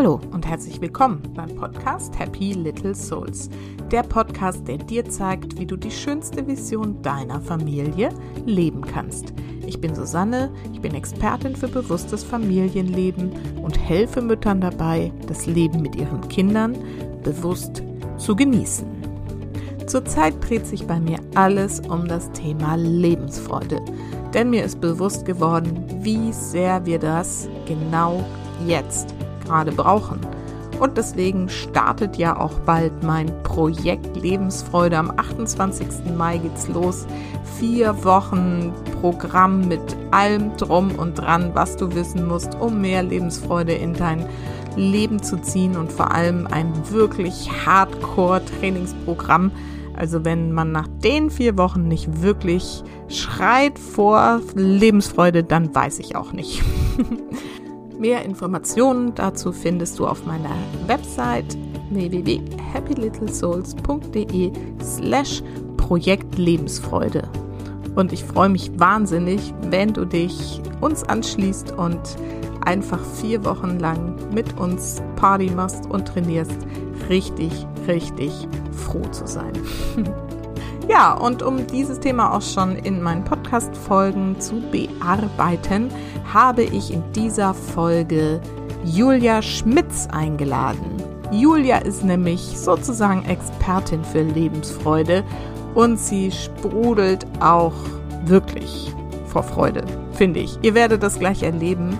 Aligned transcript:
Hallo 0.00 0.18
und 0.32 0.46
herzlich 0.46 0.80
willkommen 0.80 1.20
beim 1.34 1.54
Podcast 1.56 2.18
Happy 2.18 2.54
Little 2.54 2.94
Souls. 2.94 3.50
Der 3.90 4.02
Podcast, 4.02 4.66
der 4.66 4.78
dir 4.78 5.04
zeigt, 5.04 5.58
wie 5.58 5.66
du 5.66 5.76
die 5.76 5.90
schönste 5.90 6.46
Vision 6.46 7.02
deiner 7.02 7.38
Familie 7.38 8.08
leben 8.46 8.80
kannst. 8.80 9.34
Ich 9.66 9.78
bin 9.78 9.94
Susanne, 9.94 10.50
ich 10.72 10.80
bin 10.80 10.94
Expertin 10.94 11.54
für 11.54 11.68
bewusstes 11.68 12.24
Familienleben 12.24 13.30
und 13.62 13.78
helfe 13.78 14.22
Müttern 14.22 14.62
dabei, 14.62 15.12
das 15.26 15.44
Leben 15.44 15.82
mit 15.82 15.94
ihren 15.96 16.26
Kindern 16.28 16.78
bewusst 17.22 17.82
zu 18.16 18.34
genießen. 18.34 18.86
Zurzeit 19.86 20.32
dreht 20.40 20.66
sich 20.66 20.86
bei 20.86 20.98
mir 20.98 21.18
alles 21.34 21.78
um 21.78 22.08
das 22.08 22.32
Thema 22.32 22.76
Lebensfreude, 22.76 23.82
denn 24.32 24.48
mir 24.48 24.64
ist 24.64 24.80
bewusst 24.80 25.26
geworden, 25.26 25.84
wie 26.00 26.32
sehr 26.32 26.86
wir 26.86 26.98
das 26.98 27.50
genau 27.66 28.24
jetzt 28.66 29.14
gerade 29.50 29.72
brauchen. 29.72 30.20
Und 30.78 30.96
deswegen 30.96 31.48
startet 31.50 32.16
ja 32.16 32.38
auch 32.38 32.54
bald 32.60 33.02
mein 33.02 33.30
Projekt 33.42 34.16
Lebensfreude. 34.16 34.96
Am 34.96 35.10
28. 35.14 35.86
Mai 36.16 36.38
geht's 36.38 36.68
los. 36.68 37.06
Vier 37.58 38.02
Wochen 38.04 38.72
Programm 39.00 39.68
mit 39.68 39.82
allem 40.10 40.56
drum 40.56 40.92
und 40.92 41.18
dran, 41.18 41.50
was 41.52 41.76
du 41.76 41.94
wissen 41.94 42.26
musst, 42.26 42.54
um 42.60 42.80
mehr 42.80 43.02
Lebensfreude 43.02 43.74
in 43.74 43.92
dein 43.92 44.24
Leben 44.76 45.22
zu 45.22 45.36
ziehen 45.42 45.76
und 45.76 45.92
vor 45.92 46.12
allem 46.14 46.46
ein 46.46 46.72
wirklich 46.90 47.50
Hardcore-Trainingsprogramm. 47.66 49.50
Also 49.96 50.24
wenn 50.24 50.52
man 50.52 50.72
nach 50.72 50.88
den 51.04 51.30
vier 51.30 51.58
Wochen 51.58 51.88
nicht 51.88 52.22
wirklich 52.22 52.82
schreit 53.08 53.78
vor 53.78 54.40
Lebensfreude, 54.54 55.44
dann 55.44 55.74
weiß 55.74 55.98
ich 55.98 56.16
auch 56.16 56.32
nicht. 56.32 56.62
Mehr 58.00 58.24
Informationen 58.24 59.14
dazu 59.14 59.52
findest 59.52 59.98
du 59.98 60.06
auf 60.06 60.24
meiner 60.24 60.56
Website 60.86 61.58
www.happylittlesouls.de 61.90 64.52
slash 64.82 65.42
Projekt 65.76 66.38
Lebensfreude. 66.38 67.28
Und 67.96 68.14
ich 68.14 68.24
freue 68.24 68.48
mich 68.48 68.70
wahnsinnig, 68.80 69.52
wenn 69.68 69.92
du 69.92 70.06
dich 70.06 70.62
uns 70.80 71.04
anschließt 71.04 71.72
und 71.72 72.00
einfach 72.64 73.04
vier 73.20 73.44
Wochen 73.44 73.78
lang 73.78 74.16
mit 74.32 74.58
uns 74.58 75.02
Party 75.16 75.50
machst 75.50 75.84
und 75.84 76.08
trainierst. 76.08 76.56
Richtig, 77.10 77.52
richtig 77.86 78.32
froh 78.72 79.04
zu 79.10 79.26
sein. 79.26 79.52
ja, 80.90 81.12
und 81.12 81.42
um 81.44 81.68
dieses 81.68 82.00
Thema 82.00 82.34
auch 82.34 82.42
schon 82.42 82.74
in 82.74 83.00
meinen 83.00 83.22
Podcast-Folgen 83.22 84.40
zu 84.40 84.60
bearbeiten, 84.72 85.88
habe 86.32 86.64
ich 86.64 86.92
in 86.92 87.04
dieser 87.12 87.54
Folge 87.54 88.40
Julia 88.84 89.40
Schmitz 89.40 90.08
eingeladen. 90.10 90.96
Julia 91.30 91.78
ist 91.78 92.04
nämlich 92.04 92.40
sozusagen 92.40 93.24
Expertin 93.26 94.02
für 94.02 94.22
Lebensfreude 94.22 95.22
und 95.76 95.96
sie 95.96 96.32
sprudelt 96.32 97.24
auch 97.38 97.74
wirklich 98.24 98.92
vor 99.26 99.44
Freude, 99.44 99.84
finde 100.12 100.40
ich. 100.40 100.58
Ihr 100.62 100.74
werdet 100.74 101.04
das 101.04 101.20
gleich 101.20 101.44
erleben. 101.44 101.96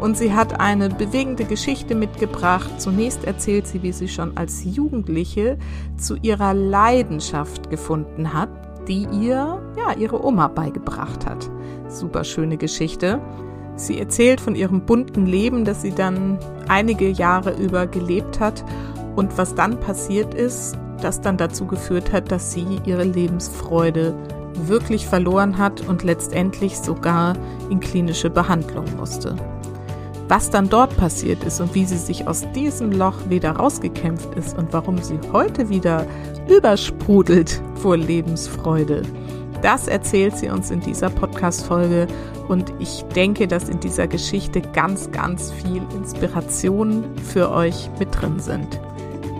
Und 0.00 0.16
sie 0.16 0.34
hat 0.34 0.60
eine 0.60 0.90
bewegende 0.90 1.44
Geschichte 1.44 1.94
mitgebracht. 1.94 2.80
Zunächst 2.80 3.24
erzählt 3.24 3.66
sie, 3.66 3.82
wie 3.82 3.92
sie 3.92 4.08
schon 4.08 4.36
als 4.36 4.62
Jugendliche 4.64 5.58
zu 5.96 6.16
ihrer 6.16 6.52
Leidenschaft 6.52 7.70
gefunden 7.70 8.34
hat, 8.34 8.50
die 8.88 9.06
ihr, 9.10 9.62
ja, 9.76 9.94
ihre 9.98 10.24
Oma 10.24 10.48
beigebracht 10.48 11.26
hat. 11.26 11.48
Super 11.88 12.24
schöne 12.24 12.56
Geschichte. 12.56 13.20
Sie 13.76 13.98
erzählt 13.98 14.40
von 14.40 14.54
ihrem 14.54 14.82
bunten 14.82 15.26
Leben, 15.26 15.64
das 15.64 15.82
sie 15.82 15.92
dann 15.92 16.38
einige 16.68 17.08
Jahre 17.08 17.52
über 17.52 17.86
gelebt 17.86 18.40
hat 18.40 18.64
und 19.16 19.36
was 19.38 19.54
dann 19.54 19.80
passiert 19.80 20.34
ist, 20.34 20.76
das 21.02 21.20
dann 21.20 21.36
dazu 21.36 21.66
geführt 21.66 22.12
hat, 22.12 22.32
dass 22.32 22.52
sie 22.52 22.80
ihre 22.84 23.04
Lebensfreude 23.04 24.14
wirklich 24.54 25.06
verloren 25.06 25.58
hat 25.58 25.86
und 25.86 26.02
letztendlich 26.02 26.78
sogar 26.78 27.34
in 27.68 27.80
klinische 27.80 28.30
Behandlung 28.30 28.86
musste. 28.96 29.36
Was 30.28 30.50
dann 30.50 30.68
dort 30.68 30.96
passiert 30.96 31.44
ist 31.44 31.60
und 31.60 31.74
wie 31.74 31.84
sie 31.84 31.98
sich 31.98 32.26
aus 32.26 32.44
diesem 32.52 32.90
Loch 32.90 33.28
wieder 33.28 33.52
rausgekämpft 33.52 34.34
ist 34.34 34.58
und 34.58 34.72
warum 34.72 34.98
sie 34.98 35.18
heute 35.32 35.68
wieder 35.68 36.04
übersprudelt 36.48 37.62
vor 37.76 37.96
Lebensfreude, 37.96 39.02
das 39.62 39.88
erzählt 39.88 40.36
sie 40.36 40.48
uns 40.48 40.70
in 40.70 40.80
dieser 40.80 41.10
Podcast-Folge 41.10 42.08
und 42.48 42.72
ich 42.78 43.04
denke, 43.14 43.46
dass 43.46 43.68
in 43.68 43.80
dieser 43.80 44.06
Geschichte 44.06 44.60
ganz, 44.60 45.10
ganz 45.12 45.52
viel 45.52 45.82
Inspiration 45.94 47.04
für 47.32 47.50
euch 47.50 47.88
mit 47.98 48.08
drin 48.20 48.38
sind. 48.38 48.80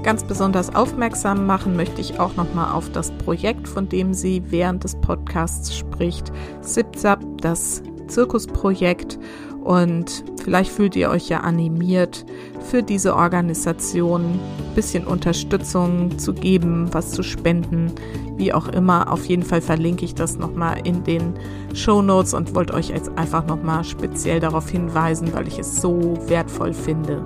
Ganz 0.03 0.23
besonders 0.23 0.75
aufmerksam 0.75 1.47
machen 1.47 1.77
möchte 1.77 2.01
ich 2.01 2.21
auch 2.21 2.37
nochmal 2.37 2.73
auf 2.73 2.91
das 2.93 3.11
Projekt, 3.11 3.67
von 3.67 3.89
dem 3.89 4.15
sie 4.15 4.43
während 4.47 4.85
des 4.85 4.95
Podcasts 4.95 5.77
spricht, 5.77 6.33
SIPSAP, 6.61 7.21
das 7.41 7.83
Zirkusprojekt. 8.07 9.19
Und 9.67 10.23
vielleicht 10.45 10.71
fühlt 10.71 10.95
ihr 10.95 11.11
euch 11.11 11.29
ja 11.29 11.41
animiert, 11.41 12.25
für 12.71 12.85
diese 12.85 13.17
Organisation 13.17 14.23
ein 14.23 14.75
bisschen 14.77 15.05
Unterstützung 15.05 16.17
zu 16.21 16.35
geben, 16.35 16.89
was 16.93 17.11
zu 17.11 17.25
spenden, 17.25 17.91
wie 18.37 18.53
auch 18.53 18.69
immer. 18.69 19.13
Auf 19.13 19.25
jeden 19.25 19.43
Fall 19.43 19.61
verlinke 19.61 20.05
ich 20.05 20.15
das 20.15 20.39
nochmal 20.39 20.79
in 20.85 21.03
den 21.03 21.35
Show 21.75 22.01
Notes 22.01 22.33
und 22.33 22.55
wollte 22.55 22.75
euch 22.75 22.91
jetzt 22.91 23.11
einfach 23.19 23.45
nochmal 23.49 23.83
speziell 23.83 24.39
darauf 24.39 24.71
hinweisen, 24.71 25.35
weil 25.35 25.49
ich 25.49 25.59
es 25.59 25.81
so 25.81 26.17
wertvoll 26.29 26.73
finde. 26.73 27.25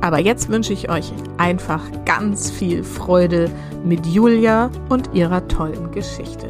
Aber 0.00 0.18
jetzt 0.18 0.48
wünsche 0.48 0.72
ich 0.72 0.90
euch 0.90 1.12
einfach 1.36 1.82
ganz 2.06 2.50
viel 2.50 2.84
Freude 2.84 3.50
mit 3.84 4.06
Julia 4.06 4.70
und 4.88 5.10
ihrer 5.12 5.46
tollen 5.46 5.90
Geschichte. 5.90 6.48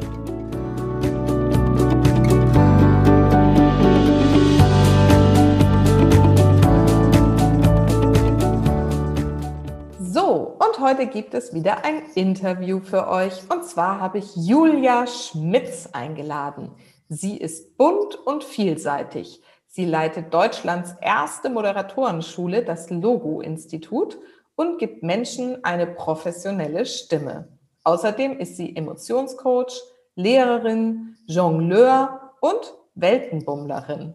Heute 10.86 11.08
gibt 11.08 11.34
es 11.34 11.52
wieder 11.52 11.84
ein 11.84 12.00
Interview 12.14 12.78
für 12.78 13.08
euch. 13.08 13.32
Und 13.50 13.64
zwar 13.64 14.00
habe 14.00 14.19
ich 14.19 14.36
Julia 14.36 15.08
Schmitz 15.08 15.88
eingeladen. 15.92 16.70
Sie 17.08 17.36
ist 17.36 17.76
bunt 17.76 18.14
und 18.14 18.44
vielseitig. 18.44 19.42
Sie 19.66 19.84
leitet 19.84 20.32
Deutschlands 20.32 20.94
erste 21.00 21.50
Moderatorenschule, 21.50 22.62
das 22.64 22.88
Logo-Institut, 22.88 24.16
und 24.54 24.78
gibt 24.78 25.02
Menschen 25.02 25.64
eine 25.64 25.88
professionelle 25.88 26.86
Stimme. 26.86 27.48
Außerdem 27.82 28.38
ist 28.38 28.56
sie 28.56 28.76
Emotionscoach, 28.76 29.82
Lehrerin, 30.14 31.16
Jongleur 31.26 32.32
und 32.41 32.75
Weltenbummlerin. 32.94 34.14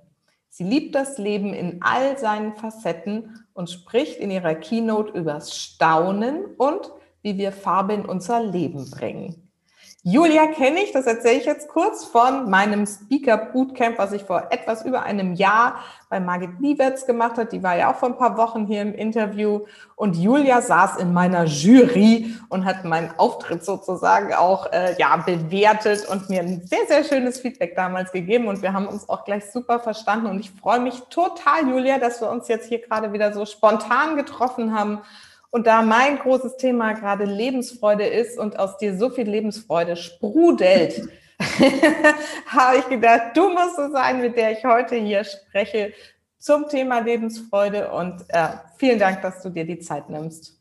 Sie 0.54 0.66
liebt 0.66 0.96
das 0.96 1.18
Leben 1.18 1.54
in 1.54 1.82
all 1.82 2.18
seinen 2.18 2.58
Facetten 2.58 3.46
und 3.54 3.70
spricht 3.70 4.20
in 4.20 4.30
ihrer 4.30 4.54
Keynote 4.54 5.18
übers 5.18 5.58
Staunen 5.58 6.44
und 6.58 6.92
wie 7.22 7.38
wir 7.38 7.54
Farbe 7.54 7.94
in 7.94 8.06
unser 8.06 8.44
Leben 8.44 8.92
bringen. 8.92 9.41
Julia 10.04 10.48
kenne 10.48 10.82
ich, 10.82 10.92
das 10.94 11.06
erzähle 11.06 11.38
ich 11.38 11.46
jetzt 11.46 11.68
kurz 11.68 12.06
von 12.06 12.50
meinem 12.50 12.88
Speaker 12.88 13.38
Bootcamp, 13.38 14.00
was 14.00 14.14
ich 14.14 14.24
vor 14.24 14.48
etwas 14.50 14.84
über 14.84 15.04
einem 15.04 15.36
Jahr 15.36 15.76
bei 16.10 16.20
Margit 16.20 16.60
Lieberts 16.60 17.06
gemacht 17.06 17.38
hat. 17.38 17.52
Die 17.52 17.62
war 17.62 17.78
ja 17.78 17.92
auch 17.92 17.98
vor 17.98 18.10
ein 18.10 18.18
paar 18.18 18.36
Wochen 18.36 18.66
hier 18.66 18.82
im 18.82 18.96
Interview. 18.96 19.68
Und 19.96 20.16
Julia 20.18 20.64
saß 20.64 20.98
in 20.98 21.14
meiner 21.14 21.44
Jury 21.44 22.34
und 22.50 22.66
hat 22.66 22.84
meinen 22.84 23.14
Auftritt 23.18 23.64
sozusagen 23.64 24.34
auch 24.34 24.72
äh, 24.72 24.96
ja 24.98 25.18
bewertet 25.18 26.10
und 26.10 26.32
mir 26.32 26.42
ein 26.42 26.66
sehr, 26.66 26.88
sehr 26.88 27.04
schönes 27.04 27.40
Feedback 27.40 27.76
damals 27.76 28.12
gegeben. 28.12 28.48
Und 28.48 28.64
wir 28.64 28.74
haben 28.74 28.88
uns 28.88 29.08
auch 29.08 29.24
gleich 29.24 29.52
super 29.52 29.80
verstanden. 29.80 30.26
Und 30.26 30.40
ich 30.40 30.50
freue 30.50 30.80
mich 30.80 31.00
total, 31.12 31.70
Julia, 31.70 32.00
dass 32.00 32.22
wir 32.22 32.32
uns 32.32 32.48
jetzt 32.48 32.68
hier 32.68 32.80
gerade 32.80 33.14
wieder 33.14 33.34
so 33.34 33.46
spontan 33.46 34.16
getroffen 34.16 34.74
haben 34.74 35.02
und 35.52 35.68
da 35.68 35.82
mein 35.82 36.18
großes 36.18 36.58
Thema 36.58 36.94
gerade 36.94 37.26
Lebensfreude 37.26 38.06
ist 38.06 38.40
und 38.40 38.58
aus 38.58 38.78
dir 38.78 38.98
so 38.98 39.10
viel 39.10 39.30
Lebensfreude 39.30 39.98
sprudelt, 39.98 41.02
habe 42.48 42.78
ich 42.78 42.88
gedacht, 42.88 43.36
du 43.36 43.50
musst 43.50 43.78
es 43.78 43.92
sein, 43.92 44.22
mit 44.22 44.38
der 44.38 44.52
ich 44.54 44.64
heute 44.64 44.96
hier 44.96 45.24
spreche 45.24 45.94
zum 46.38 46.68
Thema 46.70 47.00
Lebensfreude. 47.00 47.92
Und 47.92 48.24
äh, 48.30 48.50
vielen 48.78 49.00
Dank, 49.00 49.22
dass 49.22 49.42
du 49.42 49.50
dir 49.50 49.66
die 49.66 49.80
Zeit 49.80 50.10
nimmst. 50.10 50.61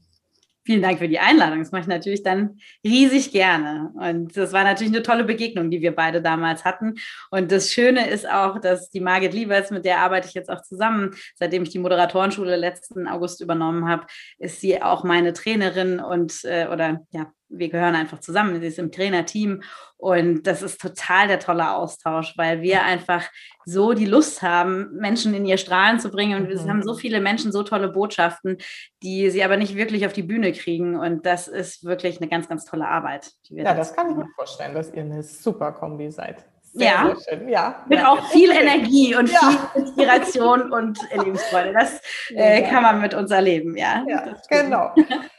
Vielen 0.65 0.83
Dank 0.83 0.99
für 0.99 1.09
die 1.09 1.19
Einladung. 1.19 1.61
Das 1.61 1.73
mache 1.73 1.83
ich 1.83 1.89
natürlich 1.89 2.23
dann 2.23 2.59
riesig 2.85 3.33
gerne. 3.33 3.93
Und 3.95 4.37
das 4.37 4.53
war 4.53 4.63
natürlich 4.63 4.93
eine 4.93 5.03
tolle 5.03 5.25
Begegnung, 5.25 5.71
die 5.71 5.81
wir 5.81 5.95
beide 5.95 6.21
damals 6.21 6.65
hatten. 6.67 6.97
Und 7.31 7.51
das 7.51 7.73
Schöne 7.73 8.09
ist 8.11 8.29
auch, 8.29 8.61
dass 8.61 8.91
die 8.91 9.01
Margit 9.01 9.33
Liebers, 9.33 9.71
mit 9.71 9.87
der 9.87 10.01
arbeite 10.01 10.29
ich 10.29 10.35
jetzt 10.35 10.51
auch 10.51 10.63
zusammen, 10.63 11.15
seitdem 11.35 11.63
ich 11.63 11.71
die 11.71 11.79
Moderatorenschule 11.79 12.57
letzten 12.57 13.09
August 13.09 13.41
übernommen 13.41 13.89
habe, 13.89 14.07
ist 14.39 14.61
sie 14.61 14.83
auch 14.83 15.03
meine 15.03 15.33
Trainerin 15.33 15.99
und 15.99 16.45
äh, 16.45 16.69
oder 16.71 17.07
ja, 17.11 17.33
wir 17.51 17.69
gehören 17.69 17.95
einfach 17.95 18.21
zusammen, 18.21 18.61
sie 18.61 18.67
ist 18.67 18.79
im 18.79 18.93
Trainerteam 18.93 19.63
und 19.97 20.47
das 20.47 20.63
ist 20.63 20.81
total 20.81 21.29
der 21.29 21.41
tolle 21.41 21.75
Austausch, 21.75 22.35
weil 22.37 22.63
wir 22.63 22.83
einfach 22.85 23.29
so 23.65 23.93
die 23.93 24.07
Lust 24.07 24.43
haben, 24.43 24.91
Menschen 24.97 25.35
in 25.35 25.45
ihr 25.45 25.59
Strahlen 25.59 26.01
zu 26.01 26.11
bringen 26.11 26.41
und 26.41 26.49
wir 26.49 26.61
mhm. 26.61 26.69
haben 26.69 26.83
so 26.83 26.95
viele 26.95 27.21
Menschen 27.21 27.53
so 27.53 27.63
tolle 27.63 27.89
Botschaften, 27.89 28.59
die 29.03 29.31
sie 29.31 29.45
aber 29.45 29.57
nicht 29.57 29.77
wirklich 29.77 30.07
auf 30.07 30.13
die 30.13 30.23
Bühne 30.23 30.53
kriegen 30.53 30.97
und 30.97 31.27
das 31.27 31.49
ist 31.49 31.85
wirklich 31.85 32.21
eine 32.21 32.29
ganz, 32.29 32.49
ganz 32.49 32.65
tolle 32.65 32.89
Arbeit. 32.89 33.31
ja, 33.49 33.75
das 33.75 33.95
kann 33.95 34.11
ich 34.11 34.17
mir 34.17 34.29
vorstellen, 34.35 34.75
dass 34.75 34.93
ihr 34.93 35.03
eine 35.03 35.23
super 35.23 35.73
Kombi 35.73 36.11
seid. 36.11 36.45
Sehr, 36.73 36.87
ja. 36.87 37.17
Sehr 37.17 37.49
ja. 37.49 37.85
Mit 37.89 37.99
ja. 37.99 38.09
auch 38.09 38.25
viel 38.31 38.51
Energie 38.51 39.15
und 39.17 39.31
ja. 39.31 39.39
viel 39.41 39.83
Inspiration 39.83 40.73
und 40.73 40.99
Lebensfreude. 41.13 41.73
Das 41.73 42.01
äh, 42.35 42.63
kann 42.63 42.83
man 42.83 43.01
mit 43.01 43.13
uns 43.13 43.31
erleben, 43.31 43.77
ja. 43.77 44.05
ja 44.07 44.37
genau. 44.49 44.95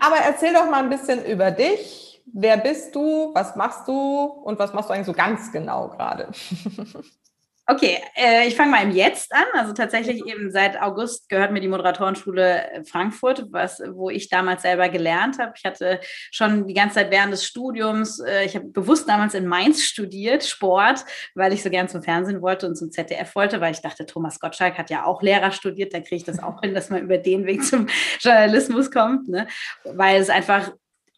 Aber 0.00 0.16
erzähl 0.16 0.52
doch 0.52 0.68
mal 0.70 0.82
ein 0.82 0.90
bisschen 0.90 1.24
über 1.24 1.50
dich. 1.50 2.22
Wer 2.32 2.56
bist 2.56 2.94
du? 2.94 3.32
Was 3.34 3.56
machst 3.56 3.86
du? 3.88 3.92
Und 3.94 4.58
was 4.58 4.72
machst 4.72 4.90
du 4.90 4.94
eigentlich 4.94 5.06
so 5.06 5.12
ganz 5.12 5.52
genau 5.52 5.88
gerade? 5.88 6.30
Okay, 7.68 7.98
äh, 8.14 8.46
ich 8.46 8.54
fange 8.54 8.70
mal 8.70 8.84
im 8.84 8.92
Jetzt 8.92 9.34
an. 9.34 9.44
Also 9.54 9.72
tatsächlich 9.72 10.24
eben 10.24 10.52
seit 10.52 10.80
August 10.80 11.28
gehört 11.28 11.50
mir 11.50 11.60
die 11.60 11.66
Moderatorenschule 11.66 12.84
Frankfurt, 12.88 13.46
was, 13.50 13.82
wo 13.90 14.08
ich 14.08 14.28
damals 14.28 14.62
selber 14.62 14.88
gelernt 14.88 15.40
habe. 15.40 15.52
Ich 15.56 15.64
hatte 15.64 15.98
schon 16.30 16.68
die 16.68 16.74
ganze 16.74 16.96
Zeit 16.96 17.10
während 17.10 17.32
des 17.32 17.44
Studiums, 17.44 18.20
äh, 18.20 18.44
ich 18.44 18.54
habe 18.54 18.66
bewusst 18.66 19.08
damals 19.08 19.34
in 19.34 19.48
Mainz 19.48 19.82
studiert, 19.82 20.44
Sport, 20.44 21.04
weil 21.34 21.52
ich 21.52 21.64
so 21.64 21.70
gern 21.70 21.88
zum 21.88 22.04
Fernsehen 22.04 22.40
wollte 22.40 22.68
und 22.68 22.76
zum 22.76 22.92
ZDF 22.92 23.34
wollte, 23.34 23.60
weil 23.60 23.72
ich 23.72 23.80
dachte, 23.80 24.06
Thomas 24.06 24.38
Gottschalk 24.38 24.78
hat 24.78 24.88
ja 24.90 25.04
auch 25.04 25.20
Lehrer 25.20 25.50
studiert, 25.50 25.92
da 25.92 25.98
kriege 25.98 26.16
ich 26.16 26.24
das 26.24 26.40
auch 26.40 26.60
hin, 26.60 26.72
dass 26.72 26.88
man 26.88 27.02
über 27.02 27.18
den 27.18 27.46
Weg 27.46 27.64
zum 27.64 27.88
Journalismus 28.20 28.92
kommt, 28.92 29.28
ne? 29.28 29.48
weil 29.82 30.20
es 30.20 30.30
einfach 30.30 30.70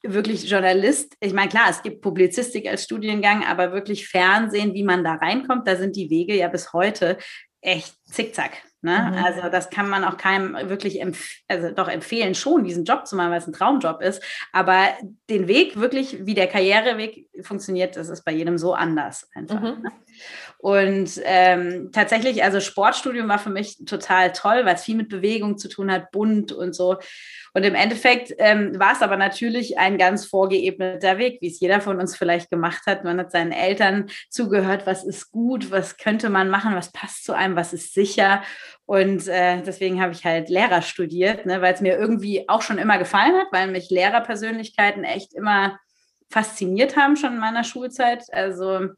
wirklich 0.02 0.48
Journalist, 0.48 1.16
ich 1.20 1.32
meine, 1.32 1.48
klar, 1.48 1.68
es 1.70 1.82
gibt 1.82 2.02
Publizistik 2.02 2.66
als 2.66 2.84
Studiengang, 2.84 3.44
aber 3.44 3.72
wirklich 3.72 4.08
Fernsehen, 4.08 4.74
wie 4.74 4.84
man 4.84 5.04
da 5.04 5.14
reinkommt, 5.14 5.66
da 5.66 5.76
sind 5.76 5.96
die 5.96 6.10
Wege 6.10 6.36
ja 6.36 6.48
bis 6.48 6.72
heute 6.72 7.18
echt 7.60 7.94
zickzack. 8.04 8.62
Ne? 8.80 9.12
Mhm. 9.12 9.24
Also 9.24 9.48
das 9.50 9.70
kann 9.70 9.88
man 9.88 10.04
auch 10.04 10.16
keinem 10.16 10.54
wirklich 10.68 11.00
empf 11.00 11.40
also 11.48 11.70
doch 11.72 11.88
empfehlen, 11.88 12.34
schon 12.36 12.62
diesen 12.62 12.84
Job 12.84 13.06
zu 13.06 13.16
machen, 13.16 13.30
weil 13.30 13.38
es 13.38 13.46
ein 13.46 13.52
Traumjob 13.52 14.00
ist. 14.02 14.22
Aber 14.52 14.88
den 15.28 15.48
Weg 15.48 15.76
wirklich, 15.76 16.26
wie 16.26 16.34
der 16.34 16.46
Karriereweg 16.46 17.26
funktioniert, 17.42 17.96
das 17.96 18.08
ist 18.08 18.24
bei 18.24 18.32
jedem 18.32 18.56
so 18.56 18.74
anders 18.74 19.28
einfach. 19.34 19.60
Mhm. 19.60 19.82
Ne? 19.82 19.92
Und 20.58 21.20
ähm, 21.24 21.90
tatsächlich, 21.92 22.42
also 22.42 22.60
Sportstudium 22.60 23.28
war 23.28 23.38
für 23.38 23.50
mich 23.50 23.84
total 23.84 24.32
toll, 24.32 24.64
weil 24.64 24.74
es 24.74 24.82
viel 24.82 24.96
mit 24.96 25.08
Bewegung 25.08 25.56
zu 25.56 25.68
tun 25.68 25.90
hat, 25.90 26.10
bunt 26.10 26.52
und 26.52 26.74
so. 26.74 26.98
Und 27.54 27.64
im 27.64 27.74
Endeffekt 27.74 28.32
ähm, 28.38 28.78
war 28.78 28.92
es 28.92 29.02
aber 29.02 29.16
natürlich 29.16 29.78
ein 29.78 29.98
ganz 29.98 30.26
vorgeebneter 30.26 31.18
Weg, 31.18 31.38
wie 31.40 31.48
es 31.48 31.60
jeder 31.60 31.80
von 31.80 32.00
uns 32.00 32.16
vielleicht 32.16 32.50
gemacht 32.50 32.82
hat. 32.86 33.04
Man 33.04 33.18
hat 33.18 33.30
seinen 33.30 33.52
Eltern 33.52 34.06
zugehört, 34.30 34.86
was 34.86 35.04
ist 35.04 35.30
gut, 35.30 35.70
was 35.70 35.96
könnte 35.96 36.28
man 36.28 36.50
machen, 36.50 36.74
was 36.74 36.92
passt 36.92 37.24
zu 37.24 37.34
einem, 37.34 37.56
was 37.56 37.72
ist 37.72 37.94
sicher. 37.94 38.42
Und 38.86 39.28
äh, 39.28 39.62
deswegen 39.62 40.00
habe 40.00 40.12
ich 40.12 40.24
halt 40.24 40.48
Lehrer 40.48 40.82
studiert, 40.82 41.46
ne, 41.46 41.60
weil 41.60 41.74
es 41.74 41.80
mir 41.80 41.96
irgendwie 41.96 42.48
auch 42.48 42.62
schon 42.62 42.78
immer 42.78 42.98
gefallen 42.98 43.34
hat, 43.36 43.48
weil 43.52 43.68
mich 43.68 43.90
Lehrerpersönlichkeiten 43.90 45.04
echt 45.04 45.34
immer 45.34 45.78
fasziniert 46.30 46.96
haben, 46.96 47.16
schon 47.16 47.34
in 47.34 47.40
meiner 47.40 47.64
Schulzeit. 47.64 48.24
Also 48.32 48.88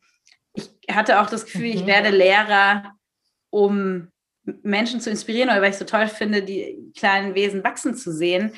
ich 0.54 0.70
hatte 0.90 1.20
auch 1.20 1.30
das 1.30 1.44
Gefühl, 1.44 1.66
ich 1.66 1.82
mhm. 1.82 1.88
werde 1.88 2.10
Lehrer, 2.10 2.92
um 3.50 4.08
Menschen 4.62 5.00
zu 5.00 5.10
inspirieren 5.10 5.50
oder 5.50 5.62
weil 5.62 5.70
ich 5.70 5.76
so 5.76 5.84
toll 5.84 6.08
finde, 6.08 6.42
die 6.42 6.92
kleinen 6.96 7.34
Wesen 7.34 7.62
wachsen 7.62 7.94
zu 7.94 8.12
sehen, 8.12 8.52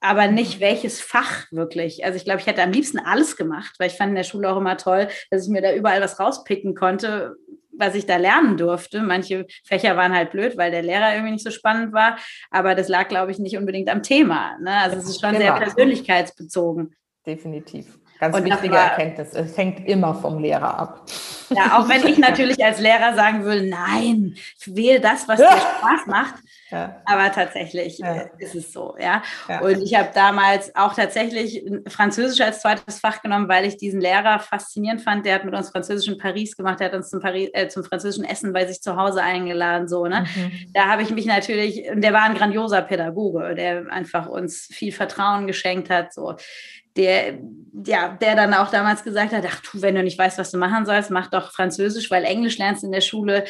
aber 0.00 0.28
nicht 0.28 0.60
welches 0.60 1.00
Fach 1.00 1.46
wirklich. 1.50 2.04
Also 2.04 2.16
ich 2.16 2.24
glaube, 2.24 2.40
ich 2.40 2.46
hätte 2.46 2.62
am 2.62 2.70
liebsten 2.70 2.98
alles 2.98 3.36
gemacht, 3.36 3.74
weil 3.78 3.88
ich 3.88 3.96
fand 3.96 4.10
in 4.10 4.16
der 4.16 4.24
Schule 4.24 4.50
auch 4.50 4.56
immer 4.56 4.76
toll, 4.76 5.08
dass 5.30 5.44
ich 5.44 5.50
mir 5.50 5.62
da 5.62 5.72
überall 5.72 6.00
was 6.00 6.20
rauspicken 6.20 6.74
konnte, 6.74 7.36
was 7.72 7.94
ich 7.94 8.06
da 8.06 8.16
lernen 8.16 8.56
durfte. 8.56 9.02
Manche 9.02 9.46
Fächer 9.64 9.96
waren 9.96 10.14
halt 10.14 10.30
blöd, 10.30 10.56
weil 10.56 10.70
der 10.70 10.82
Lehrer 10.82 11.14
irgendwie 11.14 11.32
nicht 11.32 11.44
so 11.44 11.50
spannend 11.50 11.92
war, 11.92 12.16
aber 12.50 12.74
das 12.74 12.88
lag, 12.88 13.08
glaube 13.08 13.32
ich, 13.32 13.38
nicht 13.38 13.56
unbedingt 13.56 13.88
am 13.88 14.02
Thema. 14.02 14.56
Ne? 14.60 14.72
Also 14.72 14.98
es 14.98 15.08
ist 15.08 15.20
schon 15.20 15.36
sehr 15.36 15.52
persönlichkeitsbezogen. 15.52 16.94
Definitiv. 17.26 17.98
Ganz 18.18 18.36
und 18.36 18.44
wichtige 18.44 18.74
war, 18.74 18.90
Erkenntnis. 18.90 19.32
Es 19.32 19.56
hängt 19.56 19.86
immer 19.86 20.12
vom 20.14 20.40
Lehrer 20.40 20.76
ab. 20.76 21.04
Ja, 21.50 21.78
auch 21.78 21.88
wenn 21.88 22.04
ich 22.06 22.18
natürlich 22.18 22.64
als 22.64 22.80
Lehrer 22.80 23.14
sagen 23.14 23.44
will, 23.44 23.68
nein, 23.68 24.34
ich 24.58 24.74
wähle 24.74 25.00
das, 25.00 25.28
was 25.28 25.38
dir 25.38 25.46
Spaß 25.78 26.06
macht. 26.06 26.34
Ja. 26.70 27.00
Aber 27.06 27.32
tatsächlich 27.32 27.98
ja. 27.98 28.26
ist 28.38 28.54
es 28.54 28.72
so, 28.72 28.94
ja. 29.00 29.22
ja. 29.48 29.60
Und 29.60 29.82
ich 29.82 29.94
habe 29.94 30.10
damals 30.14 30.74
auch 30.76 30.94
tatsächlich 30.94 31.64
Französisch 31.88 32.40
als 32.40 32.60
zweites 32.60 33.00
Fach 33.00 33.22
genommen, 33.22 33.48
weil 33.48 33.64
ich 33.64 33.78
diesen 33.78 34.00
Lehrer 34.00 34.38
faszinierend 34.38 35.00
fand. 35.00 35.24
Der 35.24 35.36
hat 35.36 35.44
mit 35.44 35.54
uns 35.54 35.70
Französisch 35.70 36.08
in 36.08 36.18
Paris 36.18 36.56
gemacht, 36.56 36.80
der 36.80 36.88
hat 36.88 36.94
uns 36.94 37.08
zum, 37.08 37.20
Paris, 37.20 37.48
äh, 37.54 37.68
zum 37.68 37.84
französischen 37.84 38.24
Essen 38.24 38.52
bei 38.52 38.66
sich 38.66 38.82
zu 38.82 38.96
Hause 38.96 39.22
eingeladen, 39.22 39.88
so, 39.88 40.06
ne. 40.06 40.26
Mhm. 40.34 40.72
Da 40.74 40.86
habe 40.86 41.02
ich 41.02 41.10
mich 41.10 41.26
natürlich, 41.26 41.88
und 41.90 42.02
der 42.02 42.12
war 42.12 42.22
ein 42.22 42.34
grandioser 42.34 42.82
Pädagoge, 42.82 43.54
der 43.54 43.90
einfach 43.90 44.26
uns 44.26 44.68
viel 44.70 44.92
Vertrauen 44.92 45.46
geschenkt 45.46 45.88
hat, 45.88 46.12
so 46.12 46.36
der, 46.96 47.38
ja, 47.86 48.16
der 48.20 48.36
dann 48.36 48.54
auch 48.54 48.70
damals 48.70 49.04
gesagt 49.04 49.32
hat, 49.32 49.44
ach 49.46 49.60
du, 49.60 49.82
wenn 49.82 49.94
du 49.94 50.02
nicht 50.02 50.18
weißt, 50.18 50.38
was 50.38 50.50
du 50.50 50.58
machen 50.58 50.86
sollst, 50.86 51.10
mach 51.10 51.28
doch 51.28 51.52
Französisch, 51.52 52.10
weil 52.10 52.24
Englisch 52.24 52.58
lernst 52.58 52.84
in 52.84 52.92
der 52.92 53.00
Schule 53.00 53.44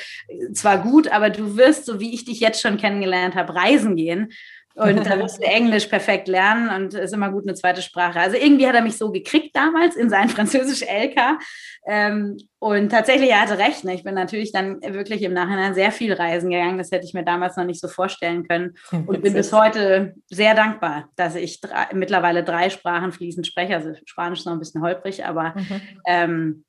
zwar 0.52 0.78
gut, 0.78 1.08
aber 1.08 1.30
du 1.30 1.56
wirst, 1.56 1.86
so 1.86 2.00
wie 2.00 2.14
ich 2.14 2.24
dich 2.24 2.40
jetzt 2.40 2.60
schon 2.60 2.76
kennengelernt 2.76 3.34
habe, 3.34 3.54
reisen 3.54 3.96
gehen. 3.96 4.32
Und 4.78 5.06
da 5.06 5.16
musst 5.16 5.38
du 5.38 5.44
Englisch 5.44 5.86
perfekt 5.86 6.28
lernen 6.28 6.68
und 6.70 6.94
ist 6.94 7.12
immer 7.12 7.30
gut 7.30 7.44
eine 7.44 7.54
zweite 7.54 7.82
Sprache. 7.82 8.20
Also 8.20 8.36
irgendwie 8.36 8.66
hat 8.66 8.74
er 8.74 8.82
mich 8.82 8.96
so 8.96 9.10
gekriegt 9.10 9.54
damals 9.54 9.96
in 9.96 10.08
sein 10.08 10.28
Französisch 10.28 10.82
LK. 10.82 11.38
Ähm, 11.86 12.36
und 12.60 12.90
tatsächlich, 12.90 13.30
er 13.30 13.42
hatte 13.42 13.58
recht. 13.58 13.84
Ne? 13.84 13.94
Ich 13.94 14.04
bin 14.04 14.14
natürlich 14.14 14.52
dann 14.52 14.80
wirklich 14.80 15.22
im 15.22 15.32
Nachhinein 15.32 15.74
sehr 15.74 15.90
viel 15.90 16.12
reisen 16.12 16.50
gegangen. 16.50 16.78
Das 16.78 16.92
hätte 16.92 17.06
ich 17.06 17.14
mir 17.14 17.24
damals 17.24 17.56
noch 17.56 17.64
nicht 17.64 17.80
so 17.80 17.88
vorstellen 17.88 18.46
können. 18.46 18.74
Und 18.90 19.22
bin 19.22 19.34
bis 19.34 19.52
heute 19.52 20.14
sehr 20.28 20.54
dankbar, 20.54 21.08
dass 21.16 21.34
ich 21.34 21.60
drei, 21.60 21.86
mittlerweile 21.92 22.44
drei 22.44 22.70
Sprachen 22.70 23.12
fließend 23.12 23.46
spreche. 23.46 23.74
Also 23.74 23.92
Spanisch 24.04 24.40
ist 24.40 24.46
noch 24.46 24.52
ein 24.52 24.58
bisschen 24.58 24.82
holprig, 24.82 25.24
aber 25.24 25.54
mhm. 25.56 25.80
ähm, 26.06 26.64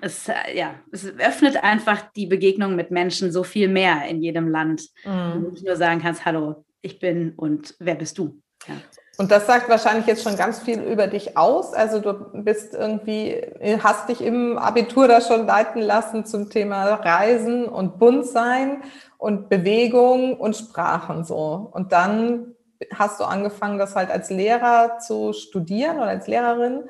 es, 0.00 0.30
ja, 0.54 0.74
es 0.92 1.06
öffnet 1.18 1.62
einfach 1.62 2.10
die 2.12 2.26
Begegnung 2.26 2.74
mit 2.74 2.90
Menschen 2.90 3.32
so 3.32 3.42
viel 3.44 3.68
mehr 3.68 4.06
in 4.08 4.22
jedem 4.22 4.48
Land. 4.48 4.82
Mhm. 5.04 5.44
Wo 5.44 5.50
du 5.50 5.64
nur 5.64 5.76
sagen 5.76 6.00
kannst, 6.00 6.24
hallo, 6.24 6.64
ich 6.84 6.98
bin 7.00 7.32
und 7.36 7.74
wer 7.78 7.94
bist 7.94 8.18
du? 8.18 8.40
Ja. 8.66 8.74
Und 9.16 9.30
das 9.30 9.46
sagt 9.46 9.68
wahrscheinlich 9.68 10.06
jetzt 10.06 10.24
schon 10.24 10.36
ganz 10.36 10.58
viel 10.60 10.80
über 10.82 11.06
dich 11.06 11.36
aus. 11.36 11.72
Also 11.72 12.00
du 12.00 12.14
bist 12.42 12.74
irgendwie, 12.74 13.40
hast 13.80 14.08
dich 14.08 14.20
im 14.20 14.58
Abitur 14.58 15.06
da 15.06 15.20
schon 15.20 15.46
leiten 15.46 15.80
lassen 15.80 16.26
zum 16.26 16.50
Thema 16.50 16.94
Reisen 16.94 17.66
und 17.66 17.98
Buntsein 17.98 18.82
und 19.18 19.48
Bewegung 19.48 20.36
und 20.36 20.56
Sprachen 20.56 21.24
so. 21.24 21.70
Und 21.72 21.92
dann 21.92 22.54
hast 22.92 23.20
du 23.20 23.24
angefangen, 23.24 23.78
das 23.78 23.94
halt 23.94 24.10
als 24.10 24.30
Lehrer 24.30 24.98
zu 24.98 25.32
studieren 25.32 25.98
oder 25.98 26.08
als 26.08 26.26
Lehrerin. 26.26 26.84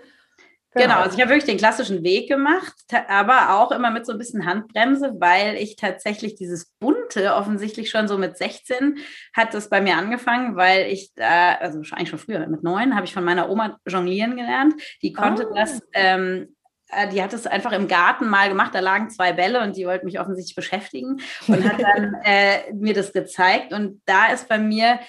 Genau. 0.75 0.87
genau, 0.87 1.01
also 1.03 1.17
ich 1.17 1.21
habe 1.21 1.31
wirklich 1.31 1.49
den 1.49 1.59
klassischen 1.59 2.03
Weg 2.03 2.29
gemacht, 2.29 2.75
aber 3.09 3.55
auch 3.55 3.71
immer 3.71 3.91
mit 3.91 4.07
so 4.07 4.13
ein 4.13 4.19
bisschen 4.19 4.45
Handbremse, 4.45 5.15
weil 5.19 5.55
ich 5.55 5.77
tatsächlich 5.77 6.35
dieses 6.35 6.73
Bunte 6.81 7.35
offensichtlich 7.35 7.91
schon 7.91 8.09
so 8.09 8.19
mit 8.19 8.37
16 8.37 8.99
hat 9.35 9.55
das 9.55 9.69
bei 9.69 9.81
mir 9.81 9.97
angefangen, 9.97 10.57
weil 10.57 10.91
ich 10.91 11.13
da, 11.15 11.55
also 11.55 11.79
eigentlich 11.79 12.09
schon 12.09 12.19
früher, 12.19 12.45
mit 12.49 12.65
neun 12.65 12.97
habe 12.97 13.07
ich 13.07 13.15
von 13.15 13.25
meiner 13.25 13.49
Oma 13.51 13.79
jonglieren 13.87 14.37
gelernt. 14.37 14.75
Die 15.03 15.13
konnte 15.13 15.49
oh. 15.49 15.55
das 15.55 15.81
ähm, 15.93 16.55
äh, 16.89 17.09
die 17.09 17.23
hat 17.23 17.33
es 17.33 17.47
einfach 17.47 17.73
im 17.73 17.89
Garten 17.89 18.29
mal 18.29 18.49
gemacht, 18.49 18.75
da 18.75 18.81
lagen 18.81 19.11
zwei 19.11 19.33
Bälle 19.33 19.63
und 19.63 19.77
die 19.77 19.87
wollte 19.87 20.05
mich 20.05 20.21
offensichtlich 20.21 20.55
beschäftigen 20.55 21.21
und 21.47 21.65
hat 21.65 21.81
dann 21.97 22.15
äh, 22.25 22.73
mir 22.73 22.95
das 22.95 23.13
gezeigt. 23.13 23.73
Und 23.73 24.03
da 24.07 24.33
ist 24.33 24.49
bei 24.49 24.59
mir 24.59 25.01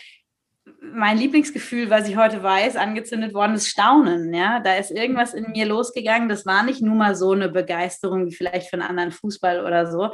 mein 0.94 1.18
Lieblingsgefühl, 1.18 1.89
was 1.89 2.08
ich 2.08 2.18
heute 2.18 2.44
weiß, 2.44 2.75
angezündet 2.75 3.34
worden 3.34 3.56
ist 3.56 3.68
Staunen. 3.68 4.34
Ja, 4.34 4.60
da 4.60 4.75
ist 4.75 4.92
irgendwas 4.92 5.34
in 5.34 5.51
mir 5.51 5.65
losgegangen. 5.65 6.30
Das 6.30 6.46
war 6.46 6.63
nicht 6.63 6.82
nur 6.82 6.96
mal 6.96 7.15
so 7.15 7.32
eine 7.32 7.50
Begeisterung 7.50 8.25
wie 8.25 8.34
vielleicht 8.34 8.70
für 8.70 8.74
einen 8.74 8.88
anderen 8.88 9.12
Fußball 9.12 9.65
oder 9.65 9.92
so, 9.92 10.12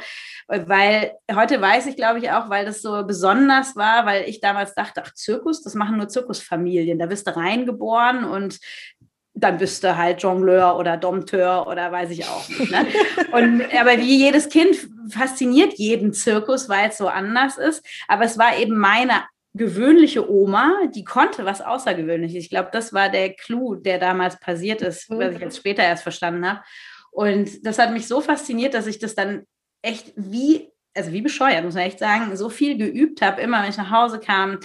weil 0.48 1.12
heute 1.32 1.60
weiß 1.60 1.86
ich, 1.86 1.96
glaube 1.96 2.18
ich, 2.18 2.30
auch, 2.30 2.50
weil 2.50 2.64
das 2.64 2.82
so 2.82 3.04
besonders 3.04 3.76
war, 3.76 4.06
weil 4.06 4.28
ich 4.28 4.40
damals 4.40 4.74
dachte, 4.74 5.02
ach 5.04 5.14
Zirkus, 5.14 5.62
das 5.62 5.74
machen 5.74 5.96
nur 5.96 6.08
Zirkusfamilien. 6.08 6.98
Da 6.98 7.06
bist 7.06 7.26
du 7.26 7.36
reingeboren 7.36 8.24
und 8.24 8.58
dann 9.34 9.58
bist 9.58 9.82
du 9.82 9.96
halt 9.96 10.22
Jongleur 10.22 10.76
oder 10.76 10.96
Dompteur 10.96 11.66
oder 11.66 11.90
weiß 11.90 12.10
ich 12.10 12.26
auch 12.26 12.48
nicht. 12.48 12.70
Ne? 12.70 12.86
Und, 13.32 13.62
aber 13.74 13.96
wie 13.96 14.18
jedes 14.18 14.50
Kind 14.50 14.76
fasziniert 15.08 15.72
jeden 15.74 16.12
Zirkus, 16.12 16.68
weil 16.68 16.90
es 16.90 16.98
so 16.98 17.08
anders 17.08 17.56
ist. 17.56 17.84
Aber 18.08 18.24
es 18.24 18.36
war 18.36 18.58
eben 18.58 18.76
meine 18.76 19.22
gewöhnliche 19.54 20.30
Oma, 20.30 20.86
die 20.94 21.04
konnte 21.04 21.44
was 21.44 21.60
Außergewöhnliches. 21.60 22.44
Ich 22.44 22.50
glaube, 22.50 22.70
das 22.72 22.92
war 22.92 23.08
der 23.10 23.34
Clou, 23.34 23.74
der 23.74 23.98
damals 23.98 24.40
passiert 24.40 24.82
ist, 24.82 25.10
mhm. 25.10 25.18
was 25.18 25.34
ich 25.34 25.40
jetzt 25.40 25.56
später 25.58 25.82
erst 25.82 26.02
verstanden 26.02 26.46
habe. 26.48 26.60
Und 27.10 27.66
das 27.66 27.78
hat 27.78 27.92
mich 27.92 28.08
so 28.08 28.20
fasziniert, 28.20 28.72
dass 28.72 28.86
ich 28.86 28.98
das 28.98 29.14
dann 29.14 29.46
echt 29.82 30.12
wie, 30.16 30.70
also 30.94 31.12
wie 31.12 31.20
bescheuert, 31.20 31.64
muss 31.64 31.74
man 31.74 31.84
echt 31.84 31.98
sagen, 31.98 32.34
so 32.36 32.48
viel 32.48 32.78
geübt 32.78 33.20
habe, 33.20 33.42
immer 33.42 33.62
wenn 33.62 33.70
ich 33.70 33.76
nach 33.76 33.90
Hause 33.90 34.18
kam, 34.18 34.58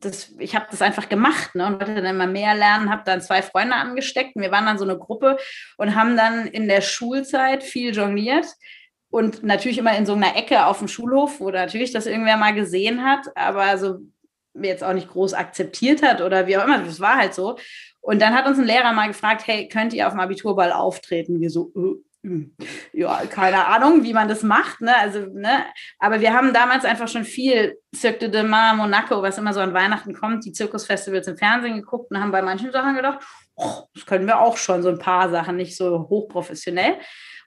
das, 0.00 0.32
ich 0.38 0.54
habe 0.56 0.66
das 0.70 0.80
einfach 0.80 1.10
gemacht 1.10 1.54
ne, 1.54 1.66
und 1.66 1.74
wollte 1.74 1.96
dann 1.96 2.14
immer 2.14 2.26
mehr 2.26 2.54
lernen, 2.54 2.90
habe 2.90 3.02
dann 3.04 3.20
zwei 3.20 3.42
Freunde 3.42 3.74
angesteckt 3.74 4.34
und 4.34 4.40
wir 4.40 4.50
waren 4.50 4.64
dann 4.64 4.78
so 4.78 4.84
eine 4.84 4.98
Gruppe 4.98 5.36
und 5.76 5.94
haben 5.94 6.16
dann 6.16 6.46
in 6.46 6.66
der 6.66 6.80
Schulzeit 6.80 7.62
viel 7.62 7.94
jongliert 7.94 8.46
und 9.10 9.42
natürlich 9.42 9.76
immer 9.76 9.94
in 9.94 10.06
so 10.06 10.14
einer 10.14 10.34
Ecke 10.36 10.64
auf 10.64 10.78
dem 10.78 10.88
Schulhof, 10.88 11.40
wo 11.40 11.50
natürlich 11.50 11.92
das 11.92 12.06
irgendwer 12.06 12.38
mal 12.38 12.54
gesehen 12.54 13.04
hat, 13.04 13.26
aber 13.36 13.76
so 13.76 13.98
jetzt 14.54 14.84
auch 14.84 14.92
nicht 14.92 15.08
groß 15.08 15.34
akzeptiert 15.34 16.02
hat 16.02 16.20
oder 16.20 16.46
wie 16.46 16.56
auch 16.56 16.64
immer, 16.64 16.78
das 16.78 17.00
war 17.00 17.16
halt 17.16 17.34
so. 17.34 17.56
Und 18.00 18.20
dann 18.20 18.34
hat 18.34 18.46
uns 18.46 18.58
ein 18.58 18.66
Lehrer 18.66 18.92
mal 18.92 19.08
gefragt, 19.08 19.46
hey, 19.46 19.68
könnt 19.68 19.92
ihr 19.94 20.06
auf 20.06 20.12
dem 20.12 20.20
Abiturball 20.20 20.72
auftreten? 20.72 21.40
Wir 21.40 21.50
so, 21.50 21.72
äh, 21.76 22.28
äh, 22.28 22.50
ja, 22.92 23.22
keine 23.26 23.66
Ahnung, 23.66 24.02
wie 24.04 24.12
man 24.12 24.28
das 24.28 24.42
macht, 24.42 24.80
ne? 24.80 24.96
Also, 24.96 25.26
ne? 25.32 25.64
Aber 25.98 26.20
wir 26.20 26.32
haben 26.34 26.52
damals 26.52 26.84
einfach 26.84 27.08
schon 27.08 27.24
viel 27.24 27.78
Cirque 27.94 28.28
de 28.28 28.42
Mar, 28.42 28.74
Monaco, 28.74 29.22
was 29.22 29.38
immer 29.38 29.52
so 29.52 29.60
an 29.60 29.74
Weihnachten 29.74 30.14
kommt, 30.14 30.44
die 30.44 30.52
Zirkusfestivals 30.52 31.28
im 31.28 31.36
Fernsehen 31.36 31.76
geguckt 31.76 32.10
und 32.10 32.20
haben 32.20 32.32
bei 32.32 32.42
manchen 32.42 32.72
Sachen 32.72 32.94
gedacht, 32.94 33.24
oh, 33.56 33.82
das 33.94 34.06
können 34.06 34.26
wir 34.26 34.40
auch 34.40 34.56
schon, 34.56 34.82
so 34.82 34.88
ein 34.88 34.98
paar 34.98 35.30
Sachen, 35.30 35.56
nicht 35.56 35.76
so 35.76 36.08
hochprofessionell. 36.08 36.96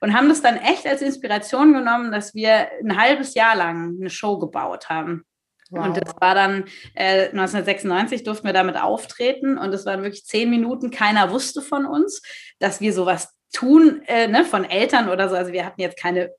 Und 0.00 0.14
haben 0.14 0.28
das 0.28 0.42
dann 0.42 0.56
echt 0.56 0.86
als 0.86 1.00
Inspiration 1.00 1.72
genommen, 1.72 2.12
dass 2.12 2.34
wir 2.34 2.68
ein 2.82 2.98
halbes 2.98 3.34
Jahr 3.34 3.56
lang 3.56 3.96
eine 3.98 4.10
Show 4.10 4.38
gebaut 4.38 4.90
haben. 4.90 5.24
Wow. 5.70 5.86
Und 5.86 5.96
das 5.96 6.14
war 6.20 6.34
dann 6.34 6.64
äh, 6.94 7.28
1996 7.28 8.22
durften 8.22 8.46
wir 8.46 8.52
damit 8.52 8.76
auftreten 8.76 9.58
und 9.58 9.74
es 9.74 9.84
waren 9.84 10.02
wirklich 10.02 10.24
zehn 10.24 10.48
Minuten. 10.48 10.90
Keiner 10.90 11.30
wusste 11.30 11.60
von 11.60 11.86
uns, 11.86 12.22
dass 12.58 12.80
wir 12.80 12.92
sowas 12.92 13.34
tun, 13.52 14.02
äh, 14.06 14.28
ne, 14.28 14.44
von 14.44 14.64
Eltern 14.64 15.08
oder 15.08 15.28
so. 15.28 15.34
Also 15.34 15.52
wir 15.52 15.64
hatten 15.64 15.80
jetzt 15.80 16.00
keine 16.00 16.30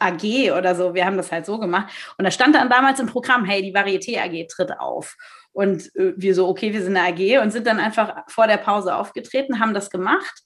AG 0.00 0.52
oder 0.56 0.74
so. 0.74 0.94
Wir 0.94 1.06
haben 1.06 1.16
das 1.16 1.30
halt 1.30 1.46
so 1.46 1.58
gemacht. 1.58 1.92
Und 2.18 2.24
da 2.24 2.30
stand 2.30 2.54
dann 2.54 2.68
damals 2.68 3.00
im 3.00 3.06
Programm, 3.06 3.44
hey, 3.44 3.62
die 3.62 3.74
Varieté 3.74 4.20
AG 4.20 4.48
tritt 4.48 4.78
auf. 4.78 5.16
Und 5.52 5.94
äh, 5.96 6.12
wir 6.16 6.34
so, 6.34 6.48
okay, 6.48 6.72
wir 6.72 6.82
sind 6.82 6.96
eine 6.96 7.08
AG 7.08 7.42
und 7.42 7.52
sind 7.52 7.66
dann 7.66 7.78
einfach 7.78 8.24
vor 8.28 8.46
der 8.46 8.58
Pause 8.58 8.96
aufgetreten, 8.96 9.60
haben 9.60 9.74
das 9.74 9.90
gemacht 9.90 10.45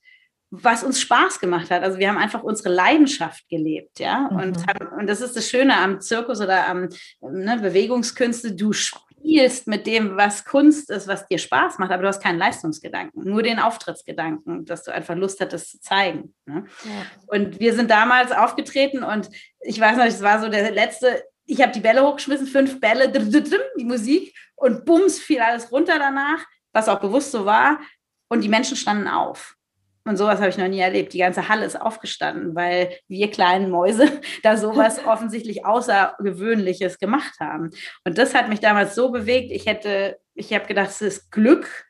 was 0.50 0.83
uns 0.83 1.00
Spaß 1.00 1.38
gemacht 1.38 1.71
hat. 1.71 1.83
Also 1.83 1.99
wir 1.99 2.09
haben 2.09 2.19
einfach 2.19 2.42
unsere 2.42 2.75
Leidenschaft 2.75 3.49
gelebt, 3.49 4.00
ja. 4.00 4.28
Mhm. 4.30 4.38
Und, 4.38 4.66
und 4.99 5.07
das 5.07 5.21
ist 5.21 5.37
das 5.37 5.49
Schöne 5.49 5.76
am 5.76 6.00
Zirkus 6.00 6.40
oder 6.40 6.66
am 6.66 6.88
ne, 7.21 7.59
Bewegungskünste. 7.59 8.54
Du 8.54 8.73
spielst 8.73 9.69
mit 9.69 9.87
dem, 9.87 10.16
was 10.16 10.45
Kunst 10.45 10.90
ist, 10.90 11.07
was 11.07 11.26
dir 11.28 11.38
Spaß 11.38 11.78
macht, 11.78 11.92
aber 11.92 12.02
du 12.02 12.09
hast 12.09 12.23
keinen 12.23 12.38
Leistungsgedanken, 12.38 13.23
nur 13.23 13.42
den 13.45 13.61
Auftrittsgedanken, 13.61 14.64
dass 14.64 14.83
du 14.83 14.92
einfach 14.92 15.14
Lust 15.14 15.40
hattest 15.40 15.71
zu 15.71 15.80
zeigen. 15.80 16.35
Ne? 16.47 16.64
Ja. 16.85 17.07
Und 17.28 17.61
wir 17.61 17.73
sind 17.75 17.90
damals 17.90 18.33
aufgetreten 18.33 19.04
und 19.04 19.30
ich 19.61 19.78
weiß 19.78 19.97
noch, 19.99 20.07
es 20.07 20.21
war 20.21 20.40
so 20.40 20.49
der 20.49 20.73
letzte, 20.73 21.23
ich 21.47 21.62
habe 21.62 21.73
die 21.73 21.80
Bälle 21.80 22.04
hochgeschmissen, 22.04 22.49
fünf 22.49 22.80
Bälle, 22.80 23.11
die 23.11 23.85
Musik 23.85 24.35
und 24.57 24.85
bums 24.85 25.21
fiel 25.21 25.40
alles 25.40 25.71
runter 25.71 25.99
danach, 25.99 26.45
was 26.73 26.88
auch 26.88 27.00
bewusst 27.00 27.30
so 27.30 27.45
war. 27.45 27.80
Und 28.28 28.42
die 28.42 28.49
Menschen 28.49 28.76
standen 28.76 29.09
auf. 29.09 29.57
Und 30.04 30.16
sowas 30.16 30.38
habe 30.38 30.49
ich 30.49 30.59
noch 30.59 30.69
nie 30.69 30.80
erlebt. 30.80 31.12
Die 31.12 31.19
ganze 31.19 31.49
Halle 31.49 31.66
ist 31.66 31.80
aufgestanden, 31.80 32.54
weil 32.54 32.90
wir 33.09 33.30
kleinen 33.30 33.71
Mäuse 33.71 34.21
da 34.42 34.57
sowas 34.57 35.04
offensichtlich 35.07 35.64
Außergewöhnliches 35.64 36.99
gemacht 36.99 37.38
haben. 37.38 37.71
Und 38.04 38.19
das 38.19 38.35
hat 38.35 38.49
mich 38.49 38.61
damals 38.61 38.95
so 38.95 39.11
bewegt. 39.11 39.52
Ich 39.52 39.66
hätte, 39.66 40.19
ich 40.35 40.52
habe 40.54 40.66
gedacht, 40.66 40.90
es 40.90 41.02
ist 41.02 41.30
Glück 41.30 41.87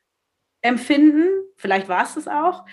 empfinden. 0.62 1.28
Vielleicht 1.56 1.88
war 1.88 2.04
es 2.04 2.14
das 2.14 2.26
auch. 2.26 2.64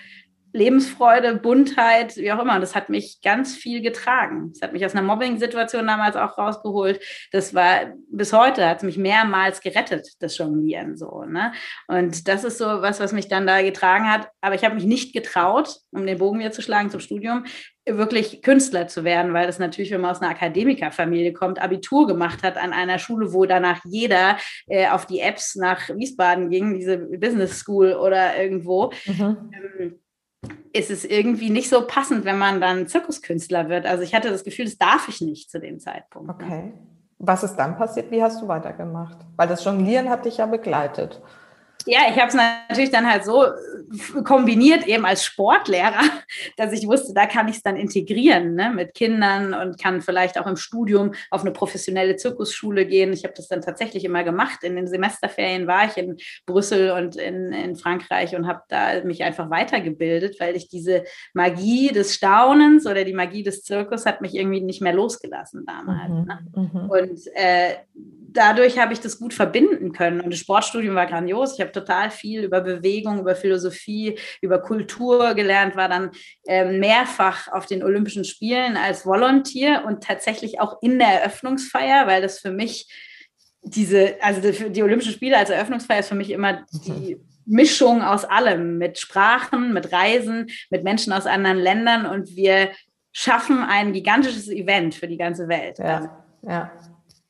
Lebensfreude, 0.52 1.34
Buntheit, 1.34 2.16
wie 2.16 2.32
auch 2.32 2.40
immer. 2.40 2.54
Und 2.54 2.60
das 2.60 2.74
hat 2.74 2.88
mich 2.88 3.20
ganz 3.22 3.54
viel 3.54 3.82
getragen. 3.82 4.50
Das 4.52 4.62
hat 4.62 4.72
mich 4.72 4.84
aus 4.84 4.94
einer 4.94 5.06
Mobbing-Situation 5.06 5.86
damals 5.86 6.16
auch 6.16 6.38
rausgeholt. 6.38 7.00
Das 7.32 7.54
war 7.54 7.92
bis 8.10 8.32
heute, 8.32 8.66
hat 8.66 8.78
es 8.78 8.82
mich 8.82 8.96
mehrmals 8.96 9.60
gerettet, 9.60 10.08
das 10.20 10.38
Jonglieren 10.38 10.96
so. 10.96 11.24
Ne? 11.24 11.52
Und 11.86 12.28
das 12.28 12.44
ist 12.44 12.58
so 12.58 12.64
was, 12.64 13.00
was 13.00 13.12
mich 13.12 13.28
dann 13.28 13.46
da 13.46 13.62
getragen 13.62 14.10
hat. 14.10 14.28
Aber 14.40 14.54
ich 14.54 14.64
habe 14.64 14.74
mich 14.74 14.84
nicht 14.84 15.12
getraut, 15.12 15.76
um 15.90 16.06
den 16.06 16.18
Bogen 16.18 16.38
wieder 16.38 16.52
zu 16.52 16.62
schlagen 16.62 16.90
zum 16.90 17.00
Studium, 17.00 17.44
wirklich 17.86 18.42
Künstler 18.42 18.88
zu 18.88 19.04
werden, 19.04 19.32
weil 19.32 19.46
das 19.46 19.58
natürlich, 19.58 19.90
wenn 19.90 20.00
man 20.00 20.10
aus 20.10 20.20
einer 20.20 20.30
Akademikerfamilie 20.30 21.32
kommt, 21.32 21.60
Abitur 21.60 22.06
gemacht 22.06 22.42
hat 22.42 22.56
an 22.56 22.72
einer 22.72 22.98
Schule, 22.98 23.32
wo 23.32 23.46
danach 23.46 23.80
jeder 23.84 24.36
äh, 24.66 24.88
auf 24.88 25.06
die 25.06 25.20
Apps 25.20 25.56
nach 25.56 25.88
Wiesbaden 25.88 26.50
ging, 26.50 26.78
diese 26.78 26.98
Business 26.98 27.58
School 27.58 27.94
oder 27.94 28.36
irgendwo. 28.36 28.92
Mhm. 29.06 29.50
Ähm, 29.52 30.00
ist 30.72 30.90
es 30.90 31.04
irgendwie 31.04 31.50
nicht 31.50 31.68
so 31.68 31.86
passend, 31.86 32.24
wenn 32.24 32.38
man 32.38 32.60
dann 32.60 32.86
Zirkuskünstler 32.86 33.68
wird. 33.68 33.86
Also 33.86 34.02
ich 34.02 34.14
hatte 34.14 34.30
das 34.30 34.44
Gefühl, 34.44 34.64
das 34.66 34.78
darf 34.78 35.08
ich 35.08 35.20
nicht 35.20 35.50
zu 35.50 35.60
dem 35.60 35.78
Zeitpunkt. 35.78 36.28
Ne? 36.28 36.34
Okay. 36.34 36.72
Was 37.18 37.42
ist 37.42 37.56
dann 37.56 37.76
passiert? 37.76 38.10
Wie 38.10 38.22
hast 38.22 38.40
du 38.40 38.48
weitergemacht? 38.48 39.18
Weil 39.36 39.48
das 39.48 39.64
Jonglieren 39.64 40.08
hat 40.08 40.24
dich 40.24 40.36
ja 40.36 40.46
begleitet. 40.46 41.20
Ja, 41.86 42.00
ich 42.10 42.18
habe 42.18 42.28
es 42.28 42.34
natürlich 42.34 42.90
dann 42.90 43.10
halt 43.10 43.24
so 43.24 43.44
äh, 43.44 44.22
kombiniert, 44.24 44.86
eben 44.86 45.04
als 45.06 45.24
Sportlehrer, 45.24 46.02
dass 46.56 46.72
ich 46.72 46.86
wusste, 46.86 47.14
da 47.14 47.26
kann 47.26 47.48
ich 47.48 47.56
es 47.56 47.62
dann 47.62 47.76
integrieren 47.76 48.54
ne, 48.54 48.70
mit 48.74 48.94
Kindern 48.94 49.54
und 49.54 49.80
kann 49.80 50.02
vielleicht 50.02 50.38
auch 50.38 50.46
im 50.46 50.56
Studium 50.56 51.14
auf 51.30 51.42
eine 51.42 51.52
professionelle 51.52 52.16
Zirkusschule 52.16 52.84
gehen. 52.84 53.12
Ich 53.12 53.24
habe 53.24 53.34
das 53.34 53.48
dann 53.48 53.62
tatsächlich 53.62 54.04
immer 54.04 54.24
gemacht. 54.24 54.64
In 54.64 54.76
den 54.76 54.86
Semesterferien 54.86 55.66
war 55.66 55.86
ich 55.86 55.96
in 55.96 56.18
Brüssel 56.46 56.90
und 56.90 57.16
in, 57.16 57.52
in 57.52 57.76
Frankreich 57.76 58.34
und 58.34 58.46
habe 58.46 58.62
da 58.68 59.02
mich 59.04 59.22
einfach 59.22 59.48
weitergebildet, 59.48 60.40
weil 60.40 60.56
ich 60.56 60.68
diese 60.68 61.04
Magie 61.32 61.88
des 61.88 62.14
Staunens 62.14 62.86
oder 62.86 63.04
die 63.04 63.14
Magie 63.14 63.42
des 63.42 63.62
Zirkus 63.62 64.04
hat 64.04 64.20
mich 64.20 64.34
irgendwie 64.34 64.60
nicht 64.60 64.82
mehr 64.82 64.92
losgelassen 64.94 65.64
damals. 65.64 66.10
Mhm, 66.10 66.24
ne? 66.24 66.38
Mhm. 66.54 66.90
Und 66.90 67.20
äh, 67.34 67.76
dadurch 68.30 68.78
habe 68.78 68.92
ich 68.92 69.00
das 69.00 69.18
gut 69.18 69.34
verbinden 69.34 69.92
können. 69.92 70.20
Und 70.20 70.32
das 70.32 70.40
Sportstudium 70.40 70.94
war 70.94 71.06
grandios. 71.06 71.54
Ich 71.54 71.60
habe 71.60 71.72
total 71.72 72.10
viel 72.10 72.44
über 72.44 72.60
Bewegung, 72.60 73.20
über 73.20 73.34
Philosophie, 73.34 74.18
über 74.42 74.60
Kultur 74.60 75.34
gelernt, 75.34 75.76
war 75.76 75.88
dann 75.88 76.10
äh, 76.46 76.64
mehrfach 76.64 77.48
auf 77.48 77.66
den 77.66 77.82
Olympischen 77.82 78.24
Spielen 78.24 78.76
als 78.76 79.06
Volontier 79.06 79.84
und 79.86 80.04
tatsächlich 80.04 80.60
auch 80.60 80.78
in 80.82 80.98
der 80.98 81.08
Eröffnungsfeier, 81.08 82.06
weil 82.06 82.22
das 82.22 82.38
für 82.38 82.50
mich 82.50 82.92
diese, 83.62 84.16
also 84.22 84.40
die, 84.40 84.70
die 84.70 84.82
Olympischen 84.82 85.12
Spiele 85.12 85.36
als 85.36 85.50
Eröffnungsfeier 85.50 86.00
ist 86.00 86.08
für 86.08 86.14
mich 86.14 86.30
immer 86.30 86.64
die 86.86 87.18
Mischung 87.46 88.02
aus 88.02 88.26
allem, 88.26 88.76
mit 88.76 88.98
Sprachen, 88.98 89.72
mit 89.72 89.90
Reisen, 89.90 90.48
mit 90.68 90.84
Menschen 90.84 91.14
aus 91.14 91.24
anderen 91.24 91.58
Ländern 91.58 92.04
und 92.04 92.36
wir 92.36 92.70
schaffen 93.10 93.64
ein 93.64 93.94
gigantisches 93.94 94.48
Event 94.48 94.94
für 94.94 95.08
die 95.08 95.16
ganze 95.16 95.48
Welt. 95.48 95.78
Ja, 95.78 95.96
also, 95.96 96.08
ja. 96.42 96.70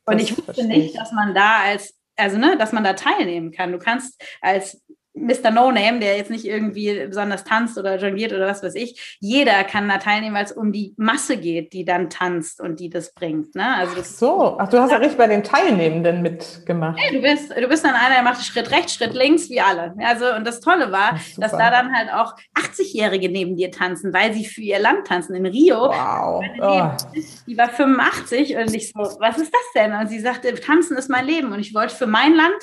Und 0.08 0.18
ich 0.20 0.36
wusste 0.36 0.64
nicht, 0.64 0.98
dass 0.98 1.12
man 1.12 1.34
da 1.34 1.60
als, 1.62 1.94
also 2.16 2.38
ne, 2.38 2.56
dass 2.58 2.72
man 2.72 2.84
da 2.84 2.94
teilnehmen 2.94 3.52
kann. 3.52 3.72
Du 3.72 3.78
kannst 3.78 4.22
als 4.40 4.82
Mr. 5.20 5.50
No 5.50 5.70
Name, 5.70 6.00
der 6.00 6.16
jetzt 6.16 6.30
nicht 6.30 6.44
irgendwie 6.44 7.06
besonders 7.06 7.44
tanzt 7.44 7.78
oder 7.78 7.96
jongliert 7.96 8.32
oder 8.32 8.46
was 8.46 8.62
weiß 8.62 8.74
ich, 8.74 9.18
jeder 9.20 9.64
kann 9.64 9.88
da 9.88 9.98
teilnehmen, 9.98 10.34
weil 10.34 10.44
es 10.44 10.52
um 10.52 10.72
die 10.72 10.94
Masse 10.96 11.36
geht, 11.36 11.72
die 11.72 11.84
dann 11.84 12.10
tanzt 12.10 12.60
und 12.60 12.80
die 12.80 12.88
das 12.88 13.12
bringt. 13.12 13.54
Ne? 13.54 13.76
Also 13.76 13.96
das 13.96 14.18
so, 14.18 14.56
ach, 14.58 14.68
du 14.68 14.78
hast 14.80 14.90
ja 14.90 14.98
richtig 14.98 15.18
bei 15.18 15.26
den 15.26 15.42
Teilnehmenden 15.42 16.22
mitgemacht. 16.22 16.98
Hey, 16.98 17.14
du 17.14 17.22
bist, 17.22 17.50
du 17.50 17.68
bist 17.68 17.84
dann 17.84 17.94
einer, 17.94 18.14
der 18.14 18.22
macht 18.22 18.44
Schritt 18.44 18.70
rechts, 18.70 18.94
Schritt 18.94 19.14
links, 19.14 19.50
wie 19.50 19.60
alle. 19.60 19.94
Also, 19.98 20.32
und 20.34 20.46
das 20.46 20.60
Tolle 20.60 20.92
war, 20.92 21.12
das 21.36 21.50
dass 21.50 21.58
da 21.58 21.70
dann 21.70 21.94
halt 21.94 22.12
auch 22.12 22.34
80-Jährige 22.54 23.28
neben 23.28 23.56
dir 23.56 23.70
tanzen, 23.70 24.12
weil 24.12 24.32
sie 24.32 24.44
für 24.44 24.60
ihr 24.60 24.78
Land 24.78 25.06
tanzen. 25.06 25.34
In 25.34 25.46
Rio, 25.46 25.76
wow. 25.76 26.44
Oh. 26.60 26.90
die 27.46 27.56
war 27.56 27.68
85 27.68 28.56
und 28.56 28.74
ich 28.74 28.92
so, 28.92 29.00
was 29.20 29.38
ist 29.38 29.52
das 29.52 29.72
denn? 29.74 29.92
Und 29.92 30.08
sie 30.08 30.20
sagte, 30.20 30.54
tanzen 30.54 30.96
ist 30.96 31.08
mein 31.08 31.26
Leben 31.26 31.52
und 31.52 31.60
ich 31.60 31.74
wollte 31.74 31.94
für 31.94 32.06
mein 32.06 32.34
Land 32.34 32.58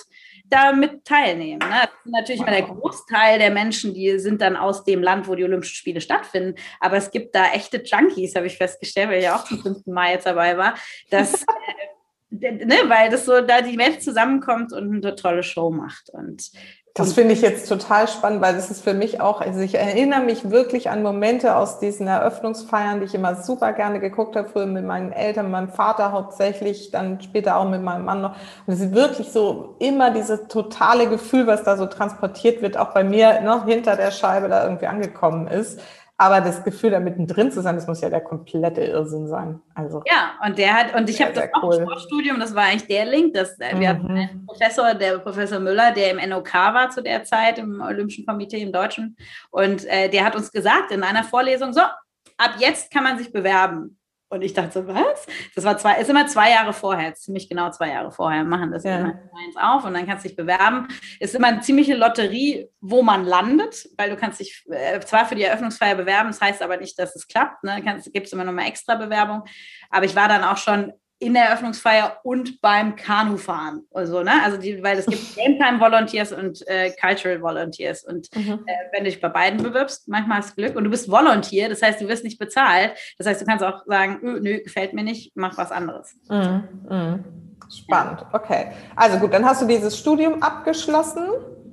damit 0.50 1.06
teilnehmen. 1.06 1.60
Ne? 1.60 1.82
Das 1.82 1.90
ist 2.06 2.12
natürlich 2.12 2.42
wow. 2.42 2.48
immer 2.48 2.58
der 2.58 2.68
Großteil 2.68 3.40
der 3.40 3.52
Menschen, 3.52 3.94
die 3.94 4.20
sind 4.20 4.42
dann 4.42 4.56
aus 4.56 4.84
dem 4.84 5.02
Land, 5.02 5.28
wo 5.28 5.36
die 5.36 5.44
Olympischen 5.44 5.76
Spiele 5.76 6.02
stattfinden. 6.02 6.56
Aber 6.80 6.98
es 6.98 7.12
gibt 7.12 7.36
da 7.36 7.52
echte 7.52 7.82
Junkies, 7.84 8.36
habe 8.36 8.48
ich 8.48 8.58
festgestellt, 8.58 9.10
weil 9.10 9.20
ich 9.20 9.26
ja 9.26 9.36
auch 9.36 9.46
zum 9.46 9.62
fünften 9.62 9.92
Mal 9.92 10.12
jetzt 10.12 10.26
dabei 10.26 10.58
war, 10.58 10.76
dass, 11.10 11.44
äh, 12.42 12.52
ne, 12.52 12.76
weil 12.88 13.10
das 13.10 13.26
so 13.26 13.42
da 13.42 13.62
die 13.62 13.78
Welt 13.78 14.04
zusammenkommt 14.04 14.74
und 14.74 15.04
eine 15.04 15.16
tolle 15.16 15.44
Show 15.44 15.72
macht. 15.72 16.10
Und 16.12 16.52
das 16.98 17.12
finde 17.12 17.34
ich 17.34 17.42
jetzt 17.42 17.68
total 17.68 18.08
spannend, 18.08 18.42
weil 18.42 18.56
das 18.56 18.72
ist 18.72 18.82
für 18.82 18.94
mich 18.94 19.20
auch, 19.20 19.42
also 19.42 19.60
ich 19.60 19.76
erinnere 19.76 20.22
mich 20.22 20.50
wirklich 20.50 20.90
an 20.90 21.04
Momente 21.04 21.58
aus 21.58 21.78
diesen 21.80 22.08
Eröffnungsfeiern, 22.08 23.02
die 23.02 23.06
ich 23.06 23.14
immer 23.14 23.36
super 23.36 23.74
gerne 23.74 24.00
geguckt 24.00 24.38
habe, 24.38 24.48
früher 24.48 24.66
mit 24.66 24.86
meinen 24.86 25.12
Eltern, 25.12 25.48
mit 25.48 25.52
meinem 25.52 25.70
Vater 25.70 26.14
hauptsächlich, 26.14 26.92
dann 26.92 27.20
später 27.20 27.58
auch 27.58 27.68
mit 27.68 27.84
meinem 27.84 28.06
Mann 28.06 28.22
noch. 28.22 28.38
Und 28.66 28.74
es 28.74 28.80
ist 28.80 28.96
wirklich 28.96 29.30
so 29.34 29.76
immer 29.80 30.12
dieses 30.12 30.48
totale 30.48 31.10
Gefühl, 31.10 31.48
was 31.48 31.66
da 31.66 31.76
so 31.76 31.86
transportiert 31.86 32.62
wird, 32.62 32.78
auch 32.78 32.94
bei 32.94 33.04
mir 33.04 33.42
noch 33.42 33.66
hinter 33.66 33.98
der 33.98 34.12
Scheibe 34.12 34.48
da 34.48 34.64
irgendwie 34.64 34.88
angekommen 34.88 35.48
ist. 35.48 35.82
Aber 36.18 36.40
das 36.40 36.64
Gefühl, 36.64 36.92
da 36.92 37.02
mittendrin 37.02 37.52
zu 37.52 37.62
sein, 37.62 37.76
das 37.76 37.88
muss 37.88 38.00
ja 38.00 38.10
der 38.10 38.22
komplette 38.22 38.82
Irrsinn 38.82 39.28
sein. 39.28 39.62
Also, 39.74 40.02
ja, 40.06 40.34
und 40.46 40.58
der 40.58 40.74
hat, 40.74 40.96
und 40.96 41.10
ich 41.10 41.22
habe 41.22 41.34
das 41.34 41.50
auch 41.54 41.64
cool. 41.64 41.82
Sportstudium, 41.82 42.40
das 42.40 42.56
war 42.56 42.64
eigentlich 42.64 42.88
der 42.88 43.06
Link, 43.06 43.34
dass 43.34 43.60
äh, 43.60 43.78
wir 43.78 43.90
hatten 43.90 44.10
einen 44.10 44.46
Professor, 44.46 44.94
der 44.94 45.20
Professor 45.20 45.60
Müller, 45.60 45.92
der 45.92 46.12
im 46.12 46.30
NOK 46.30 46.54
war 46.54 46.90
zu 46.90 47.04
der 47.04 47.26
Zeit, 47.26 47.60
im 47.60 47.82
Olympischen 47.82 48.26
Komitee 48.26 48.62
im 48.62 48.72
Deutschen. 48.72 49.18
Und 49.52 49.86
äh, 49.86 50.10
der 50.10 50.24
hat 50.24 50.38
uns 50.38 50.52
gesagt 50.54 50.92
in 50.92 51.04
einer 51.04 51.26
Vorlesung, 51.26 51.74
so, 51.74 51.82
ab 51.82 52.56
jetzt 52.60 52.92
kann 52.92 53.04
man 53.04 53.18
sich 53.18 53.34
bewerben. 53.34 53.98
Und 54.36 54.42
ich 54.42 54.54
dachte 54.54 54.72
so, 54.72 54.88
was? 54.88 55.26
Das 55.56 55.64
war 55.64 55.78
zwei, 55.78 56.00
ist 56.00 56.10
immer 56.10 56.28
zwei 56.28 56.52
Jahre 56.52 56.74
vorher, 56.74 57.16
ziemlich 57.16 57.48
genau 57.48 57.72
zwei 57.72 57.90
Jahre 57.90 58.12
vorher, 58.12 58.44
machen 58.44 58.72
das 58.72 58.84
ja. 58.84 58.98
immer 58.98 59.14
eins 59.14 59.56
auf 59.58 59.86
und 59.86 59.94
dann 59.94 60.06
kannst 60.06 60.26
du 60.26 60.28
dich 60.28 60.38
bewerben. 60.38 60.90
Ist 61.20 61.36
immer 61.36 61.48
eine 61.48 61.62
ziemliche 61.62 61.96
Lotterie, 61.96 62.68
wo 62.82 63.02
man 63.02 63.26
landet, 63.26 63.88
weil 63.98 64.10
du 64.10 64.18
kannst 64.18 64.42
dich 64.42 64.66
äh, 64.70 65.00
zwar 65.00 65.26
für 65.26 65.36
die 65.36 65.44
Eröffnungsfeier 65.44 65.96
bewerben, 65.96 66.30
das 66.30 66.42
heißt 66.42 66.62
aber 66.62 66.78
nicht, 66.78 67.00
dass 67.00 67.16
es 67.16 67.28
klappt. 67.28 67.64
Ne? 67.64 67.82
Gibt 68.12 68.28
es 68.28 68.34
immer 68.34 68.44
noch 68.44 68.52
mal 68.52 68.68
extra 68.68 68.96
Bewerbung. 68.96 69.44
Aber 69.90 70.06
ich 70.06 70.16
war 70.16 70.28
dann 70.28 70.44
auch 70.44 70.58
schon 70.58 70.92
in 71.20 71.34
der 71.34 71.46
Eröffnungsfeier 71.46 72.18
und 72.24 72.62
beim 72.62 72.96
Kanufahren. 72.96 73.86
Also, 73.94 74.22
ne? 74.22 74.32
also 74.44 74.58
die, 74.58 74.84
weil 74.84 74.98
es 74.98 75.06
gibt 75.06 75.36
Game 75.36 75.58
Time 75.58 75.80
Volunteers 75.80 76.34
und 76.34 76.68
äh, 76.68 76.92
Cultural 77.00 77.42
Volunteers. 77.42 78.04
Und 78.04 78.28
mhm. 78.36 78.66
äh, 78.66 78.74
wenn 78.92 79.04
du 79.04 79.10
dich 79.10 79.22
bei 79.22 79.30
beiden 79.30 79.64
bewirbst, 79.64 80.08
manchmal 80.08 80.40
hast 80.40 80.52
du 80.52 80.56
Glück 80.62 80.76
und 80.76 80.84
du 80.84 80.90
bist 80.90 81.10
Volunteer, 81.10 81.70
das 81.70 81.82
heißt, 81.82 82.02
du 82.02 82.08
wirst 82.08 82.24
nicht 82.24 82.38
bezahlt. 82.38 82.94
Das 83.18 83.28
heißt, 83.28 83.42
du 83.42 83.46
kannst 83.46 83.64
auch 83.64 83.86
sagen, 83.86 84.20
nö, 84.22 84.62
gefällt 84.62 84.94
mir 84.94 85.04
nicht, 85.04 85.32
mach 85.36 85.58
was 85.58 85.72
anderes. 85.72 86.16
Mhm. 86.30 86.64
Mhm. 86.90 87.24
Spannend, 87.72 88.26
okay. 88.34 88.72
Also 88.96 89.18
gut, 89.18 89.34
dann 89.34 89.46
hast 89.46 89.62
du 89.62 89.66
dieses 89.66 89.98
Studium 89.98 90.44
abgeschlossen 90.44 91.30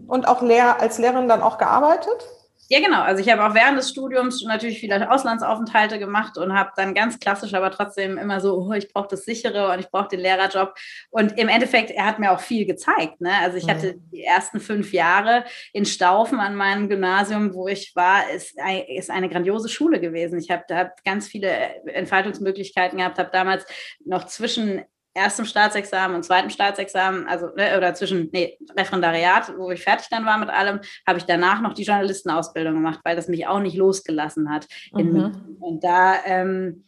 und 0.07 0.29
auch 0.29 0.43
Lehr 0.43 0.81
als 0.81 0.99
Lehrerin 0.99 1.29
dann 1.29 1.43
auch 1.43 1.59
gearbeitet? 1.59 2.27
Ja, 2.69 2.81
genau. 2.81 3.03
Also 3.03 3.21
ich 3.21 3.31
habe 3.31 3.45
auch 3.45 3.55
während 3.55 3.77
des 3.77 3.91
Studiums 3.91 4.43
natürlich 4.45 4.79
viele 4.79 5.11
Auslandsaufenthalte 5.11 5.99
gemacht 5.99 6.39
und 6.39 6.55
habe 6.55 6.71
dann 6.77 6.95
ganz 6.95 7.19
klassisch, 7.19 7.55
aber 7.55 7.71
trotzdem 7.71 8.17
immer 8.17 8.41
so, 8.41 8.57
oh, 8.57 8.73
ich 8.73 8.93
brauche 8.93 9.09
das 9.09 9.25
sichere 9.25 9.71
und 9.73 9.81
ich 9.81 9.91
brauche 9.91 10.09
den 10.09 10.21
Lehrerjob. 10.21 10.75
Und 11.11 11.39
im 11.39 11.49
Endeffekt, 11.49 11.91
er 11.91 12.07
hat 12.07 12.19
mir 12.19 12.33
auch 12.33 12.41
viel 12.41 12.65
gezeigt. 12.65 13.21
Ne? 13.21 13.33
Also 13.43 13.59
ich 13.59 13.67
mhm. 13.67 13.71
hatte 13.71 13.95
die 14.13 14.23
ersten 14.23 14.61
fünf 14.61 14.93
Jahre 14.93 15.45
in 15.73 15.85
Staufen 15.85 16.39
an 16.41 16.55
meinem 16.55 16.89
Gymnasium, 16.89 17.53
wo 17.53 17.69
ich 17.69 17.95
war, 17.95 18.31
ist, 18.31 18.57
ist 18.89 19.11
eine 19.11 19.29
grandiose 19.29 19.69
Schule 19.69 20.01
gewesen. 20.01 20.39
Ich 20.39 20.51
habe 20.51 20.65
da 20.69 20.91
ganz 21.05 21.27
viele 21.27 21.51
Entfaltungsmöglichkeiten 21.87 22.99
gehabt, 22.99 23.19
habe 23.19 23.31
damals 23.33 23.67
noch 24.05 24.27
zwischen 24.27 24.83
erstem 25.15 25.45
Staatsexamen 25.45 26.17
und 26.17 26.23
zweitem 26.23 26.51
Staatsexamen, 26.51 27.27
also 27.27 27.49
ne, 27.55 27.77
oder 27.77 27.95
zwischen 27.95 28.31
nee, 28.33 28.59
Referendariat, 28.77 29.53
wo 29.57 29.71
ich 29.71 29.83
fertig 29.83 30.09
dann 30.11 30.25
war 30.25 30.39
mit 30.39 30.49
allem, 30.49 30.81
habe 31.07 31.19
ich 31.19 31.25
danach 31.25 31.61
noch 31.61 31.75
die 31.75 31.85
Journalistenausbildung 31.85 32.75
gemacht, 32.75 33.01
weil 33.05 33.17
das 33.17 33.29
mich 33.29 33.47
auch 33.47 33.61
nicht 33.61 33.77
losgelassen 33.77 34.51
hat. 34.51 34.67
Mhm. 34.93 35.57
Und 35.61 35.85
da 35.85 36.17
ähm, 36.25 36.85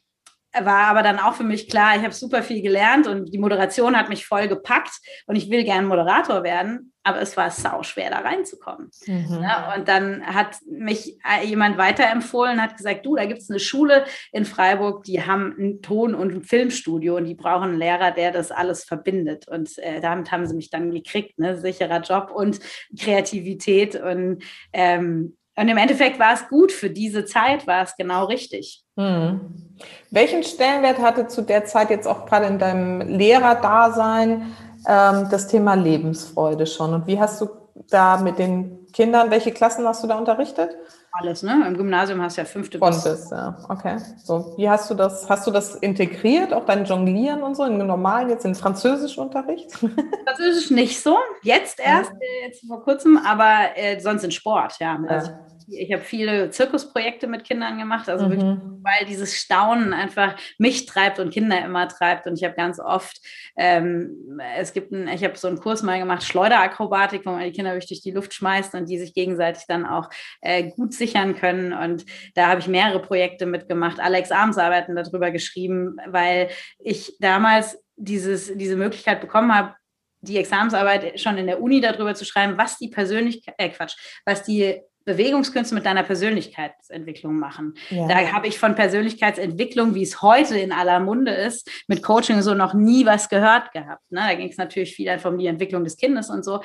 war 0.62 0.86
aber 0.86 1.02
dann 1.02 1.18
auch 1.18 1.34
für 1.34 1.44
mich 1.44 1.68
klar, 1.68 1.96
ich 1.96 2.02
habe 2.02 2.14
super 2.14 2.42
viel 2.42 2.62
gelernt 2.62 3.06
und 3.06 3.32
die 3.32 3.38
Moderation 3.38 3.96
hat 3.96 4.08
mich 4.08 4.26
voll 4.26 4.48
gepackt 4.48 4.92
und 5.26 5.36
ich 5.36 5.50
will 5.50 5.64
gern 5.64 5.86
Moderator 5.86 6.42
werden, 6.42 6.92
aber 7.02 7.20
es 7.20 7.36
war 7.36 7.50
sau 7.50 7.82
schwer 7.82 8.10
da 8.10 8.18
reinzukommen. 8.18 8.90
Mhm. 9.06 9.40
Ja, 9.42 9.74
und 9.76 9.88
dann 9.88 10.24
hat 10.24 10.58
mich 10.66 11.18
jemand 11.44 11.76
weiterempfohlen, 11.76 12.62
hat 12.62 12.76
gesagt, 12.76 13.04
du, 13.04 13.16
da 13.16 13.26
gibt 13.26 13.40
es 13.40 13.50
eine 13.50 13.58
Schule 13.58 14.04
in 14.32 14.44
Freiburg, 14.44 15.04
die 15.04 15.22
haben 15.24 15.54
ein 15.58 15.82
Ton- 15.82 16.14
und 16.14 16.32
ein 16.32 16.42
Filmstudio 16.42 17.16
und 17.16 17.24
die 17.24 17.34
brauchen 17.34 17.70
einen 17.70 17.78
Lehrer, 17.78 18.12
der 18.12 18.30
das 18.30 18.50
alles 18.50 18.84
verbindet. 18.84 19.48
Und 19.48 19.76
äh, 19.78 20.00
damit 20.00 20.30
haben 20.32 20.46
sie 20.46 20.54
mich 20.54 20.70
dann 20.70 20.90
gekriegt, 20.90 21.38
ne? 21.38 21.58
sicherer 21.58 22.00
Job 22.00 22.30
und 22.34 22.60
Kreativität 22.98 23.96
und 23.96 24.42
ähm, 24.72 25.36
und 25.56 25.68
im 25.68 25.76
Endeffekt 25.76 26.18
war 26.18 26.34
es 26.34 26.48
gut 26.48 26.72
für 26.72 26.90
diese 26.90 27.24
Zeit, 27.24 27.66
war 27.66 27.82
es 27.82 27.96
genau 27.96 28.24
richtig. 28.24 28.82
Hm. 28.96 29.76
Welchen 30.10 30.42
Stellenwert 30.42 30.98
hatte 30.98 31.28
zu 31.28 31.42
der 31.42 31.64
Zeit 31.64 31.90
jetzt 31.90 32.06
auch 32.06 32.26
gerade 32.26 32.46
in 32.46 32.58
deinem 32.58 33.00
Lehrerdasein 33.00 34.52
ähm, 34.86 35.28
das 35.30 35.48
Thema 35.48 35.74
Lebensfreude 35.74 36.66
schon? 36.66 36.94
Und 36.94 37.06
wie 37.06 37.20
hast 37.20 37.40
du 37.40 37.48
da 37.88 38.16
mit 38.18 38.38
den 38.38 38.86
Kindern, 38.92 39.30
welche 39.30 39.52
Klassen 39.52 39.86
hast 39.86 40.02
du 40.02 40.08
da 40.08 40.18
unterrichtet? 40.18 40.76
Alles, 41.16 41.44
ne? 41.44 41.64
Im 41.68 41.76
Gymnasium 41.76 42.20
hast 42.20 42.36
du 42.36 42.40
ja 42.40 42.44
fünfte 42.44 42.78
Von 42.78 42.88
bis. 42.90 43.04
bis 43.04 43.30
ja. 43.30 43.56
Okay. 43.68 43.98
So, 44.24 44.54
wie 44.56 44.68
hast 44.68 44.90
du 44.90 44.94
das, 44.94 45.28
hast 45.30 45.46
du 45.46 45.52
das 45.52 45.76
integriert, 45.76 46.52
auch 46.52 46.66
dein 46.66 46.84
Jonglieren 46.84 47.44
und 47.44 47.54
so, 47.54 47.64
im 47.64 47.78
normalen, 47.78 48.30
jetzt 48.30 48.44
in 48.44 48.56
Französischunterricht? 48.56 49.70
Französisch 50.26 50.72
nicht 50.72 51.00
so, 51.00 51.16
jetzt 51.42 51.78
erst. 51.78 52.10
Äh, 52.10 52.46
jetzt 52.46 52.66
vor 52.66 52.82
kurzem, 52.82 53.16
aber 53.16 53.76
äh, 53.76 54.00
sonst 54.00 54.24
in 54.24 54.32
Sport, 54.32 54.80
ja. 54.80 54.98
Also, 55.08 55.30
ja 55.30 55.40
ich 55.68 55.92
habe 55.92 56.02
viele 56.02 56.50
Zirkusprojekte 56.50 57.26
mit 57.26 57.44
Kindern 57.44 57.78
gemacht, 57.78 58.08
also 58.08 58.26
mhm. 58.26 58.30
wirklich, 58.30 58.58
weil 58.82 59.06
dieses 59.06 59.36
Staunen 59.36 59.92
einfach 59.92 60.36
mich 60.58 60.86
treibt 60.86 61.18
und 61.18 61.32
Kinder 61.32 61.64
immer 61.64 61.88
treibt. 61.88 62.26
Und 62.26 62.38
ich 62.38 62.44
habe 62.44 62.54
ganz 62.54 62.80
oft, 62.80 63.20
ähm, 63.56 64.40
es 64.56 64.72
gibt 64.72 64.92
ein, 64.92 65.08
ich 65.08 65.24
habe 65.24 65.36
so 65.36 65.48
einen 65.48 65.58
Kurs 65.58 65.82
mal 65.82 65.98
gemacht, 65.98 66.24
Schleuderakrobatik, 66.24 67.24
wo 67.24 67.30
man 67.30 67.44
die 67.44 67.52
Kinder 67.52 67.72
wirklich 67.72 67.88
durch 67.88 68.02
die 68.02 68.10
Luft 68.10 68.34
schmeißt 68.34 68.74
und 68.74 68.88
die 68.88 68.98
sich 68.98 69.14
gegenseitig 69.14 69.64
dann 69.68 69.86
auch 69.86 70.10
äh, 70.40 70.70
gut 70.70 70.94
sichern 70.94 71.34
können. 71.34 71.72
Und 71.72 72.04
da 72.34 72.48
habe 72.48 72.60
ich 72.60 72.68
mehrere 72.68 73.00
Projekte 73.00 73.46
mitgemacht. 73.46 74.00
Alex 74.00 74.30
Armsarbeiten 74.30 74.96
darüber 74.96 75.30
geschrieben, 75.30 75.96
weil 76.06 76.48
ich 76.78 77.16
damals 77.20 77.78
dieses, 77.96 78.56
diese 78.56 78.76
Möglichkeit 78.76 79.20
bekommen 79.20 79.54
habe, 79.54 79.74
die 80.20 80.38
Examensarbeit 80.38 81.20
schon 81.20 81.36
in 81.36 81.46
der 81.46 81.60
Uni 81.60 81.80
darüber 81.80 82.14
zu 82.14 82.24
schreiben, 82.24 82.56
was 82.56 82.78
die 82.78 82.88
Persönlichkeit, 82.88 83.54
äh 83.58 83.68
Quatsch, 83.68 83.94
was 84.24 84.42
die 84.42 84.80
Bewegungskünste 85.04 85.74
mit 85.74 85.86
deiner 85.86 86.02
Persönlichkeitsentwicklung 86.02 87.38
machen. 87.38 87.74
Ja. 87.90 88.08
Da 88.08 88.32
habe 88.32 88.46
ich 88.46 88.58
von 88.58 88.74
Persönlichkeitsentwicklung, 88.74 89.94
wie 89.94 90.02
es 90.02 90.22
heute 90.22 90.58
in 90.58 90.72
aller 90.72 91.00
Munde 91.00 91.32
ist, 91.32 91.70
mit 91.88 92.02
Coaching 92.02 92.42
so 92.42 92.54
noch 92.54 92.74
nie 92.74 93.06
was 93.06 93.28
gehört 93.28 93.72
gehabt. 93.72 94.02
Ne? 94.10 94.20
Da 94.20 94.34
ging 94.34 94.48
es 94.48 94.56
natürlich 94.56 94.94
viel 94.94 95.08
einfach 95.08 95.30
um 95.30 95.38
die 95.38 95.46
Entwicklung 95.46 95.84
des 95.84 95.96
Kindes 95.96 96.30
und 96.30 96.44
so. 96.44 96.62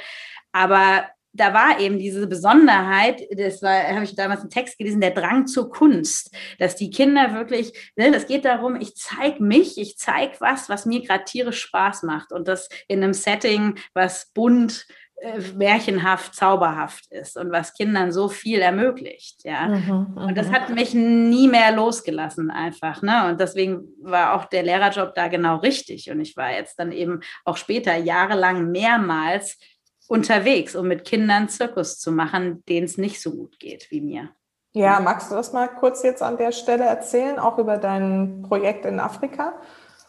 Aber 0.51 1.05
da 1.33 1.53
war 1.53 1.79
eben 1.79 1.99
diese 1.99 2.25
Besonderheit, 2.27 3.21
das 3.31 3.61
war, 3.61 3.83
habe 3.87 4.03
ich 4.03 4.15
damals 4.15 4.41
einen 4.41 4.49
Text 4.49 4.77
gelesen, 4.77 5.01
der 5.01 5.11
Drang 5.11 5.45
zur 5.45 5.69
Kunst, 5.69 6.35
dass 6.57 6.75
die 6.75 6.89
Kinder 6.89 7.33
wirklich, 7.35 7.91
ne, 7.95 8.11
das 8.11 8.25
geht 8.25 8.45
darum, 8.45 8.75
ich 8.75 8.95
zeige 8.95 9.43
mich, 9.43 9.77
ich 9.77 9.97
zeige 9.97 10.33
was, 10.39 10.69
was 10.69 10.85
mir 10.85 11.01
gerade 11.01 11.25
tierisch 11.25 11.61
Spaß 11.61 12.03
macht 12.03 12.31
und 12.31 12.47
das 12.47 12.67
in 12.87 13.03
einem 13.03 13.13
Setting, 13.13 13.75
was 13.93 14.31
bunt, 14.33 14.87
märchenhaft, 15.55 16.33
zauberhaft 16.33 17.11
ist 17.11 17.37
und 17.37 17.51
was 17.51 17.73
Kindern 17.73 18.11
so 18.11 18.29
viel 18.29 18.59
ermöglicht, 18.59 19.43
ja. 19.43 19.67
Mhm, 19.67 20.17
und 20.17 20.37
das 20.37 20.47
mhm. 20.47 20.53
hat 20.53 20.69
mich 20.69 20.93
nie 20.93 21.47
mehr 21.47 21.71
losgelassen 21.71 22.51
einfach, 22.51 23.01
ne? 23.01 23.27
Und 23.29 23.39
deswegen 23.39 23.89
war 24.01 24.33
auch 24.33 24.45
der 24.45 24.63
Lehrerjob 24.63 25.13
da 25.15 25.27
genau 25.27 25.57
richtig. 25.57 26.09
Und 26.09 26.21
ich 26.21 26.37
war 26.37 26.51
jetzt 26.51 26.79
dann 26.79 26.91
eben 26.91 27.19
auch 27.45 27.57
später 27.57 27.95
jahrelang 27.95 28.71
mehrmals 28.71 29.57
unterwegs, 30.07 30.75
um 30.75 30.87
mit 30.87 31.05
Kindern 31.05 31.49
Zirkus 31.49 31.99
zu 31.99 32.11
machen, 32.11 32.63
denen 32.67 32.85
es 32.85 32.97
nicht 32.97 33.21
so 33.21 33.31
gut 33.31 33.59
geht 33.59 33.91
wie 33.91 34.01
mir. 34.01 34.29
Ja, 34.71 34.99
magst 34.99 35.31
du 35.31 35.35
das 35.35 35.51
mal 35.51 35.67
kurz 35.67 36.03
jetzt 36.03 36.21
an 36.21 36.37
der 36.37 36.51
Stelle 36.51 36.83
erzählen, 36.83 37.39
auch 37.39 37.57
über 37.57 37.77
dein 37.77 38.43
Projekt 38.43 38.85
in 38.85 38.99
Afrika? 38.99 39.59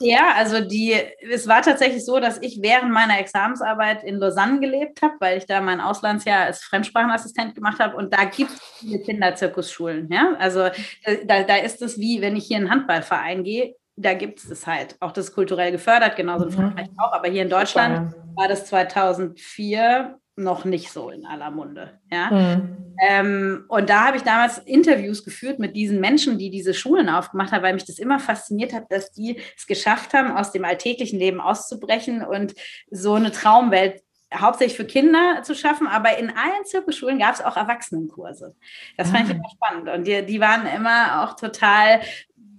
Ja, 0.03 0.33
also 0.35 0.61
die, 0.61 0.95
es 1.31 1.47
war 1.47 1.61
tatsächlich 1.61 2.07
so, 2.07 2.21
dass 2.21 2.41
ich 2.41 2.61
während 2.63 2.91
meiner 2.91 3.19
Examensarbeit 3.19 4.03
in 4.03 4.17
Lausanne 4.17 4.59
gelebt 4.59 5.03
habe, 5.03 5.13
weil 5.21 5.39
ich 5.39 5.45
da 5.45 5.61
mein 5.61 5.81
Auslandsjahr 5.81 6.47
als 6.47 6.63
Fremdsprachenassistent 6.63 7.55
gemacht 7.55 7.79
habe 7.81 7.97
und 7.97 8.13
da 8.15 8.25
gibt 8.25 8.51
es 8.51 8.61
viele 8.79 9.01
Kinderzirkusschulen. 9.01 10.11
Ja? 10.11 10.35
Also 10.39 10.61
äh, 11.05 11.27
da, 11.27 11.43
da 11.43 11.57
ist 11.57 11.83
es 11.83 11.99
wie, 11.99 12.23
wenn 12.23 12.35
ich 12.35 12.47
hier 12.47 12.57
in 12.57 12.65
einen 12.65 12.73
Handballverein 12.73 13.45
gehe, 13.45 13.75
da 13.97 14.15
gibt 14.15 14.39
es 14.39 14.51
es 14.51 14.67
halt. 14.67 14.97
Auch 15.01 15.13
das 15.13 15.35
kulturell 15.35 15.73
gefördert, 15.73 16.17
genauso 16.17 16.45
in 16.45 16.51
mhm. 16.51 16.55
Frankreich 16.55 16.89
auch. 16.97 17.13
Aber 17.13 17.29
hier 17.29 17.43
in 17.43 17.51
Deutschland 17.51 18.15
war 18.35 18.49
das 18.49 18.67
2004 18.67 20.20
noch 20.37 20.65
nicht 20.65 20.91
so 20.91 21.11
in 21.11 21.27
aller 21.27 21.51
Munde. 21.51 22.01
Ja? 22.11 22.31
Mhm. 22.31 22.95
Ähm, 23.03 23.65
und 23.69 23.91
da 23.91 24.07
habe 24.07 24.17
ich 24.17 24.23
damals 24.23 24.59
Interviews 24.59 25.25
geführt 25.25 25.59
mit 25.59 25.77
diesen 25.77 26.01
Menschen, 26.01 26.39
die 26.39 26.51
diese 26.51 26.75
Schulen 26.75 27.09
aufgemacht 27.09 27.53
haben, 27.53 27.63
weil 27.63 27.75
mich 27.75 27.87
das 27.87 27.99
immer 27.99 28.19
fasziniert 28.19 28.73
hat, 28.73 28.91
dass 28.91 29.13
die 29.13 29.39
es 29.57 29.67
geschafft 29.67 30.13
haben, 30.15 30.37
aus 30.37 30.53
dem 30.53 30.65
alltäglichen 30.65 31.19
Leben 31.19 31.41
auszubrechen 31.41 32.23
und 32.23 32.55
so 32.91 33.15
eine 33.15 33.33
Traumwelt 33.33 34.03
hauptsächlich 34.35 34.77
für 34.77 34.85
Kinder 34.85 35.43
zu 35.43 35.55
schaffen, 35.55 35.89
aber 35.89 36.17
in 36.19 36.29
allen 36.31 36.65
Zirkusschulen 36.65 37.19
gab 37.19 37.35
es 37.35 37.41
auch 37.41 37.57
Erwachsenenkurse. 37.57 38.55
Das 38.97 39.11
fand 39.11 39.25
ich 39.25 39.31
ah. 39.31 39.37
immer 39.37 39.51
spannend. 39.51 39.89
Und 39.89 40.07
die, 40.07 40.25
die 40.25 40.41
waren 40.41 40.67
immer 40.67 41.25
auch 41.25 41.35
total 41.35 42.01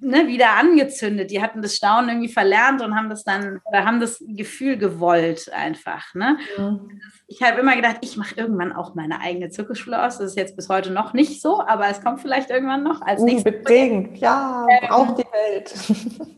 ne, 0.01 0.27
wieder 0.27 0.57
angezündet. 0.57 1.31
Die 1.31 1.41
hatten 1.41 1.61
das 1.61 1.75
Staunen 1.75 2.09
irgendwie 2.09 2.31
verlernt 2.31 2.81
und 2.81 2.95
haben 2.95 3.09
das 3.09 3.23
dann 3.23 3.59
oder 3.65 3.85
haben 3.85 3.99
das 3.99 4.23
Gefühl 4.27 4.77
gewollt 4.77 5.51
einfach. 5.53 6.13
Ne? 6.13 6.37
Mhm. 6.57 7.01
Ich 7.27 7.41
habe 7.41 7.61
immer 7.61 7.75
gedacht, 7.75 7.97
ich 8.01 8.17
mache 8.17 8.35
irgendwann 8.35 8.73
auch 8.73 8.95
meine 8.95 9.21
eigene 9.21 9.49
Zirkusschule 9.49 10.05
aus. 10.05 10.17
Das 10.17 10.31
ist 10.31 10.37
jetzt 10.37 10.55
bis 10.55 10.67
heute 10.69 10.91
noch 10.91 11.13
nicht 11.13 11.41
so, 11.41 11.61
aber 11.61 11.87
es 11.87 12.01
kommt 12.01 12.19
vielleicht 12.19 12.49
irgendwann 12.49 12.83
noch 12.83 13.01
als 13.01 13.21
Unbedingt, 13.21 14.17
ja, 14.17 14.65
ähm, 14.69 14.89
braucht 14.89 15.19
die 15.19 15.23
Welt. 15.23 15.73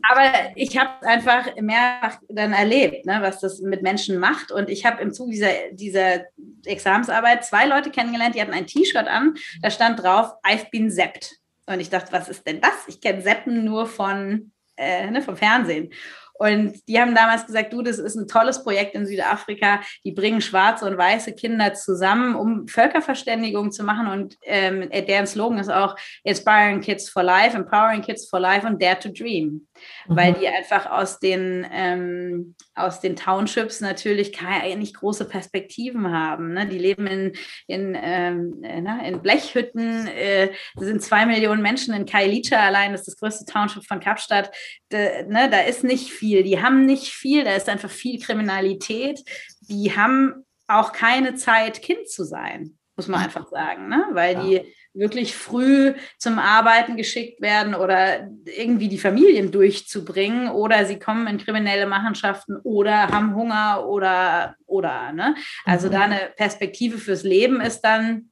aber 0.02 0.30
ich 0.54 0.78
habe 0.78 1.06
einfach 1.06 1.48
mehrfach 1.60 2.18
dann 2.28 2.52
erlebt, 2.52 3.06
ne, 3.06 3.18
was 3.20 3.40
das 3.40 3.60
mit 3.60 3.82
Menschen 3.82 4.18
macht. 4.18 4.52
Und 4.52 4.70
ich 4.70 4.86
habe 4.86 5.02
im 5.02 5.12
Zuge 5.12 5.32
dieser, 5.32 5.52
dieser 5.72 6.24
Examensarbeit 6.64 7.44
zwei 7.44 7.66
Leute 7.66 7.90
kennengelernt, 7.90 8.34
die 8.34 8.40
hatten 8.40 8.52
ein 8.54 8.66
T-Shirt 8.66 9.08
an, 9.08 9.34
da 9.62 9.70
stand 9.70 10.02
drauf, 10.02 10.32
I've 10.44 10.70
been 10.70 10.90
zapped. 10.90 11.43
Und 11.66 11.80
ich 11.80 11.90
dachte, 11.90 12.12
was 12.12 12.28
ist 12.28 12.46
denn 12.46 12.60
das? 12.60 12.86
Ich 12.88 13.00
kenne 13.00 13.22
Seppen 13.22 13.64
nur 13.64 13.86
von, 13.86 14.52
äh, 14.76 15.10
ne, 15.10 15.22
vom 15.22 15.36
Fernsehen. 15.36 15.90
Und 16.36 16.80
die 16.88 17.00
haben 17.00 17.14
damals 17.14 17.46
gesagt, 17.46 17.72
du, 17.72 17.80
das 17.80 17.98
ist 17.98 18.16
ein 18.16 18.26
tolles 18.26 18.64
Projekt 18.64 18.96
in 18.96 19.06
Südafrika. 19.06 19.80
Die 20.04 20.10
bringen 20.10 20.40
schwarze 20.40 20.84
und 20.84 20.98
weiße 20.98 21.32
Kinder 21.34 21.74
zusammen, 21.74 22.34
um 22.34 22.66
Völkerverständigung 22.66 23.70
zu 23.70 23.84
machen. 23.84 24.08
Und 24.08 24.36
ähm, 24.42 24.90
deren 24.90 25.28
Slogan 25.28 25.58
ist 25.58 25.70
auch 25.70 25.94
Inspiring 26.24 26.80
Kids 26.80 27.08
for 27.08 27.22
Life, 27.22 27.56
Empowering 27.56 28.02
Kids 28.02 28.28
for 28.28 28.40
Life 28.40 28.66
und 28.66 28.82
Dare 28.82 28.98
to 28.98 29.10
Dream. 29.10 29.68
Weil 30.06 30.32
mhm. 30.32 30.40
die 30.40 30.48
einfach 30.48 30.90
aus 30.90 31.18
den, 31.18 31.66
ähm, 31.72 32.54
aus 32.74 33.00
den 33.00 33.16
Townships 33.16 33.80
natürlich 33.80 34.32
keine, 34.32 34.76
nicht 34.76 34.96
große 34.96 35.26
Perspektiven 35.26 36.12
haben. 36.12 36.52
Ne? 36.52 36.66
Die 36.66 36.78
leben 36.78 37.06
in, 37.06 37.32
in, 37.66 37.98
ähm, 38.00 38.62
äh, 38.62 39.08
in 39.08 39.22
Blechhütten, 39.22 40.06
äh, 40.08 40.50
sind 40.76 41.02
zwei 41.02 41.26
Millionen 41.26 41.62
Menschen 41.62 41.94
in 41.94 42.06
Kailicha 42.06 42.58
allein, 42.58 42.92
das 42.92 43.02
ist 43.02 43.08
das 43.08 43.16
größte 43.16 43.44
Township 43.44 43.86
von 43.86 44.00
Kapstadt. 44.00 44.50
De, 44.92 45.26
ne? 45.26 45.48
Da 45.50 45.60
ist 45.60 45.84
nicht 45.84 46.10
viel, 46.10 46.42
die 46.42 46.62
haben 46.62 46.86
nicht 46.86 47.12
viel, 47.12 47.44
da 47.44 47.54
ist 47.54 47.68
einfach 47.68 47.90
viel 47.90 48.20
Kriminalität. 48.20 49.20
Die 49.60 49.96
haben 49.96 50.44
auch 50.66 50.92
keine 50.92 51.34
Zeit, 51.34 51.82
Kind 51.82 52.08
zu 52.08 52.24
sein, 52.24 52.78
muss 52.96 53.08
man 53.08 53.22
einfach 53.22 53.48
sagen, 53.48 53.88
ne? 53.88 54.06
weil 54.12 54.34
ja. 54.34 54.42
die 54.42 54.74
wirklich 54.94 55.36
früh 55.36 55.94
zum 56.18 56.38
Arbeiten 56.38 56.96
geschickt 56.96 57.40
werden 57.40 57.74
oder 57.74 58.28
irgendwie 58.44 58.88
die 58.88 58.98
Familien 58.98 59.50
durchzubringen 59.50 60.48
oder 60.48 60.86
sie 60.86 60.98
kommen 60.98 61.26
in 61.26 61.38
kriminelle 61.38 61.86
Machenschaften 61.86 62.56
oder 62.62 63.08
haben 63.08 63.34
Hunger 63.34 63.86
oder 63.86 64.56
oder 64.66 65.12
ne? 65.12 65.34
Also 65.64 65.88
mhm. 65.88 65.92
da 65.92 66.00
eine 66.02 66.20
Perspektive 66.36 66.98
fürs 66.98 67.24
Leben 67.24 67.60
ist 67.60 67.80
dann 67.80 68.30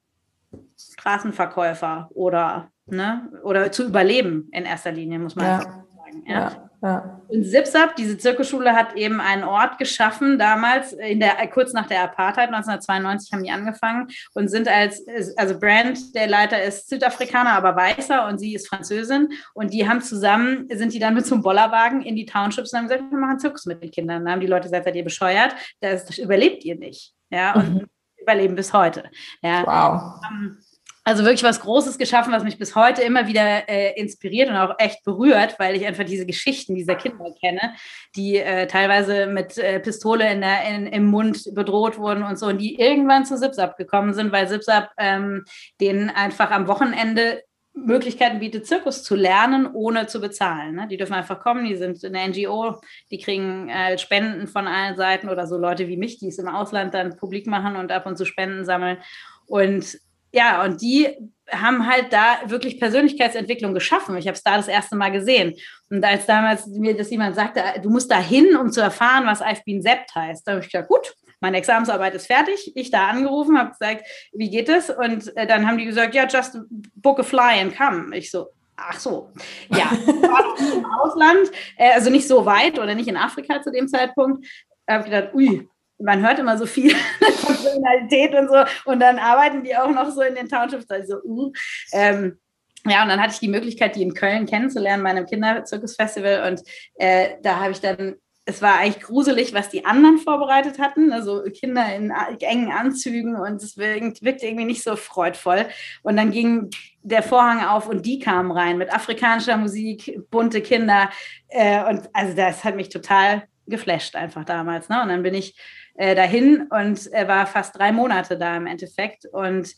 Straßenverkäufer 0.78 2.08
oder 2.14 2.70
ne 2.86 3.28
oder 3.42 3.72
zu 3.72 3.84
überleben 3.84 4.48
in 4.52 4.64
erster 4.64 4.92
Linie 4.92 5.18
muss 5.18 5.34
man 5.34 5.46
ja. 5.46 5.60
sagen. 5.60 5.84
Ja. 6.26 6.34
ja. 6.34 6.70
Ja. 6.82 7.22
Und 7.28 7.44
Zipsap, 7.44 7.94
diese 7.94 8.18
Zirkusschule, 8.18 8.72
hat 8.72 8.96
eben 8.96 9.20
einen 9.20 9.44
Ort 9.44 9.78
geschaffen, 9.78 10.36
damals, 10.36 10.92
in 10.92 11.20
der, 11.20 11.34
kurz 11.46 11.72
nach 11.72 11.86
der 11.86 12.02
Apartheid, 12.02 12.48
1992 12.48 13.32
haben 13.32 13.44
die 13.44 13.52
angefangen 13.52 14.08
und 14.34 14.48
sind 14.48 14.66
als, 14.66 15.04
also 15.36 15.58
Brand, 15.60 16.14
der 16.16 16.26
Leiter 16.26 16.60
ist 16.60 16.88
Südafrikaner, 16.88 17.52
aber 17.52 17.76
Weißer 17.76 18.26
und 18.26 18.38
sie 18.38 18.54
ist 18.54 18.68
Französin 18.68 19.28
und 19.54 19.72
die 19.72 19.88
haben 19.88 20.02
zusammen, 20.02 20.68
sind 20.72 20.92
die 20.92 20.98
dann 20.98 21.14
mit 21.14 21.24
so 21.24 21.36
einem 21.36 21.44
Bollerwagen 21.44 22.02
in 22.02 22.16
die 22.16 22.26
Townships 22.26 22.72
und 22.72 22.80
haben 22.80 22.88
gesagt, 22.88 23.10
wir 23.10 23.18
machen 23.18 23.38
Zirkus 23.38 23.64
mit 23.66 23.80
den 23.80 23.92
Kindern. 23.92 24.24
Dann 24.24 24.32
haben 24.32 24.40
die 24.40 24.48
Leute 24.48 24.64
gesagt, 24.64 24.84
seid 24.84 24.96
ihr 24.96 25.04
bescheuert, 25.04 25.54
das, 25.80 26.04
das 26.04 26.18
überlebt 26.18 26.64
ihr 26.64 26.76
nicht. 26.76 27.14
Ja, 27.30 27.54
und 27.54 27.74
mhm. 27.74 27.86
überleben 28.20 28.56
bis 28.56 28.72
heute. 28.72 29.04
Ja. 29.40 29.62
Wow. 29.64 30.20
Um, 30.28 30.58
also 31.04 31.24
wirklich 31.24 31.42
was 31.42 31.60
Großes 31.60 31.98
geschaffen, 31.98 32.32
was 32.32 32.44
mich 32.44 32.58
bis 32.58 32.76
heute 32.76 33.02
immer 33.02 33.26
wieder 33.26 33.68
äh, 33.68 33.98
inspiriert 33.98 34.48
und 34.48 34.56
auch 34.56 34.76
echt 34.78 35.02
berührt, 35.04 35.58
weil 35.58 35.74
ich 35.74 35.86
einfach 35.86 36.04
diese 36.04 36.26
Geschichten 36.26 36.74
dieser 36.74 36.94
Kinder 36.94 37.32
kenne, 37.40 37.74
die 38.14 38.36
äh, 38.36 38.66
teilweise 38.66 39.26
mit 39.26 39.58
äh, 39.58 39.80
Pistole 39.80 40.30
in 40.32 40.40
der, 40.40 40.64
in, 40.64 40.86
im 40.86 41.06
Mund 41.06 41.54
bedroht 41.54 41.98
wurden 41.98 42.22
und 42.22 42.38
so 42.38 42.46
und 42.46 42.58
die 42.58 42.78
irgendwann 42.78 43.24
zu 43.24 43.36
Zipsap 43.36 43.76
gekommen 43.76 44.14
sind, 44.14 44.30
weil 44.30 44.48
Zipsap 44.48 44.90
ähm, 44.96 45.44
denen 45.80 46.08
einfach 46.08 46.50
am 46.50 46.68
Wochenende 46.68 47.42
Möglichkeiten 47.74 48.38
bietet, 48.38 48.66
Zirkus 48.66 49.02
zu 49.02 49.14
lernen, 49.14 49.66
ohne 49.72 50.06
zu 50.06 50.20
bezahlen. 50.20 50.74
Ne? 50.74 50.88
Die 50.88 50.98
dürfen 50.98 51.14
einfach 51.14 51.40
kommen, 51.40 51.64
die 51.64 51.76
sind 51.76 52.04
in 52.04 52.12
der 52.12 52.28
NGO, 52.28 52.80
die 53.10 53.18
kriegen 53.18 53.70
äh, 53.70 53.96
Spenden 53.96 54.46
von 54.46 54.66
allen 54.66 54.96
Seiten 54.96 55.30
oder 55.30 55.46
so 55.46 55.56
Leute 55.56 55.88
wie 55.88 55.96
mich, 55.96 56.18
die 56.18 56.28
es 56.28 56.38
im 56.38 56.48
Ausland 56.48 56.92
dann 56.92 57.16
publik 57.16 57.46
machen 57.46 57.76
und 57.76 57.90
ab 57.90 58.04
und 58.06 58.18
zu 58.18 58.26
Spenden 58.26 58.66
sammeln. 58.66 58.98
Und 59.46 59.98
ja, 60.32 60.64
und 60.64 60.80
die 60.80 61.08
haben 61.50 61.86
halt 61.86 62.12
da 62.12 62.38
wirklich 62.46 62.80
Persönlichkeitsentwicklung 62.80 63.74
geschaffen. 63.74 64.16
Ich 64.16 64.26
habe 64.26 64.36
es 64.36 64.42
da 64.42 64.56
das 64.56 64.68
erste 64.68 64.96
Mal 64.96 65.10
gesehen. 65.10 65.54
Und 65.90 66.02
als 66.04 66.26
damals 66.26 66.66
mir 66.66 66.96
das 66.96 67.10
jemand 67.10 67.34
sagte, 67.34 67.62
du 67.82 67.90
musst 67.90 68.10
da 68.10 68.18
hin, 68.18 68.56
um 68.56 68.72
zu 68.72 68.80
erfahren, 68.80 69.26
was 69.26 69.42
I've 69.42 69.62
been 69.64 69.82
Sept 69.82 70.14
heißt, 70.14 70.46
da 70.46 70.52
habe 70.52 70.62
ich 70.62 70.70
gesagt, 70.70 70.88
gut, 70.88 71.14
meine 71.40 71.58
Examensarbeit 71.58 72.14
ist 72.14 72.26
fertig. 72.26 72.72
Ich 72.74 72.90
da 72.90 73.08
angerufen, 73.08 73.58
habe 73.58 73.72
gesagt, 73.72 74.06
wie 74.32 74.48
geht 74.48 74.68
es? 74.68 74.90
Und 74.90 75.36
äh, 75.36 75.46
dann 75.46 75.66
haben 75.66 75.76
die 75.76 75.84
gesagt, 75.84 76.14
ja, 76.14 76.26
just 76.26 76.58
book 76.94 77.18
a 77.18 77.22
fly 77.22 77.60
and 77.60 77.76
come. 77.76 78.16
Ich 78.16 78.30
so, 78.30 78.48
Ach 78.74 78.98
so, 78.98 79.30
ja, 79.68 79.90
war 80.06 80.56
im 80.58 80.84
Ausland, 80.86 81.50
äh, 81.76 81.92
also 81.92 82.10
nicht 82.10 82.26
so 82.26 82.46
weit 82.46 82.78
oder 82.78 82.94
nicht 82.94 83.08
in 83.08 83.16
Afrika 83.16 83.60
zu 83.60 83.70
dem 83.70 83.86
Zeitpunkt. 83.86 84.46
Da 84.86 84.94
habe 84.94 85.04
ich 85.04 85.14
gedacht, 85.14 85.34
ui, 85.34 85.68
man 86.02 86.26
hört 86.26 86.38
immer 86.38 86.58
so 86.58 86.66
viel 86.66 86.94
von 87.36 87.54
Kriminalität 87.54 88.34
und 88.34 88.48
so. 88.48 88.90
Und 88.90 89.00
dann 89.00 89.18
arbeiten 89.18 89.62
die 89.62 89.76
auch 89.76 89.90
noch 89.90 90.10
so 90.10 90.22
in 90.22 90.34
den 90.34 90.48
Townships, 90.48 90.90
also 90.90 91.16
uh, 91.24 91.52
ähm, 91.92 92.38
ja, 92.84 93.02
und 93.02 93.10
dann 93.10 93.20
hatte 93.20 93.34
ich 93.34 93.38
die 93.38 93.48
Möglichkeit, 93.48 93.94
die 93.94 94.02
in 94.02 94.14
Köln 94.14 94.44
kennenzulernen, 94.44 95.04
bei 95.04 95.10
einem 95.10 95.26
Kinderzirkusfestival. 95.26 96.50
Und 96.50 96.62
äh, 96.96 97.36
da 97.40 97.60
habe 97.60 97.70
ich 97.70 97.80
dann 97.80 98.16
es 98.44 98.60
war 98.60 98.78
eigentlich 98.78 99.02
gruselig, 99.04 99.54
was 99.54 99.68
die 99.68 99.84
anderen 99.84 100.18
vorbereitet 100.18 100.78
hatten, 100.80 101.12
also 101.12 101.42
Kinder 101.44 101.94
in 101.94 102.12
engen 102.40 102.72
Anzügen 102.72 103.36
und 103.36 103.62
es 103.62 103.76
wirkte 103.76 104.46
irgendwie 104.46 104.64
nicht 104.64 104.82
so 104.82 104.96
freudvoll. 104.96 105.66
Und 106.02 106.16
dann 106.16 106.32
ging 106.32 106.70
der 107.02 107.22
Vorhang 107.22 107.64
auf 107.64 107.88
und 107.88 108.04
die 108.04 108.18
kamen 108.18 108.50
rein 108.50 108.78
mit 108.78 108.92
afrikanischer 108.92 109.56
Musik, 109.56 110.20
bunte 110.30 110.60
Kinder. 110.60 111.10
Äh, 111.48 111.88
und 111.88 112.08
also 112.12 112.34
das 112.34 112.64
hat 112.64 112.74
mich 112.74 112.88
total 112.88 113.44
geflasht 113.72 114.14
einfach 114.14 114.44
damals. 114.44 114.88
Ne? 114.88 115.02
Und 115.02 115.08
dann 115.08 115.24
bin 115.24 115.34
ich 115.34 115.58
äh, 115.94 116.14
dahin 116.14 116.68
und 116.70 117.08
er 117.08 117.26
war 117.26 117.46
fast 117.46 117.76
drei 117.76 117.90
Monate 117.90 118.38
da 118.38 118.56
im 118.56 118.66
Endeffekt. 118.66 119.26
Und 119.26 119.74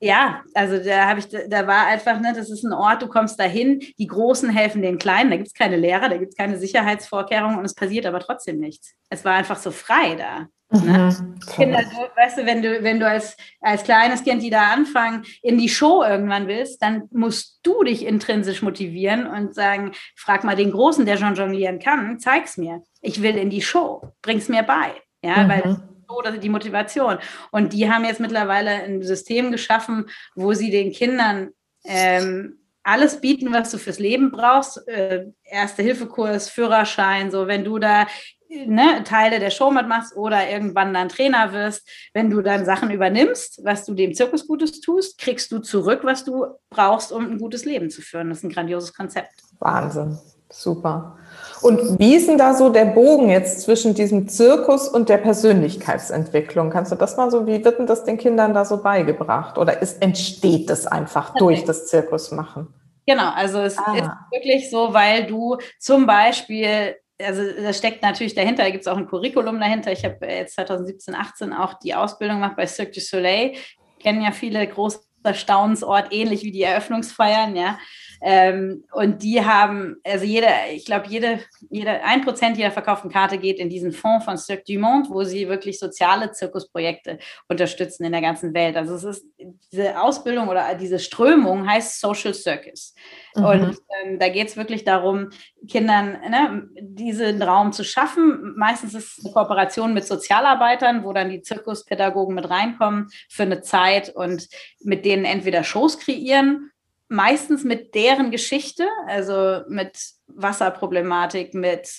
ja, 0.00 0.42
also 0.54 0.78
da 0.78 1.08
habe 1.08 1.20
ich, 1.20 1.28
da 1.28 1.66
war 1.66 1.86
einfach, 1.86 2.20
ne, 2.20 2.32
das 2.36 2.50
ist 2.50 2.62
ein 2.62 2.72
Ort, 2.72 3.02
du 3.02 3.08
kommst 3.08 3.40
dahin, 3.40 3.80
die 3.98 4.06
Großen 4.06 4.50
helfen 4.50 4.82
den 4.82 4.98
Kleinen, 4.98 5.30
da 5.30 5.36
gibt 5.36 5.48
es 5.48 5.54
keine 5.54 5.76
Lehrer, 5.76 6.08
da 6.08 6.18
gibt 6.18 6.32
es 6.32 6.36
keine 6.36 6.58
Sicherheitsvorkehrungen 6.58 7.58
und 7.58 7.64
es 7.64 7.74
passiert 7.74 8.06
aber 8.06 8.20
trotzdem 8.20 8.60
nichts. 8.60 8.94
Es 9.10 9.24
war 9.24 9.34
einfach 9.34 9.56
so 9.56 9.70
frei 9.70 10.14
da. 10.14 10.46
Ne? 10.70 11.16
Mhm, 11.18 11.38
Kinder, 11.40 11.78
weißt 12.14 12.38
du, 12.38 12.46
wenn 12.46 12.62
du, 12.62 12.82
wenn 12.82 13.00
du 13.00 13.08
als, 13.08 13.36
als 13.60 13.82
kleines 13.84 14.22
Kind, 14.22 14.42
die 14.42 14.50
da 14.50 14.70
anfangen, 14.70 15.24
in 15.42 15.56
die 15.56 15.68
Show 15.68 16.04
irgendwann 16.04 16.46
willst, 16.46 16.82
dann 16.82 17.08
musst 17.10 17.60
du 17.62 17.82
dich 17.82 18.04
intrinsisch 18.04 18.60
motivieren 18.60 19.26
und 19.26 19.54
sagen, 19.54 19.92
frag 20.14 20.44
mal 20.44 20.56
den 20.56 20.70
Großen, 20.70 21.06
der 21.06 21.16
schon 21.16 21.34
jonglieren 21.34 21.78
kann, 21.78 22.18
zeig's 22.18 22.58
mir. 22.58 22.82
Ich 23.00 23.22
will 23.22 23.36
in 23.36 23.50
die 23.50 23.62
Show, 23.62 24.12
bring's 24.22 24.48
mir 24.48 24.62
bei. 24.62 24.94
Ja, 25.22 25.44
mhm. 25.44 25.48
weil 25.48 25.76
so 26.08 26.38
die 26.38 26.48
Motivation. 26.48 27.18
Und 27.50 27.72
die 27.72 27.90
haben 27.90 28.04
jetzt 28.04 28.20
mittlerweile 28.20 28.70
ein 28.70 29.02
System 29.02 29.52
geschaffen, 29.52 30.06
wo 30.34 30.52
sie 30.54 30.70
den 30.70 30.92
Kindern 30.92 31.50
ähm, 31.84 32.60
alles 32.82 33.20
bieten, 33.20 33.52
was 33.52 33.70
du 33.70 33.78
fürs 33.78 33.98
Leben 33.98 34.30
brauchst. 34.30 34.86
Äh, 34.88 35.26
Erste-Hilfe-Kurs, 35.44 36.48
Führerschein, 36.48 37.30
so 37.30 37.46
wenn 37.46 37.64
du 37.64 37.78
da 37.78 38.06
ne, 38.48 39.02
Teile 39.04 39.40
der 39.40 39.50
Show 39.50 39.70
mitmachst 39.70 40.16
oder 40.16 40.48
irgendwann 40.48 40.94
dann 40.94 41.08
Trainer 41.08 41.52
wirst, 41.52 41.88
wenn 42.14 42.30
du 42.30 42.40
dann 42.40 42.64
Sachen 42.64 42.90
übernimmst, 42.90 43.60
was 43.64 43.84
du 43.84 43.94
dem 43.94 44.14
Zirkus 44.14 44.46
Gutes 44.46 44.80
tust, 44.80 45.18
kriegst 45.18 45.52
du 45.52 45.58
zurück, 45.58 46.00
was 46.02 46.24
du 46.24 46.46
brauchst, 46.70 47.12
um 47.12 47.30
ein 47.30 47.38
gutes 47.38 47.64
Leben 47.64 47.90
zu 47.90 48.00
führen. 48.00 48.30
Das 48.30 48.38
ist 48.38 48.44
ein 48.44 48.50
grandioses 48.50 48.94
Konzept. 48.94 49.42
Wahnsinn. 49.58 50.18
Super. 50.50 51.18
Und 51.60 51.98
wie 51.98 52.14
ist 52.14 52.28
denn 52.28 52.38
da 52.38 52.54
so 52.54 52.70
der 52.70 52.86
Bogen 52.86 53.30
jetzt 53.30 53.62
zwischen 53.62 53.94
diesem 53.94 54.28
Zirkus 54.28 54.88
und 54.88 55.08
der 55.08 55.18
Persönlichkeitsentwicklung? 55.18 56.70
Kannst 56.70 56.92
du 56.92 56.96
das 56.96 57.16
mal 57.16 57.30
so, 57.30 57.46
wie 57.46 57.64
wird 57.64 57.78
denn 57.78 57.86
das 57.86 58.04
den 58.04 58.16
Kindern 58.16 58.54
da 58.54 58.64
so 58.64 58.82
beigebracht? 58.82 59.58
Oder 59.58 59.82
ist, 59.82 60.00
entsteht 60.00 60.70
das 60.70 60.86
einfach 60.86 61.30
okay. 61.30 61.38
durch 61.38 61.64
das 61.64 61.88
Zirkusmachen? 61.88 62.68
Genau, 63.06 63.30
also 63.34 63.60
es 63.60 63.76
ah. 63.78 63.94
ist 63.94 64.10
wirklich 64.30 64.70
so, 64.70 64.94
weil 64.94 65.26
du 65.26 65.56
zum 65.78 66.06
Beispiel 66.06 66.96
also 67.24 67.42
das 67.60 67.78
steckt 67.78 68.02
natürlich 68.02 68.34
dahinter, 68.34 68.62
da 68.62 68.70
gibt 68.70 68.82
es 68.82 68.86
auch 68.86 68.96
ein 68.96 69.08
Curriculum 69.08 69.58
dahinter. 69.58 69.92
Ich 69.92 70.04
habe 70.04 70.24
jetzt 70.26 70.54
2017, 70.54 71.14
18 71.14 71.52
auch 71.52 71.74
die 71.74 71.94
Ausbildung 71.94 72.36
gemacht 72.36 72.56
bei 72.56 72.66
Cirque 72.66 72.92
du 72.92 73.00
Soleil. 73.00 73.54
Kennen 73.98 74.22
ja 74.22 74.30
viele 74.30 74.64
große 74.66 75.00
Staunensort, 75.32 76.12
ähnlich 76.12 76.44
wie 76.44 76.52
die 76.52 76.62
Eröffnungsfeiern, 76.62 77.56
ja. 77.56 77.78
Ähm, 78.20 78.84
und 78.92 79.22
die 79.22 79.44
haben, 79.44 79.96
also 80.04 80.24
jede, 80.24 80.48
ich 80.72 80.84
glaube, 80.84 81.06
jede, 81.08 81.40
jede, 81.70 82.02
ein 82.02 82.22
Prozent 82.22 82.56
jeder 82.56 82.70
verkauften 82.70 83.10
Karte 83.10 83.38
geht 83.38 83.58
in 83.58 83.68
diesen 83.68 83.92
Fonds 83.92 84.24
von 84.24 84.36
Cirque 84.36 84.64
du 84.66 84.78
Monde, 84.78 85.08
wo 85.10 85.22
sie 85.24 85.48
wirklich 85.48 85.78
soziale 85.78 86.32
Zirkusprojekte 86.32 87.18
unterstützen 87.48 88.04
in 88.04 88.12
der 88.12 88.20
ganzen 88.20 88.54
Welt. 88.54 88.76
Also 88.76 88.94
es 88.94 89.04
ist 89.04 89.26
diese 89.72 90.00
Ausbildung 90.00 90.48
oder 90.48 90.74
diese 90.74 90.98
Strömung 90.98 91.68
heißt 91.68 92.00
Social 92.00 92.34
Circus. 92.34 92.94
Mhm. 93.34 93.44
Und 93.44 93.78
ähm, 94.04 94.18
da 94.18 94.28
geht 94.28 94.48
es 94.48 94.56
wirklich 94.56 94.84
darum, 94.84 95.30
Kindern 95.68 96.18
ne, 96.28 96.68
diesen 96.80 97.40
Raum 97.42 97.72
zu 97.72 97.84
schaffen. 97.84 98.54
Meistens 98.56 98.94
ist 98.94 99.18
es 99.18 99.24
eine 99.24 99.32
Kooperation 99.32 99.94
mit 99.94 100.06
Sozialarbeitern, 100.06 101.04
wo 101.04 101.12
dann 101.12 101.30
die 101.30 101.42
Zirkuspädagogen 101.42 102.34
mit 102.34 102.50
reinkommen 102.50 103.08
für 103.28 103.44
eine 103.44 103.60
Zeit 103.60 104.10
und 104.14 104.48
mit 104.80 105.04
denen 105.04 105.24
entweder 105.24 105.62
Shows 105.62 105.98
kreieren 105.98 106.70
meistens 107.08 107.64
mit 107.64 107.94
deren 107.94 108.30
Geschichte, 108.30 108.86
also 109.06 109.62
mit 109.68 109.98
Wasserproblematik, 110.26 111.54
mit 111.54 111.90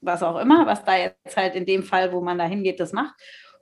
was 0.00 0.22
auch 0.22 0.38
immer, 0.38 0.66
was 0.66 0.84
da 0.84 0.96
jetzt 0.96 1.36
halt 1.36 1.54
in 1.54 1.64
dem 1.64 1.82
Fall, 1.82 2.12
wo 2.12 2.20
man 2.20 2.38
da 2.38 2.44
hingeht, 2.44 2.80
das 2.80 2.92
macht. 2.92 3.14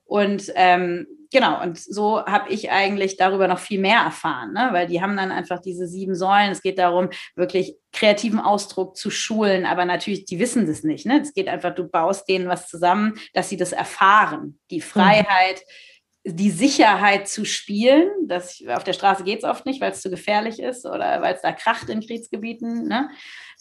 Und 0.05 0.51
ähm, 0.57 1.07
genau, 1.31 1.63
und 1.63 1.79
so 1.79 2.25
habe 2.25 2.51
ich 2.51 2.71
eigentlich 2.71 3.17
darüber 3.17 3.47
noch 3.47 3.61
viel 3.61 3.79
mehr 3.79 4.01
erfahren, 4.01 4.53
ne? 4.53 4.71
weil 4.73 4.89
die 4.89 5.01
haben 5.01 5.17
dann 5.17 5.31
einfach 5.31 5.61
diese 5.61 5.87
sieben 5.87 6.17
Säulen. 6.17 6.51
Es 6.51 6.63
geht 6.63 6.79
darum, 6.79 7.11
wirklich 7.37 7.77
kreativen 7.93 8.41
Ausdruck 8.41 8.97
zu 8.97 9.11
schulen, 9.11 9.67
aber 9.67 9.85
natürlich, 9.85 10.25
die 10.25 10.41
wissen 10.41 10.67
das 10.67 10.83
nicht. 10.83 11.07
Ne? 11.07 11.21
Es 11.21 11.33
geht 11.33 11.47
einfach, 11.47 11.75
du 11.75 11.85
baust 11.85 12.29
denen 12.29 12.49
was 12.49 12.69
zusammen, 12.69 13.21
dass 13.35 13.49
sie 13.49 13.57
das 13.57 13.73
erfahren. 13.73 14.59
Die 14.71 14.79
mhm. 14.79 14.83
Freiheit. 14.83 15.57
Mhm 15.57 15.90
die 16.25 16.51
Sicherheit 16.51 17.29
zu 17.29 17.45
spielen. 17.45 18.11
Das, 18.27 18.63
auf 18.69 18.85
der 18.85 18.93
Straße 18.93 19.25
geht 19.25 19.39
es 19.39 19.45
oft 19.45 19.65
nicht, 19.65 19.81
weil 19.81 19.93
es 19.93 20.03
zu 20.03 20.11
gefährlich 20.11 20.61
ist 20.61 20.85
oder 20.85 21.23
weil 21.23 21.35
es 21.35 21.43
da 21.43 21.53
kracht 21.53 21.89
in 21.89 22.01
Kriegsgebieten. 22.01 22.89
Ne? 22.89 23.11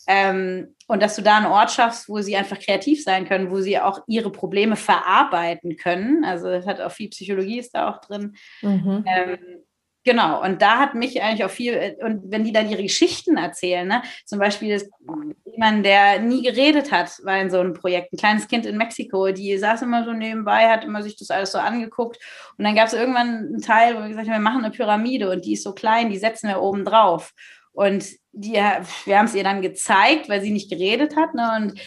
Ähm, 0.07 0.75
und 0.87 1.01
dass 1.01 1.15
du 1.15 1.21
da 1.21 1.37
einen 1.37 1.45
Ort 1.45 1.71
schaffst, 1.71 2.09
wo 2.09 2.19
sie 2.21 2.35
einfach 2.35 2.59
kreativ 2.59 3.03
sein 3.03 3.27
können, 3.27 3.51
wo 3.51 3.61
sie 3.61 3.79
auch 3.79 4.01
ihre 4.07 4.31
Probleme 4.31 4.75
verarbeiten 4.75 5.77
können. 5.77 6.25
Also 6.25 6.49
das 6.49 6.65
hat 6.65 6.81
auch 6.81 6.91
viel 6.91 7.09
Psychologie 7.09 7.59
ist 7.59 7.75
da 7.75 7.89
auch 7.89 8.01
drin. 8.01 8.35
Mhm. 8.61 9.05
Ähm, 9.07 9.37
Genau, 10.05 10.41
und 10.41 10.61
da 10.61 10.79
hat 10.79 10.95
mich 10.95 11.21
eigentlich 11.21 11.43
auch 11.43 11.51
viel, 11.51 11.73
äh, 11.73 11.95
und 12.01 12.31
wenn 12.31 12.45
die 12.45 12.53
dann 12.53 12.69
ihre 12.69 12.83
Geschichten 12.83 13.37
erzählen, 13.37 13.87
ne? 13.87 14.01
zum 14.25 14.39
Beispiel 14.39 14.69
jemand, 15.59 15.85
der 15.85 16.19
nie 16.19 16.41
geredet 16.41 16.91
hat, 16.91 17.11
war 17.23 17.37
in 17.37 17.49
so 17.49 17.59
einem 17.59 17.73
Projekt, 17.73 18.13
ein 18.13 18.17
kleines 18.17 18.47
Kind 18.47 18.65
in 18.65 18.77
Mexiko, 18.77 19.31
die 19.31 19.57
saß 19.57 19.81
immer 19.81 20.05
so 20.05 20.13
nebenbei, 20.13 20.69
hat 20.69 20.85
immer 20.85 21.03
sich 21.03 21.17
das 21.17 21.31
alles 21.31 21.51
so 21.51 21.57
angeguckt 21.57 22.17
und 22.57 22.63
dann 22.63 22.75
gab 22.75 22.87
es 22.87 22.93
irgendwann 22.93 23.27
einen 23.27 23.61
Teil, 23.61 23.95
wo 23.95 24.01
wir 24.01 24.07
gesagt 24.07 24.27
haben, 24.27 24.35
wir 24.35 24.39
machen 24.39 24.63
eine 24.63 24.73
Pyramide 24.73 25.29
und 25.29 25.43
die 25.43 25.53
ist 25.53 25.63
so 25.63 25.73
klein, 25.73 26.09
die 26.09 26.17
setzen 26.17 26.47
wir 26.47 26.61
oben 26.61 26.85
drauf. 26.85 27.33
Und 27.71 28.05
die, 28.31 28.53
wir 28.53 29.17
haben 29.17 29.25
es 29.25 29.35
ihr 29.35 29.43
dann 29.43 29.61
gezeigt, 29.61 30.27
weil 30.27 30.41
sie 30.41 30.51
nicht 30.51 30.69
geredet 30.69 31.15
hat. 31.15 31.33
Ne? 31.33 31.49
Und 31.55 31.79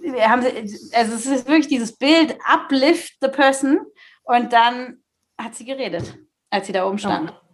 wir 0.00 0.28
haben, 0.28 0.42
also 0.44 1.14
es 1.14 1.26
ist 1.26 1.46
wirklich 1.46 1.68
dieses 1.68 1.96
Bild, 1.96 2.36
uplift 2.44 3.14
the 3.20 3.28
person. 3.28 3.80
Und 4.24 4.52
dann 4.52 5.02
hat 5.40 5.54
sie 5.54 5.64
geredet, 5.64 6.18
als 6.50 6.66
sie 6.66 6.72
da 6.72 6.86
oben 6.86 6.98
stand. 6.98 7.30
Ja. 7.30 7.47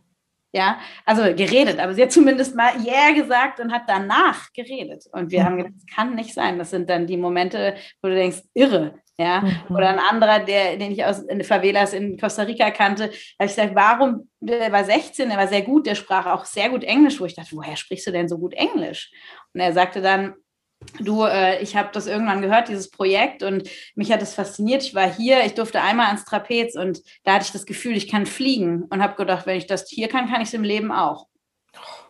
Ja, 0.55 0.79
also 1.05 1.23
geredet, 1.35 1.81
aber 1.81 1.95
sie 1.95 2.03
hat 2.03 2.12
zumindest 2.12 2.55
mal 2.55 2.75
Yeah 2.87 3.11
gesagt 3.11 3.59
und 3.59 3.73
hat 3.73 3.83
danach 3.88 4.53
geredet. 4.53 5.05
Und 5.11 5.33
wir 5.33 5.40
mhm. 5.40 5.45
haben 5.45 5.57
gedacht, 5.57 5.75
das 5.75 5.97
kann 5.97 6.14
nicht 6.14 6.33
sein. 6.33 6.59
Das 6.59 6.71
sind 6.71 6.88
dann 6.88 7.09
die 7.09 7.17
Momente, 7.17 7.75
wo 8.01 8.09
du 8.09 8.14
denkst, 8.14 8.43
irre. 8.55 8.95
Ja, 9.19 9.40
mhm. 9.40 9.77
oder 9.77 9.88
ein 9.88 9.99
anderer, 9.99 10.40
der, 10.40 10.77
den 10.77 10.93
ich 10.93 11.05
aus 11.05 11.21
in 11.21 11.43
Favelas 11.43 11.93
in 11.93 12.19
Costa 12.19 12.43
Rica 12.43 12.71
kannte, 12.71 13.05
habe 13.05 13.14
ich 13.40 13.55
gesagt, 13.55 13.75
warum, 13.75 14.29
der 14.40 14.71
war 14.71 14.85
16, 14.85 15.29
der 15.29 15.38
war 15.38 15.49
sehr 15.49 15.62
gut, 15.62 15.87
der 15.87 15.95
sprach 15.97 16.27
auch 16.27 16.45
sehr 16.45 16.69
gut 16.69 16.85
Englisch, 16.85 17.21
wo 17.21 17.25
ich 17.25 17.35
dachte, 17.35 17.57
woher 17.57 17.77
sprichst 17.77 18.07
du 18.07 18.12
denn 18.12 18.29
so 18.29 18.38
gut 18.38 18.55
Englisch? 18.55 19.12
Und 19.53 19.61
er 19.61 19.73
sagte 19.73 20.03
dann, 20.03 20.35
Du, 21.01 21.25
äh, 21.25 21.62
ich 21.62 21.77
habe 21.77 21.90
das 21.92 22.07
irgendwann 22.07 22.42
gehört, 22.42 22.68
dieses 22.68 22.90
Projekt, 22.90 23.42
und 23.42 23.68
mich 23.94 24.12
hat 24.12 24.23
es 24.23 24.35
fasziniert. 24.35 24.83
Ich 24.83 24.94
war 24.94 25.12
hier, 25.12 25.44
ich 25.44 25.55
durfte 25.55 25.81
einmal 25.81 26.07
ans 26.07 26.25
Trapez 26.25 26.77
und 26.77 27.03
da 27.25 27.35
hatte 27.35 27.47
ich 27.47 27.53
das 27.53 27.66
Gefühl, 27.66 27.97
ich 27.97 28.09
kann 28.09 28.27
fliegen 28.27 28.85
und 28.85 29.03
habe 29.03 29.16
gedacht, 29.16 29.47
wenn 29.47 29.59
ich 29.59 29.66
das 29.66 29.88
hier 29.88 30.09
kann, 30.09 30.29
kann 30.29 30.40
ich 30.40 30.49
es 30.49 30.55
im 30.55 30.62
Leben 30.62 30.92
auch. 30.92 31.27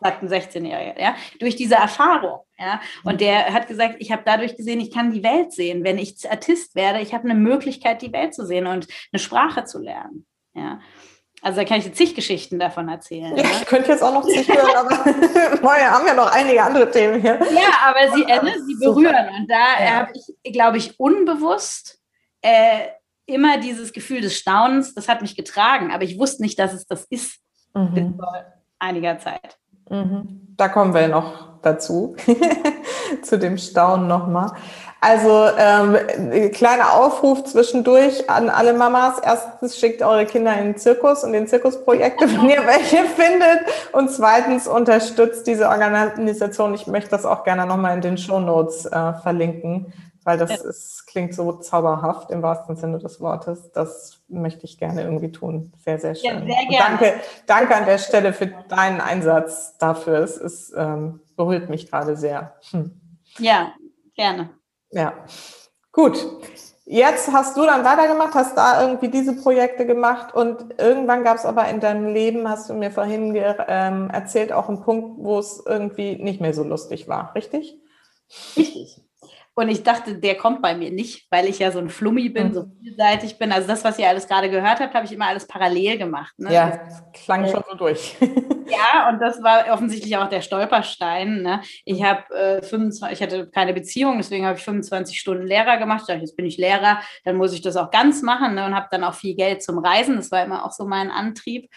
Sagt 0.01 0.23
ein 0.23 0.29
16-Jähriger, 0.29 1.01
ja, 1.01 1.17
durch 1.39 1.57
diese 1.57 1.77
Erfahrung, 1.77 2.41
ja. 2.59 2.81
Und 3.05 3.23
der 3.23 3.55
hat 3.55 3.69
gesagt, 3.69 3.97
ich 4.01 4.13
habe 4.13 4.23
dadurch 4.25 4.57
gesehen, 4.57 4.81
ich 4.81 4.93
kann 4.93 5.13
die 5.13 5.23
Welt 5.23 5.53
sehen. 5.53 5.85
Wenn 5.85 5.97
ich 5.97 6.31
Artist 6.31 6.75
werde, 6.75 7.01
ich 7.01 7.15
habe 7.15 7.25
eine 7.25 7.35
Möglichkeit, 7.35 8.03
die 8.03 8.13
Welt 8.13 8.35
zu 8.35 8.45
sehen 8.45 8.67
und 8.67 8.87
eine 9.13 9.21
Sprache 9.21 9.65
zu 9.65 9.79
lernen, 9.79 10.27
ja. 10.55 10.81
Also 11.45 11.61
da 11.61 11.67
kann 11.67 11.79
ich 11.79 11.93
zig 11.93 12.15
Geschichten 12.15 12.59
davon 12.59 12.89
erzählen. 12.89 13.37
Ja, 13.37 13.43
ne? 13.43 13.51
Ich 13.61 13.67
könnte 13.67 13.93
jetzt 13.93 14.03
auch 14.03 14.15
noch 14.15 14.27
zig 14.27 14.49
hören, 14.53 14.77
aber 14.77 14.91
wir 15.63 15.91
haben 15.91 16.07
ja 16.07 16.15
noch 16.15 16.33
einige 16.33 16.63
andere 16.63 16.91
Themen 16.91 17.21
hier. 17.21 17.39
Ja, 17.53 17.69
aber 17.87 18.17
sie, 18.17 18.23
äh, 18.23 18.43
ne, 18.43 18.55
sie 18.67 18.75
berühren. 18.77 19.29
Und 19.39 19.51
da 19.51 19.85
ja. 19.85 19.91
habe 19.91 20.13
ich, 20.15 20.53
glaube 20.55 20.79
ich, 20.79 20.99
unbewusst 20.99 22.01
äh, 22.41 22.87
immer 23.27 23.59
dieses 23.59 23.93
Gefühl 23.93 24.23
des 24.23 24.39
Staunens, 24.39 24.95
das 24.95 25.07
hat 25.07 25.21
mich 25.21 25.37
getragen, 25.37 25.93
aber 25.93 26.05
ich 26.05 26.19
wusste 26.19 26.43
nicht, 26.43 26.59
dass 26.59 26.73
es 26.73 26.87
das 26.87 27.05
ist 27.11 27.41
mhm. 27.75 27.95
bis 27.95 28.05
vor 28.17 28.45
einiger 28.79 29.19
Zeit. 29.19 29.59
Mhm. 29.89 30.55
Da 30.57 30.69
kommen 30.69 30.95
wir 30.95 31.09
noch 31.09 31.61
dazu, 31.63 32.17
zu 33.23 33.39
dem 33.39 33.59
Staunen 33.59 34.07
nochmal. 34.07 34.53
Also 35.01 35.49
ähm, 35.59 35.99
kleiner 36.53 36.95
Aufruf 36.95 37.45
zwischendurch 37.45 38.31
an 38.31 38.49
alle 38.49 38.73
Mamas. 38.73 39.19
Erstens 39.23 39.79
schickt 39.79 40.03
eure 40.03 40.25
Kinder 40.25 40.57
in 40.57 40.65
den 40.65 40.77
Zirkus 40.79 41.25
und 41.25 41.35
den 41.35 41.47
Zirkusprojekte, 41.47 42.25
wenn 42.25 42.49
ihr 42.49 42.67
welche 42.67 43.05
findet. 43.17 43.61
Und 43.93 44.11
zweitens 44.11 44.67
unterstützt 44.67 45.47
diese 45.47 45.69
Organisation. 45.69 46.73
Ich 46.73 46.87
möchte 46.87 47.11
das 47.11 47.27
auch 47.27 47.45
gerne 47.45 47.67
nochmal 47.67 47.95
in 47.95 48.01
den 48.01 48.17
Show 48.17 48.41
Notes 48.41 48.87
äh, 48.87 49.13
verlinken, 49.23 49.93
weil 50.25 50.39
das 50.39 50.51
ja. 50.51 50.69
ist, 50.69 51.07
klingt 51.07 51.35
so 51.35 51.53
zauberhaft 51.53 52.31
im 52.31 52.43
wahrsten 52.43 52.77
Sinne 52.77 52.99
des 52.99 53.21
Wortes. 53.21 53.71
Das 53.73 54.23
möchte 54.29 54.65
ich 54.65 54.79
gerne 54.79 55.03
irgendwie 55.03 55.31
tun. 55.31 55.73
Sehr, 55.85 55.99
sehr 55.99 56.15
schön. 56.15 56.25
Ja, 56.25 56.55
sehr 56.55 56.67
gerne. 56.69 56.79
Danke, 56.79 57.21
danke 57.47 57.77
an 57.77 57.85
der 57.85 57.99
Stelle 57.99 58.33
für 58.33 58.47
deinen 58.47 59.01
Einsatz 59.01 59.77
dafür. 59.79 60.19
Es 60.19 60.39
ist, 60.39 60.73
ähm, 60.77 61.21
berührt 61.37 61.69
mich 61.69 61.91
gerade 61.91 62.17
sehr. 62.17 62.55
Hm. 62.71 63.01
Ja, 63.39 63.73
gerne. 64.15 64.51
Ja, 64.91 65.13
gut. 65.93 66.25
Jetzt 66.87 67.33
hast 67.33 67.57
du 67.57 67.63
dann 67.63 67.85
weitergemacht, 67.85 68.35
hast 68.35 68.59
da 68.59 68.83
irgendwie 68.83 69.09
diese 69.09 69.35
Projekte 69.37 69.87
gemacht 69.87 70.35
und 70.35 70.79
irgendwann 70.79 71.25
gab 71.25 71.39
es 71.39 71.47
aber 71.47 71.67
in 71.69 71.81
deinem 71.81 72.13
Leben, 72.13 72.47
hast 72.47 72.69
du 72.69 72.75
mir 72.75 72.91
vorhin 72.91 73.35
ähm, 73.69 74.11
erzählt, 74.11 74.53
auch 74.53 74.69
einen 74.69 74.83
Punkt, 74.83 75.17
wo 75.19 75.39
es 75.39 75.63
irgendwie 75.65 76.17
nicht 76.17 76.43
mehr 76.43 76.53
so 76.53 76.63
lustig 76.63 77.09
war, 77.09 77.35
richtig? 77.35 77.81
Richtig. 78.55 79.04
Und 79.57 79.69
ich 79.69 79.85
dachte, 79.85 80.17
der 80.19 80.35
kommt 80.37 80.63
bei 80.63 80.75
mir 80.75 80.91
nicht, 80.91 81.29
weil 81.31 81.47
ich 81.47 81.61
ja 81.61 81.71
so 81.71 81.79
ein 81.79 81.89
Flummi 81.89 82.29
bin, 82.29 82.49
mhm. 82.49 82.55
so 82.55 82.65
vielseitig 82.81 83.39
bin. 83.39 83.53
Also 83.53 83.69
das, 83.69 83.85
was 83.85 83.99
ihr 84.01 84.09
alles 84.09 84.27
gerade 84.27 84.51
gehört 84.51 84.81
habt, 84.81 84.95
habe 84.95 85.07
ich 85.07 85.13
immer 85.13 85.29
alles 85.29 85.47
parallel 85.47 85.97
gemacht. 85.97 86.35
Ne? 86.39 86.53
Ja, 86.53 86.77
das 86.85 87.03
klang 87.13 87.45
äh, 87.45 87.51
schon 87.51 87.63
so 87.71 87.77
durch. 87.77 88.17
ja, 88.21 89.09
und 89.09 89.21
das 89.21 89.41
war 89.45 89.73
offensichtlich 89.73 90.17
auch 90.17 90.29
der 90.29 90.41
Stolperstein. 90.41 91.43
Ne? 91.43 91.61
Ich 91.85 92.03
habe 92.03 92.35
äh, 92.35 92.63
25, 92.63 93.13
ich 93.13 93.23
hatte 93.23 93.49
keine 93.49 93.73
Beziehung, 93.73 94.17
deswegen 94.17 94.45
habe 94.45 94.59
ich 94.59 94.65
25 94.65 95.21
Stunden 95.21 95.47
Lehrer 95.47 95.77
gemacht. 95.77 96.01
Ich 96.01 96.07
dachte, 96.09 96.21
jetzt 96.21 96.37
bin 96.37 96.47
ich 96.47 96.59
Lehrer, 96.59 97.01
dann 97.25 97.37
muss 97.37 97.53
ich 97.53 97.63
das 97.63 97.77
auch 97.77 97.93
ganz 97.93 98.23
machen 98.23 98.57
ne? 98.57 98.67
und 98.67 98.75
habe 98.75 98.89
dann 98.91 99.05
auch 99.05 99.15
viel 99.15 99.37
Geld 99.37 99.63
zum 99.63 99.79
Reisen. 99.79 100.17
Das 100.17 100.33
war 100.33 100.43
immer 100.43 100.65
auch 100.65 100.73
so 100.73 100.85
mein 100.85 101.13
Antrieb. 101.13 101.71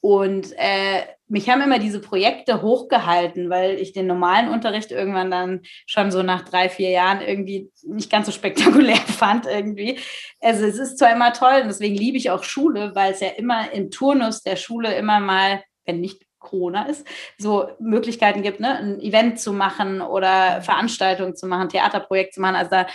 Und 0.00 0.52
äh, 0.56 1.02
mich 1.28 1.50
haben 1.50 1.60
immer 1.60 1.78
diese 1.78 2.00
Projekte 2.00 2.62
hochgehalten, 2.62 3.50
weil 3.50 3.80
ich 3.80 3.92
den 3.92 4.06
normalen 4.06 4.48
Unterricht 4.48 4.92
irgendwann 4.92 5.30
dann 5.30 5.62
schon 5.86 6.10
so 6.12 6.22
nach 6.22 6.42
drei, 6.42 6.68
vier 6.68 6.90
Jahren 6.90 7.20
irgendwie 7.20 7.70
nicht 7.82 8.10
ganz 8.10 8.26
so 8.26 8.32
spektakulär 8.32 8.96
fand 9.06 9.46
irgendwie. 9.46 9.98
Also 10.40 10.64
es 10.64 10.78
ist 10.78 10.98
zwar 10.98 11.12
immer 11.12 11.32
toll 11.32 11.62
und 11.62 11.68
deswegen 11.68 11.96
liebe 11.96 12.16
ich 12.16 12.30
auch 12.30 12.44
Schule, 12.44 12.94
weil 12.94 13.12
es 13.12 13.20
ja 13.20 13.28
immer 13.28 13.72
im 13.72 13.90
Turnus 13.90 14.42
der 14.42 14.56
Schule 14.56 14.94
immer 14.94 15.18
mal, 15.18 15.62
wenn 15.84 16.00
nicht 16.00 16.22
Corona 16.38 16.84
ist, 16.84 17.04
so 17.38 17.68
Möglichkeiten 17.80 18.42
gibt, 18.42 18.60
ne, 18.60 18.78
ein 18.78 19.00
Event 19.00 19.40
zu 19.40 19.52
machen 19.52 20.00
oder 20.00 20.62
Veranstaltungen 20.62 21.34
zu 21.34 21.46
machen, 21.48 21.68
Theaterprojekt 21.68 22.34
zu 22.34 22.40
machen. 22.40 22.54
Also 22.54 22.70
da 22.70 22.86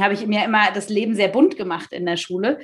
habe 0.00 0.14
ich 0.14 0.24
mir 0.26 0.44
immer 0.44 0.70
das 0.72 0.88
Leben 0.88 1.16
sehr 1.16 1.28
bunt 1.28 1.56
gemacht 1.56 1.92
in 1.92 2.06
der 2.06 2.16
Schule. 2.16 2.60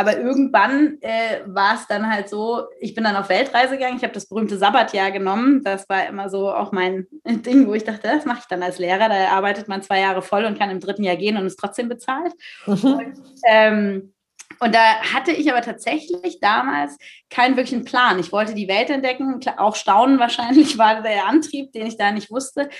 Aber 0.00 0.16
irgendwann 0.18 0.96
äh, 1.02 1.42
war 1.44 1.74
es 1.74 1.86
dann 1.86 2.10
halt 2.10 2.30
so, 2.30 2.64
ich 2.80 2.94
bin 2.94 3.04
dann 3.04 3.16
auf 3.16 3.28
Weltreise 3.28 3.76
gegangen, 3.76 3.98
ich 3.98 4.02
habe 4.02 4.14
das 4.14 4.26
berühmte 4.26 4.56
Sabbatjahr 4.56 5.10
genommen. 5.10 5.62
Das 5.62 5.90
war 5.90 6.08
immer 6.08 6.30
so 6.30 6.50
auch 6.50 6.72
mein 6.72 7.06
Ding, 7.26 7.66
wo 7.66 7.74
ich 7.74 7.84
dachte, 7.84 8.08
das 8.08 8.24
mache 8.24 8.38
ich 8.40 8.46
dann 8.46 8.62
als 8.62 8.78
Lehrer. 8.78 9.10
Da 9.10 9.28
arbeitet 9.28 9.68
man 9.68 9.82
zwei 9.82 10.00
Jahre 10.00 10.22
voll 10.22 10.46
und 10.46 10.58
kann 10.58 10.70
im 10.70 10.80
dritten 10.80 11.04
Jahr 11.04 11.16
gehen 11.16 11.36
und 11.36 11.44
ist 11.44 11.58
trotzdem 11.58 11.90
bezahlt. 11.90 12.32
Mhm. 12.64 12.82
Und, 12.82 13.14
ähm, 13.46 14.14
und 14.58 14.74
da 14.74 15.02
hatte 15.02 15.32
ich 15.32 15.50
aber 15.52 15.60
tatsächlich 15.60 16.40
damals 16.40 16.96
keinen 17.28 17.56
wirklichen 17.56 17.84
Plan. 17.84 18.18
Ich 18.18 18.32
wollte 18.32 18.54
die 18.54 18.68
Welt 18.68 18.88
entdecken, 18.88 19.38
auch 19.58 19.76
staunen 19.76 20.18
wahrscheinlich 20.18 20.78
war 20.78 21.02
der 21.02 21.26
Antrieb, 21.26 21.72
den 21.72 21.86
ich 21.86 21.98
da 21.98 22.10
nicht 22.10 22.30
wusste. 22.30 22.70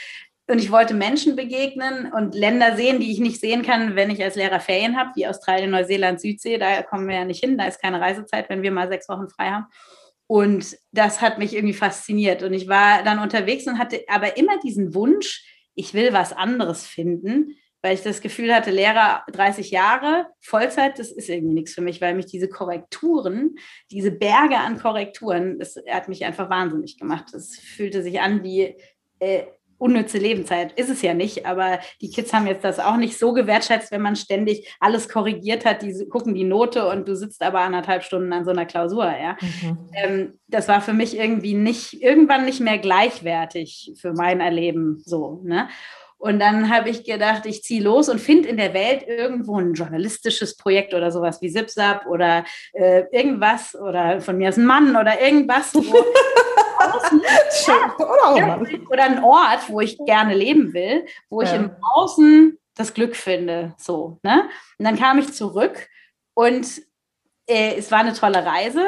Und 0.50 0.58
ich 0.58 0.72
wollte 0.72 0.94
Menschen 0.94 1.36
begegnen 1.36 2.12
und 2.12 2.34
Länder 2.34 2.74
sehen, 2.74 2.98
die 2.98 3.12
ich 3.12 3.20
nicht 3.20 3.40
sehen 3.40 3.62
kann, 3.62 3.94
wenn 3.94 4.10
ich 4.10 4.20
als 4.20 4.34
Lehrer 4.34 4.58
Ferien 4.58 4.98
habe, 4.98 5.12
wie 5.14 5.28
Australien, 5.28 5.70
Neuseeland, 5.70 6.20
Südsee. 6.20 6.58
Da 6.58 6.82
kommen 6.82 7.06
wir 7.06 7.14
ja 7.14 7.24
nicht 7.24 7.38
hin, 7.38 7.56
da 7.56 7.66
ist 7.66 7.80
keine 7.80 8.00
Reisezeit, 8.00 8.50
wenn 8.50 8.62
wir 8.62 8.72
mal 8.72 8.88
sechs 8.88 9.08
Wochen 9.08 9.28
frei 9.28 9.50
haben. 9.50 9.66
Und 10.26 10.76
das 10.90 11.20
hat 11.20 11.38
mich 11.38 11.54
irgendwie 11.54 11.74
fasziniert. 11.74 12.42
Und 12.42 12.52
ich 12.52 12.66
war 12.66 13.04
dann 13.04 13.20
unterwegs 13.20 13.68
und 13.68 13.78
hatte 13.78 14.02
aber 14.08 14.36
immer 14.36 14.58
diesen 14.58 14.92
Wunsch, 14.92 15.44
ich 15.76 15.94
will 15.94 16.12
was 16.12 16.32
anderes 16.32 16.84
finden, 16.84 17.56
weil 17.80 17.94
ich 17.94 18.02
das 18.02 18.20
Gefühl 18.20 18.52
hatte, 18.52 18.72
Lehrer 18.72 19.22
30 19.30 19.70
Jahre, 19.70 20.26
Vollzeit, 20.40 20.98
das 20.98 21.12
ist 21.12 21.28
irgendwie 21.28 21.54
nichts 21.54 21.74
für 21.74 21.80
mich, 21.80 22.00
weil 22.00 22.16
mich 22.16 22.26
diese 22.26 22.48
Korrekturen, 22.48 23.54
diese 23.92 24.10
Berge 24.10 24.58
an 24.58 24.78
Korrekturen, 24.78 25.60
das 25.60 25.76
hat 25.88 26.08
mich 26.08 26.24
einfach 26.24 26.50
wahnsinnig 26.50 26.98
gemacht. 26.98 27.32
Es 27.34 27.56
fühlte 27.56 28.02
sich 28.02 28.20
an 28.20 28.42
wie, 28.42 28.74
äh, 29.20 29.44
unnütze 29.80 30.18
Lebenszeit. 30.18 30.72
Ist 30.72 30.90
es 30.90 31.02
ja 31.02 31.14
nicht, 31.14 31.46
aber 31.46 31.80
die 32.00 32.10
Kids 32.10 32.32
haben 32.32 32.46
jetzt 32.46 32.64
das 32.64 32.78
auch 32.78 32.96
nicht 32.96 33.18
so 33.18 33.32
gewertschätzt, 33.32 33.90
wenn 33.90 34.02
man 34.02 34.14
ständig 34.14 34.72
alles 34.78 35.08
korrigiert 35.08 35.64
hat. 35.64 35.82
Die 35.82 36.06
gucken 36.08 36.34
die 36.34 36.44
Note 36.44 36.86
und 36.86 37.08
du 37.08 37.16
sitzt 37.16 37.42
aber 37.42 37.60
anderthalb 37.60 38.04
Stunden 38.04 38.32
an 38.32 38.44
so 38.44 38.50
einer 38.50 38.66
Klausur. 38.66 39.04
Ja, 39.04 39.36
mhm. 39.40 39.78
ähm, 39.94 40.38
das 40.48 40.68
war 40.68 40.80
für 40.80 40.92
mich 40.92 41.16
irgendwie 41.16 41.54
nicht 41.54 42.02
irgendwann 42.02 42.44
nicht 42.44 42.60
mehr 42.60 42.78
gleichwertig 42.78 43.94
für 43.96 44.12
mein 44.12 44.40
Erleben 44.40 45.02
so. 45.04 45.40
Ne? 45.44 45.68
Und 46.20 46.38
dann 46.38 46.68
habe 46.68 46.90
ich 46.90 47.04
gedacht, 47.04 47.46
ich 47.46 47.62
ziehe 47.62 47.82
los 47.82 48.10
und 48.10 48.20
finde 48.20 48.50
in 48.50 48.58
der 48.58 48.74
Welt 48.74 49.04
irgendwo 49.08 49.58
ein 49.58 49.72
journalistisches 49.72 50.54
Projekt 50.54 50.92
oder 50.92 51.10
sowas 51.10 51.40
wie 51.40 51.50
Zipzap 51.50 52.06
oder 52.06 52.44
äh, 52.74 53.04
irgendwas 53.10 53.74
oder 53.74 54.20
von 54.20 54.36
mir 54.36 54.50
aus 54.50 54.58
ein 54.58 54.66
Mann 54.66 54.96
oder 54.96 55.18
irgendwas. 55.22 55.74
Wo 55.74 55.80
außen, 56.80 57.22
ja, 57.66 58.60
oder 58.88 59.04
ein 59.04 59.22
Ort, 59.24 59.68
wo 59.68 59.80
ich 59.80 59.98
gerne 59.98 60.34
leben 60.34 60.72
will, 60.72 61.06
wo 61.28 61.42
ich 61.42 61.52
im 61.52 61.70
Außen 61.94 62.58
das 62.74 62.94
Glück 62.94 63.16
finde. 63.16 63.74
So, 63.76 64.18
ne? 64.22 64.48
Und 64.78 64.84
dann 64.84 64.98
kam 64.98 65.18
ich 65.18 65.32
zurück 65.32 65.88
und 66.34 66.66
äh, 67.46 67.74
es 67.76 67.90
war 67.90 67.98
eine 67.98 68.14
tolle 68.14 68.44
Reise 68.44 68.84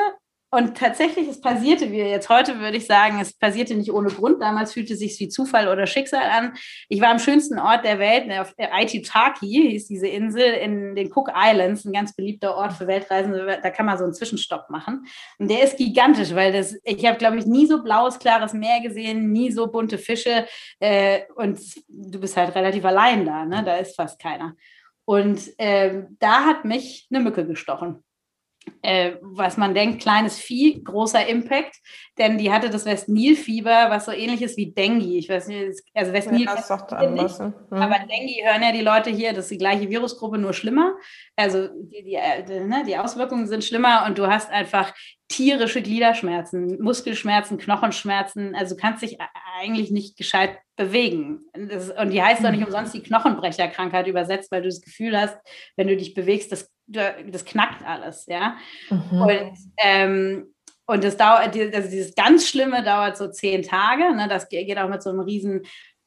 und 0.55 0.77
tatsächlich, 0.77 1.29
es 1.29 1.41
passierte, 1.41 1.91
wie 1.91 1.97
jetzt 1.97 2.29
heute 2.29 2.61
würde 2.61 2.77
ich 2.77 2.87
sagen, 2.87 3.19
es 3.23 3.33
passierte 3.33 3.75
nicht 3.75 3.91
ohne 3.91 4.11
Grund. 4.11 4.43
Damals 4.43 4.75
fühlte 4.75 4.93
es 4.93 4.99
sich 4.99 5.19
wie 5.19 5.31
Zufall 5.31 5.67
oder 5.67 5.87
Schicksal 5.87 6.25
an. 6.25 6.53
Ich 6.91 7.01
war 7.01 7.09
am 7.09 7.19
schönsten 7.19 7.59
Ort 7.59 7.87
der 7.87 7.99
Welt, 7.99 8.31
auf 8.38 8.55
Aitutaki 8.59 9.47
hieß 9.47 9.88
diese 9.88 10.09
Insel 10.09 10.43
in 10.43 10.95
den 10.95 11.11
Cook 11.11 11.33
Islands, 11.35 11.87
ein 11.87 11.95
ganz 11.95 12.15
beliebter 12.15 12.55
Ort 12.55 12.75
für 12.75 12.87
Weltreisende. 12.87 13.61
Da 13.62 13.71
kann 13.71 13.87
man 13.87 13.97
so 13.97 14.05
einen 14.05 14.12
Zwischenstopp 14.12 14.69
machen. 14.69 15.07
Und 15.38 15.51
der 15.51 15.62
ist 15.62 15.79
gigantisch, 15.79 16.35
weil 16.35 16.53
das, 16.53 16.77
ich 16.85 17.07
habe, 17.07 17.17
glaube 17.17 17.38
ich, 17.38 17.47
nie 17.47 17.67
so 17.67 17.83
blaues, 17.83 18.19
klares 18.19 18.53
Meer 18.53 18.83
gesehen, 18.83 19.33
nie 19.33 19.51
so 19.53 19.69
bunte 19.69 19.97
Fische. 19.97 20.47
Äh, 20.81 21.21
und 21.35 21.61
du 21.88 22.21
bist 22.21 22.37
halt 22.37 22.55
relativ 22.55 22.85
allein 22.85 23.25
da, 23.25 23.47
ne? 23.47 23.62
Da 23.65 23.77
ist 23.77 23.97
fast 23.97 24.21
keiner. 24.21 24.55
Und 25.07 25.59
äh, 25.59 26.03
da 26.19 26.45
hat 26.45 26.67
mich 26.67 27.09
eine 27.11 27.25
Mücke 27.25 27.47
gestochen 27.47 28.05
äh, 28.83 29.12
was 29.20 29.57
man 29.57 29.75
denkt, 29.75 30.03
kleines 30.03 30.38
Vieh, 30.38 30.83
großer 30.83 31.27
Impact, 31.27 31.77
denn 32.18 32.38
die 32.38 32.53
hatte 32.53 32.70
das 32.70 32.85
Westnil-Fieber, 32.85 33.87
was 33.88 34.07
so 34.07 34.12
ähnlich 34.12 34.42
ist 34.42 34.57
wie 34.57 34.72
Dengue. 34.72 35.18
Ich 35.18 35.29
weiß 35.29 35.48
nicht, 35.48 35.81
also 35.94 36.12
Westnil 36.12 36.44
ja, 36.44 36.55
nicht, 37.11 37.38
mhm. 37.38 37.55
aber 37.70 37.96
Dengue 38.01 38.44
hören 38.44 38.62
ja 38.62 38.72
die 38.72 38.83
Leute 38.83 39.11
hier, 39.11 39.33
das 39.33 39.46
ist 39.46 39.51
die 39.53 39.59
gleiche 39.59 39.88
Virusgruppe, 39.88 40.38
nur 40.38 40.53
schlimmer. 40.53 40.94
Also 41.37 41.68
die, 41.68 42.03
die, 42.03 42.14
äh, 42.14 42.44
die, 42.44 42.61
ne, 42.61 42.85
die 42.87 42.96
Auswirkungen 42.96 43.46
sind 43.46 43.64
schlimmer 43.64 44.05
und 44.07 44.18
du 44.18 44.27
hast 44.27 44.51
einfach 44.51 44.92
tierische 45.29 45.81
Gliederschmerzen, 45.81 46.83
Muskelschmerzen, 46.83 47.57
Knochenschmerzen. 47.57 48.55
Also 48.55 48.75
du 48.75 48.81
kannst 48.81 49.03
dich 49.03 49.18
eigentlich 49.59 49.90
nicht 49.90 50.16
gescheit 50.16 50.59
bewegen. 50.77 51.40
Das, 51.55 51.90
und 51.90 52.11
die 52.11 52.22
heißt 52.22 52.44
doch 52.44 52.51
nicht 52.51 52.61
mhm. 52.61 52.66
umsonst 52.66 52.94
die 52.94 53.03
Knochenbrecherkrankheit 53.03 54.07
übersetzt, 54.07 54.51
weil 54.51 54.62
du 54.62 54.68
das 54.68 54.81
Gefühl 54.81 55.18
hast, 55.18 55.37
wenn 55.77 55.88
du 55.88 55.96
dich 55.96 56.14
bewegst, 56.14 56.53
das, 56.53 56.70
das 56.92 57.44
knackt 57.44 57.85
alles, 57.87 58.26
ja. 58.26 58.57
Mhm. 58.90 59.22
Und, 59.22 59.52
ähm, 59.78 60.55
und 60.87 61.05
das 61.05 61.16
dauert, 61.16 61.57
also 61.57 61.90
dieses 61.90 62.14
ganz 62.14 62.48
Schlimme 62.48 62.83
dauert 62.83 63.16
so 63.16 63.28
zehn 63.28 63.62
Tage. 63.62 64.14
Ne? 64.14 64.28
Das 64.28 64.48
geht 64.48 64.78
auch 64.78 64.88
mit 64.88 65.02
so 65.02 65.11
einem 65.11 65.20
riesen 65.20 65.62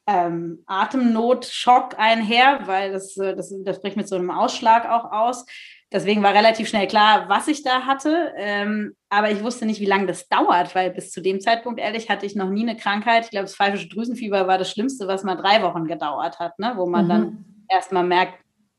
ähm, 0.06 0.62
Atemnotschock 0.66 1.98
einher, 1.98 2.60
weil 2.66 2.92
das, 2.92 3.14
das, 3.14 3.52
das 3.64 3.80
bricht 3.80 3.96
mit 3.96 4.08
so 4.08 4.16
einem 4.16 4.30
Ausschlag 4.30 4.88
auch 4.88 5.10
aus. 5.10 5.44
Deswegen 5.92 6.22
war 6.22 6.34
relativ 6.34 6.68
schnell 6.68 6.88
klar, 6.88 7.28
was 7.28 7.46
ich 7.48 7.62
da 7.62 7.82
hatte. 7.82 8.32
Ähm, 8.36 8.94
aber 9.08 9.30
ich 9.30 9.42
wusste 9.42 9.66
nicht, 9.66 9.80
wie 9.80 9.86
lange 9.86 10.06
das 10.06 10.28
dauert, 10.28 10.74
weil 10.74 10.90
bis 10.90 11.12
zu 11.12 11.20
dem 11.20 11.40
Zeitpunkt, 11.40 11.80
ehrlich, 11.80 12.10
hatte 12.10 12.26
ich 12.26 12.34
noch 12.34 12.50
nie 12.50 12.68
eine 12.68 12.76
Krankheit. 12.76 13.24
Ich 13.24 13.30
glaube, 13.30 13.44
das 13.44 13.54
pfeifische 13.54 13.88
Drüsenfieber 13.88 14.46
war 14.46 14.58
das 14.58 14.70
Schlimmste, 14.70 15.06
was 15.06 15.22
mal 15.22 15.36
drei 15.36 15.62
Wochen 15.62 15.84
gedauert 15.84 16.38
hat, 16.38 16.58
ne? 16.58 16.72
wo 16.76 16.86
man 16.86 17.04
mhm. 17.04 17.08
dann 17.08 17.44
erstmal 17.68 18.04
merkt, 18.04 18.34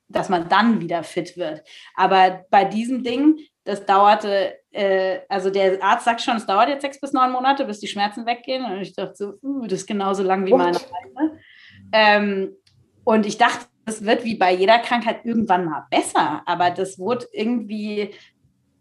dass 0.09 0.29
man 0.29 0.49
dann 0.49 0.79
wieder 0.81 1.03
fit 1.03 1.37
wird. 1.37 1.63
Aber 1.95 2.45
bei 2.49 2.65
diesem 2.65 3.03
Ding, 3.03 3.39
das 3.63 3.85
dauerte, 3.85 4.55
äh, 4.71 5.19
also 5.27 5.49
der 5.49 5.83
Arzt 5.83 6.05
sagt 6.05 6.21
schon, 6.21 6.37
es 6.37 6.45
dauert 6.45 6.69
jetzt 6.69 6.81
sechs 6.81 6.99
bis 6.99 7.13
neun 7.13 7.31
Monate, 7.31 7.65
bis 7.65 7.79
die 7.79 7.87
Schmerzen 7.87 8.25
weggehen. 8.25 8.63
Und 8.65 8.81
ich 8.81 8.95
dachte 8.95 9.15
so, 9.15 9.33
uh, 9.41 9.63
das 9.63 9.81
ist 9.81 9.87
genauso 9.87 10.23
lang 10.23 10.45
wie 10.45 10.53
meine 10.53 10.77
Reise. 10.77 11.39
Ähm, 11.91 12.55
und 13.03 13.25
ich 13.25 13.37
dachte, 13.37 13.65
das 13.85 14.03
wird 14.03 14.23
wie 14.23 14.35
bei 14.35 14.53
jeder 14.53 14.79
Krankheit 14.79 15.21
irgendwann 15.23 15.65
mal 15.65 15.85
besser, 15.89 16.43
aber 16.45 16.71
das 16.71 16.99
wurde 16.99 17.25
irgendwie 17.31 18.13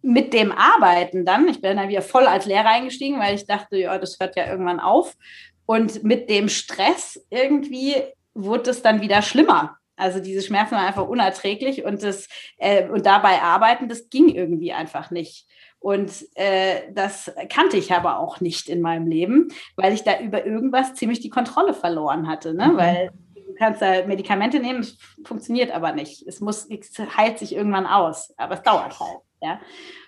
mit 0.03 0.33
dem 0.33 0.53
Arbeiten 0.53 1.25
dann, 1.25 1.49
ich 1.49 1.61
bin 1.61 1.77
dann 1.77 1.89
wieder 1.89 2.03
voll 2.03 2.27
als 2.27 2.47
Lehrer 2.47 2.71
eingestiegen, 2.71 3.19
weil 3.19 3.35
ich 3.35 3.47
dachte, 3.47 3.77
ja, 3.77 3.99
das 3.99 4.19
hört 4.21 4.37
ja 4.37 4.49
irgendwann 4.49 4.81
auf. 4.81 5.17
Und 5.65 6.05
mit 6.05 6.31
dem 6.31 6.49
Stress 6.49 7.25
irgendwie 7.31 7.97
wurde 8.35 8.71
es 8.71 8.83
dann 8.83 9.01
wieder 9.01 9.23
schlimmer. 9.23 9.79
Also 9.97 10.21
diese 10.21 10.43
Schmerzen 10.43 10.73
waren 10.73 10.87
einfach 10.87 11.09
unerträglich 11.09 11.85
und 11.85 12.03
das 12.03 12.29
äh, 12.59 12.89
und 12.89 13.07
dabei 13.07 13.43
arbeiten, 13.43 13.89
das 13.89 14.09
ging 14.11 14.29
irgendwie 14.29 14.73
einfach 14.73 15.11
nicht. 15.11 15.47
Und 15.79 16.13
äh, 16.35 16.93
das 16.93 17.33
kannte 17.49 17.77
ich 17.77 17.93
aber 17.93 18.19
auch 18.19 18.41
nicht 18.41 18.69
in 18.69 18.81
meinem 18.81 19.07
Leben, 19.07 19.49
weil 19.77 19.93
ich 19.93 20.03
da 20.03 20.19
über 20.21 20.45
irgendwas 20.45 20.95
ziemlich 20.95 21.21
die 21.21 21.31
Kontrolle 21.31 21.75
verloren 21.75 22.29
hatte. 22.29 22.55
Ne? 22.55 22.69
Mhm. 22.69 22.77
Weil 22.77 23.11
kannst 23.57 23.83
da 23.83 24.07
Medikamente 24.07 24.61
nehmen, 24.61 24.81
es 24.81 24.99
funktioniert 25.25 25.71
aber 25.71 25.93
nicht. 25.93 26.27
Es 26.27 26.41
muss, 26.41 26.67
es 26.67 27.17
heilt 27.17 27.39
sich 27.39 27.55
irgendwann 27.55 27.87
aus, 27.87 28.33
aber 28.37 28.55
es 28.55 28.63
dauert 28.63 28.99
halt. 29.01 29.19
Ja. 29.43 29.61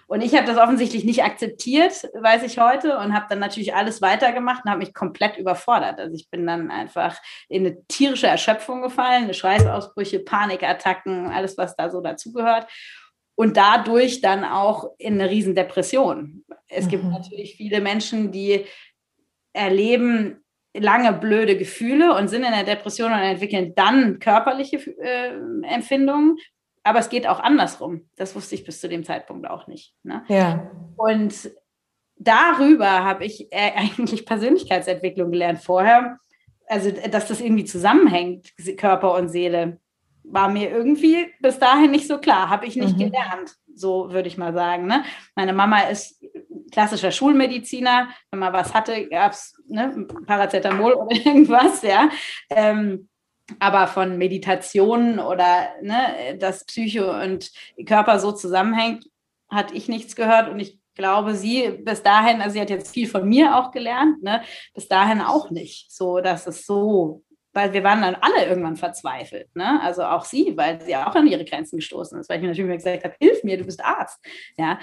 Und 0.08 0.22
ich 0.22 0.34
habe 0.34 0.46
das 0.46 0.56
offensichtlich 0.56 1.04
nicht 1.04 1.22
akzeptiert, 1.22 2.08
weiß 2.14 2.42
ich 2.42 2.58
heute, 2.58 2.96
und 2.98 3.14
habe 3.14 3.26
dann 3.28 3.40
natürlich 3.40 3.74
alles 3.74 4.00
weitergemacht 4.00 4.64
und 4.64 4.70
habe 4.70 4.80
mich 4.80 4.94
komplett 4.94 5.36
überfordert. 5.36 6.00
Also 6.00 6.14
ich 6.14 6.30
bin 6.30 6.46
dann 6.46 6.70
einfach 6.70 7.20
in 7.50 7.66
eine 7.66 7.86
tierische 7.88 8.26
Erschöpfung 8.26 8.80
gefallen, 8.80 9.32
Schweißausbrüche, 9.32 10.20
Panikattacken, 10.20 11.26
alles, 11.26 11.58
was 11.58 11.76
da 11.76 11.90
so 11.90 12.00
dazugehört. 12.00 12.66
Und 13.34 13.58
dadurch 13.58 14.22
dann 14.22 14.44
auch 14.44 14.92
in 14.96 15.20
eine 15.20 15.30
Riesendepression. 15.30 16.42
Es 16.68 16.86
mhm. 16.86 16.88
gibt 16.88 17.04
natürlich 17.04 17.56
viele 17.56 17.82
Menschen, 17.82 18.32
die 18.32 18.64
erleben 19.52 20.42
lange 20.74 21.12
blöde 21.12 21.58
Gefühle 21.58 22.14
und 22.14 22.28
sind 22.28 22.44
in 22.44 22.52
der 22.52 22.64
Depression 22.64 23.12
und 23.12 23.18
entwickeln 23.18 23.74
dann 23.74 24.18
körperliche 24.20 24.78
äh, 25.00 25.34
Empfindungen. 25.64 26.38
Aber 26.88 27.00
es 27.00 27.10
geht 27.10 27.26
auch 27.26 27.38
andersrum. 27.38 28.08
Das 28.16 28.34
wusste 28.34 28.54
ich 28.54 28.64
bis 28.64 28.80
zu 28.80 28.88
dem 28.88 29.04
Zeitpunkt 29.04 29.46
auch 29.46 29.66
nicht. 29.66 29.94
Ne? 30.04 30.24
Ja. 30.28 30.70
Und 30.96 31.50
darüber 32.16 33.04
habe 33.04 33.26
ich 33.26 33.52
äh, 33.52 33.72
eigentlich 33.76 34.24
Persönlichkeitsentwicklung 34.24 35.30
gelernt 35.30 35.58
vorher. 35.58 36.18
Also, 36.66 36.90
dass 36.90 37.28
das 37.28 37.42
irgendwie 37.42 37.66
zusammenhängt, 37.66 38.54
Körper 38.78 39.14
und 39.14 39.28
Seele, 39.28 39.80
war 40.24 40.48
mir 40.48 40.70
irgendwie 40.70 41.26
bis 41.40 41.58
dahin 41.58 41.90
nicht 41.90 42.06
so 42.06 42.18
klar. 42.18 42.48
Habe 42.48 42.64
ich 42.64 42.76
nicht 42.76 42.96
mhm. 42.96 43.10
gelernt, 43.10 43.54
so 43.74 44.10
würde 44.10 44.28
ich 44.28 44.38
mal 44.38 44.54
sagen. 44.54 44.86
Ne? 44.86 45.04
Meine 45.34 45.52
Mama 45.52 45.80
ist 45.82 46.24
klassischer 46.72 47.10
Schulmediziner. 47.10 48.08
Wenn 48.30 48.40
man 48.40 48.54
was 48.54 48.72
hatte, 48.72 49.08
gab 49.08 49.32
es 49.32 49.54
ne, 49.66 50.06
Paracetamol 50.26 50.94
oder 50.94 51.16
irgendwas, 51.26 51.82
ja. 51.82 52.08
Ähm, 52.48 53.10
aber 53.58 53.86
von 53.86 54.18
Meditationen 54.18 55.18
oder 55.18 55.70
ne, 55.82 56.36
dass 56.38 56.64
Psyche 56.64 57.10
und 57.10 57.50
Körper 57.86 58.18
so 58.20 58.32
zusammenhängt, 58.32 59.06
hatte 59.48 59.74
ich 59.74 59.88
nichts 59.88 60.16
gehört. 60.16 60.50
Und 60.50 60.60
ich 60.60 60.78
glaube, 60.94 61.34
sie 61.34 61.70
bis 61.70 62.02
dahin, 62.02 62.42
also 62.42 62.54
sie 62.54 62.60
hat 62.60 62.70
jetzt 62.70 62.92
viel 62.92 63.08
von 63.08 63.28
mir 63.28 63.56
auch 63.56 63.70
gelernt, 63.70 64.22
ne, 64.22 64.42
bis 64.74 64.88
dahin 64.88 65.20
auch 65.20 65.50
nicht, 65.50 65.90
so 65.90 66.20
dass 66.20 66.46
es 66.46 66.66
so 66.66 67.22
weil 67.52 67.72
wir 67.72 67.82
waren 67.82 68.02
dann 68.02 68.16
alle 68.20 68.46
irgendwann 68.46 68.76
verzweifelt. 68.76 69.54
Ne? 69.54 69.80
Also 69.82 70.02
auch 70.04 70.24
sie, 70.24 70.54
weil 70.56 70.80
sie 70.80 70.94
auch 70.96 71.14
an 71.14 71.26
ihre 71.26 71.44
Grenzen 71.44 71.76
gestoßen 71.76 72.18
ist, 72.20 72.28
weil 72.28 72.36
ich 72.36 72.42
mir 72.42 72.48
natürlich 72.48 72.76
gesagt 72.76 73.04
habe, 73.04 73.14
hilf 73.18 73.42
mir, 73.42 73.56
du 73.56 73.64
bist 73.64 73.84
Arzt. 73.84 74.18
Ja? 74.56 74.78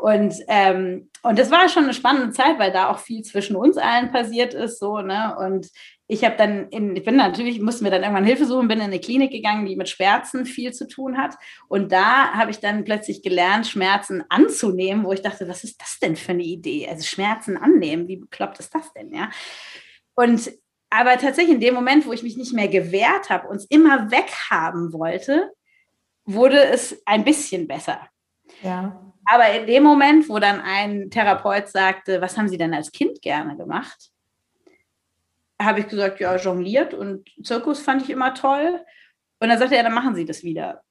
Und, 0.00 0.34
ähm, 0.48 1.10
und 1.22 1.38
das 1.38 1.50
war 1.50 1.68
schon 1.68 1.84
eine 1.84 1.94
spannende 1.94 2.30
Zeit, 2.30 2.58
weil 2.58 2.72
da 2.72 2.90
auch 2.90 2.98
viel 2.98 3.22
zwischen 3.22 3.56
uns 3.56 3.76
allen 3.76 4.10
passiert 4.10 4.54
ist. 4.54 4.78
So, 4.78 4.98
ne? 4.98 5.36
Und 5.38 5.68
ich 6.08 6.24
habe 6.24 6.36
dann, 6.36 6.68
in, 6.70 6.96
ich 6.96 7.04
bin 7.04 7.16
natürlich, 7.16 7.60
mussten 7.60 7.84
wir 7.84 7.92
dann 7.92 8.02
irgendwann 8.02 8.24
Hilfe 8.24 8.44
suchen, 8.44 8.66
bin 8.66 8.78
in 8.78 8.86
eine 8.86 8.98
Klinik 8.98 9.30
gegangen, 9.30 9.64
die 9.66 9.76
mit 9.76 9.88
Schmerzen 9.88 10.44
viel 10.44 10.72
zu 10.72 10.88
tun 10.88 11.16
hat. 11.16 11.36
Und 11.68 11.92
da 11.92 12.32
habe 12.32 12.50
ich 12.50 12.58
dann 12.58 12.84
plötzlich 12.84 13.22
gelernt, 13.22 13.68
Schmerzen 13.68 14.24
anzunehmen, 14.28 15.04
wo 15.04 15.12
ich 15.12 15.22
dachte, 15.22 15.46
was 15.48 15.62
ist 15.62 15.80
das 15.80 16.00
denn 16.00 16.16
für 16.16 16.32
eine 16.32 16.42
Idee? 16.42 16.88
Also 16.88 17.04
Schmerzen 17.04 17.56
annehmen, 17.56 18.08
wie 18.08 18.16
bekloppt 18.16 18.58
ist 18.58 18.74
das 18.74 18.92
denn, 18.92 19.14
ja? 19.14 19.30
Und 20.14 20.50
aber 20.90 21.16
tatsächlich 21.18 21.54
in 21.54 21.60
dem 21.60 21.74
Moment, 21.74 22.06
wo 22.06 22.12
ich 22.12 22.24
mich 22.24 22.36
nicht 22.36 22.52
mehr 22.52 22.68
gewehrt 22.68 23.30
habe, 23.30 23.48
uns 23.48 23.64
immer 23.66 24.10
weghaben 24.10 24.92
wollte, 24.92 25.52
wurde 26.24 26.62
es 26.64 27.00
ein 27.06 27.24
bisschen 27.24 27.68
besser. 27.68 28.08
Ja. 28.62 29.12
Aber 29.24 29.48
in 29.52 29.66
dem 29.66 29.84
Moment, 29.84 30.28
wo 30.28 30.40
dann 30.40 30.60
ein 30.60 31.10
Therapeut 31.10 31.68
sagte, 31.68 32.20
was 32.20 32.36
haben 32.36 32.48
Sie 32.48 32.58
denn 32.58 32.74
als 32.74 32.90
Kind 32.90 33.22
gerne 33.22 33.56
gemacht? 33.56 34.10
Habe 35.60 35.80
ich 35.80 35.88
gesagt, 35.88 36.18
ja, 36.20 36.34
jongliert 36.36 36.94
und 36.94 37.28
Zirkus 37.44 37.80
fand 37.80 38.02
ich 38.02 38.10
immer 38.10 38.34
toll. 38.34 38.84
Und 39.38 39.48
dann 39.48 39.58
sagte 39.58 39.76
er, 39.76 39.84
dann 39.84 39.94
machen 39.94 40.14
Sie 40.16 40.24
das 40.24 40.42
wieder. 40.42 40.82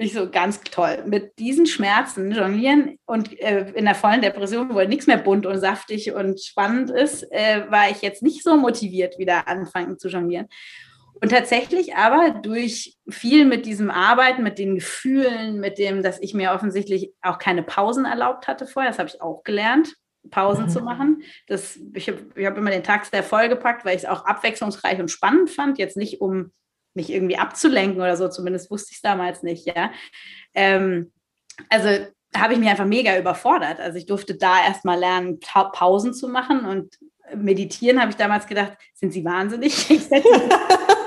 Ich 0.00 0.12
so, 0.12 0.30
ganz 0.30 0.60
toll. 0.60 1.02
Mit 1.06 1.40
diesen 1.40 1.66
Schmerzen 1.66 2.30
jonglieren 2.30 2.98
und 3.04 3.36
äh, 3.40 3.72
in 3.72 3.84
der 3.84 3.96
vollen 3.96 4.22
Depression, 4.22 4.72
wo 4.72 4.80
nichts 4.84 5.08
mehr 5.08 5.18
bunt 5.18 5.44
und 5.44 5.58
saftig 5.58 6.12
und 6.12 6.40
spannend 6.40 6.90
ist, 6.90 7.24
äh, 7.32 7.68
war 7.68 7.90
ich 7.90 8.00
jetzt 8.00 8.22
nicht 8.22 8.44
so 8.44 8.56
motiviert, 8.56 9.18
wieder 9.18 9.48
anfangen 9.48 9.98
zu 9.98 10.08
jonglieren. 10.08 10.46
Und 11.20 11.30
tatsächlich 11.30 11.96
aber 11.96 12.30
durch 12.30 12.96
viel 13.08 13.44
mit 13.44 13.66
diesem 13.66 13.90
Arbeiten, 13.90 14.44
mit 14.44 14.60
den 14.60 14.76
Gefühlen, 14.76 15.58
mit 15.58 15.78
dem, 15.78 16.04
dass 16.04 16.20
ich 16.20 16.32
mir 16.32 16.52
offensichtlich 16.52 17.12
auch 17.20 17.40
keine 17.40 17.64
Pausen 17.64 18.04
erlaubt 18.04 18.46
hatte 18.46 18.68
vorher, 18.68 18.92
das 18.92 19.00
habe 19.00 19.08
ich 19.08 19.20
auch 19.20 19.42
gelernt, 19.42 19.96
Pausen 20.30 20.66
mhm. 20.66 20.68
zu 20.68 20.80
machen. 20.80 21.22
Das, 21.48 21.76
ich 21.94 22.08
habe 22.08 22.46
hab 22.46 22.56
immer 22.56 22.70
den 22.70 22.84
Tag 22.84 23.04
sehr 23.04 23.24
vollgepackt, 23.24 23.84
weil 23.84 23.96
ich 23.96 24.04
es 24.04 24.08
auch 24.08 24.24
abwechslungsreich 24.26 25.00
und 25.00 25.10
spannend 25.10 25.50
fand. 25.50 25.78
Jetzt 25.78 25.96
nicht, 25.96 26.20
um 26.20 26.52
mich 26.94 27.12
irgendwie 27.12 27.38
abzulenken 27.38 28.00
oder 28.00 28.16
so, 28.16 28.28
zumindest 28.28 28.70
wusste 28.70 28.90
ich 28.90 28.96
es 28.96 29.02
damals 29.02 29.42
nicht, 29.42 29.66
ja. 29.66 29.90
Ähm, 30.54 31.12
also 31.68 31.88
habe 32.36 32.52
ich 32.52 32.58
mich 32.58 32.68
einfach 32.68 32.84
mega 32.84 33.18
überfordert. 33.18 33.80
Also 33.80 33.98
ich 33.98 34.06
durfte 34.06 34.36
da 34.36 34.64
erstmal 34.64 34.98
lernen, 34.98 35.40
pa 35.40 35.64
Pausen 35.64 36.14
zu 36.14 36.28
machen 36.28 36.64
und 36.64 36.98
meditieren, 37.34 38.00
habe 38.00 38.10
ich 38.10 38.16
damals 38.16 38.46
gedacht, 38.46 38.72
sind 38.94 39.12
Sie 39.12 39.24
wahnsinnig? 39.24 39.90
also 40.10 40.97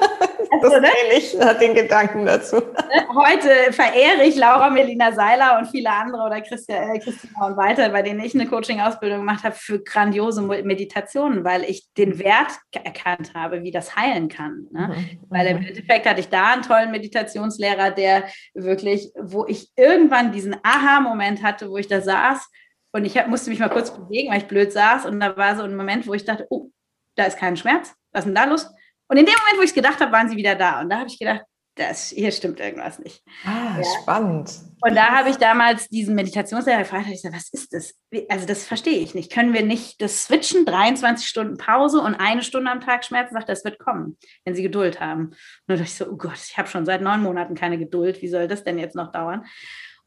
das 0.61 0.81
ne? 0.81 0.89
ich, 1.15 1.37
den 1.59 1.73
Gedanken 1.73 2.25
dazu. 2.25 2.57
Ne, 2.57 3.07
heute 3.13 3.73
verehre 3.73 4.23
ich 4.23 4.35
Laura 4.35 4.69
Melina 4.69 5.11
Seiler 5.11 5.57
und 5.59 5.67
viele 5.67 5.89
andere 5.89 6.23
oder 6.23 6.41
Christina, 6.41 6.93
äh, 6.93 6.99
Christina 6.99 7.47
und 7.47 7.57
Walter, 7.57 7.89
bei 7.89 8.01
denen 8.01 8.19
ich 8.19 8.33
eine 8.33 8.47
Coaching-Ausbildung 8.47 9.19
gemacht 9.19 9.43
habe, 9.43 9.55
für 9.55 9.81
grandiose 9.81 10.41
Meditationen, 10.41 11.43
weil 11.43 11.63
ich 11.63 11.91
den 11.97 12.19
Wert 12.19 12.51
erkannt 12.71 13.33
habe, 13.33 13.63
wie 13.63 13.71
das 13.71 13.95
heilen 13.95 14.29
kann. 14.29 14.67
Ne? 14.71 14.95
Mhm. 14.95 15.19
Weil 15.29 15.47
im. 15.47 15.57
Endeffekt 15.57 16.05
hatte 16.07 16.19
ich 16.19 16.29
da 16.29 16.53
einen 16.53 16.63
tollen 16.63 16.91
Meditationslehrer, 16.91 17.91
der 17.91 18.25
wirklich, 18.53 19.11
wo 19.19 19.45
ich 19.47 19.69
irgendwann 19.75 20.31
diesen 20.31 20.55
Aha-Moment 20.63 21.43
hatte, 21.43 21.69
wo 21.69 21.77
ich 21.77 21.87
da 21.87 22.01
saß 22.01 22.49
und 22.93 23.05
ich 23.05 23.17
hab, 23.17 23.27
musste 23.27 23.49
mich 23.49 23.59
mal 23.59 23.69
kurz 23.69 23.91
bewegen, 23.91 24.31
weil 24.31 24.39
ich 24.39 24.47
blöd 24.47 24.71
saß. 24.71 25.05
Und 25.05 25.19
da 25.19 25.35
war 25.37 25.55
so 25.55 25.63
ein 25.63 25.75
Moment, 25.75 26.07
wo 26.07 26.13
ich 26.13 26.25
dachte, 26.25 26.45
oh, 26.49 26.69
da 27.15 27.25
ist 27.25 27.37
kein 27.37 27.57
Schmerz. 27.57 27.93
Was 28.11 28.21
ist 28.21 28.27
denn 28.27 28.35
da 28.35 28.45
los? 28.45 28.69
Und 29.11 29.17
in 29.17 29.25
dem 29.25 29.35
Moment, 29.39 29.57
wo 29.57 29.61
ich 29.63 29.71
es 29.71 29.75
gedacht 29.75 29.99
habe, 29.99 30.13
waren 30.13 30.29
sie 30.29 30.37
wieder 30.37 30.55
da. 30.55 30.79
Und 30.79 30.89
da 30.89 30.99
habe 30.99 31.09
ich 31.09 31.19
gedacht, 31.19 31.41
das, 31.75 32.11
hier 32.11 32.31
stimmt 32.31 32.61
irgendwas 32.61 32.97
nicht. 32.97 33.21
Ah, 33.43 33.75
ja. 33.77 33.83
spannend. 34.01 34.49
Und 34.79 34.95
da 34.95 35.11
habe 35.11 35.29
ich 35.29 35.35
damals 35.35 35.89
diesen 35.89 36.15
Meditationslehrer 36.15 36.79
gefragt, 36.79 37.07
ich 37.07 37.21
gesagt, 37.21 37.35
was 37.35 37.49
ist 37.51 37.73
das? 37.73 37.93
Also 38.29 38.47
das 38.47 38.65
verstehe 38.65 38.99
ich 38.99 39.13
nicht. 39.13 39.29
Können 39.29 39.53
wir 39.53 39.63
nicht 39.63 40.01
das 40.01 40.23
switchen, 40.23 40.65
23 40.65 41.27
Stunden 41.27 41.57
Pause 41.57 41.99
und 41.99 42.15
eine 42.15 42.41
Stunde 42.41 42.71
am 42.71 42.79
Tag 42.79 43.03
Schmerzen? 43.03 43.33
Sagt, 43.33 43.49
das 43.49 43.65
wird 43.65 43.79
kommen, 43.79 44.17
wenn 44.45 44.55
Sie 44.55 44.63
Geduld 44.63 45.01
haben. 45.01 45.25
Und 45.25 45.35
dann 45.67 45.77
dachte 45.77 45.89
ich 45.89 45.95
so, 45.95 46.07
oh 46.07 46.15
Gott, 46.15 46.39
ich 46.47 46.57
habe 46.57 46.69
schon 46.69 46.85
seit 46.85 47.01
neun 47.01 47.21
Monaten 47.21 47.53
keine 47.53 47.77
Geduld. 47.77 48.21
Wie 48.21 48.29
soll 48.29 48.47
das 48.47 48.63
denn 48.63 48.79
jetzt 48.79 48.95
noch 48.95 49.11
dauern? 49.11 49.43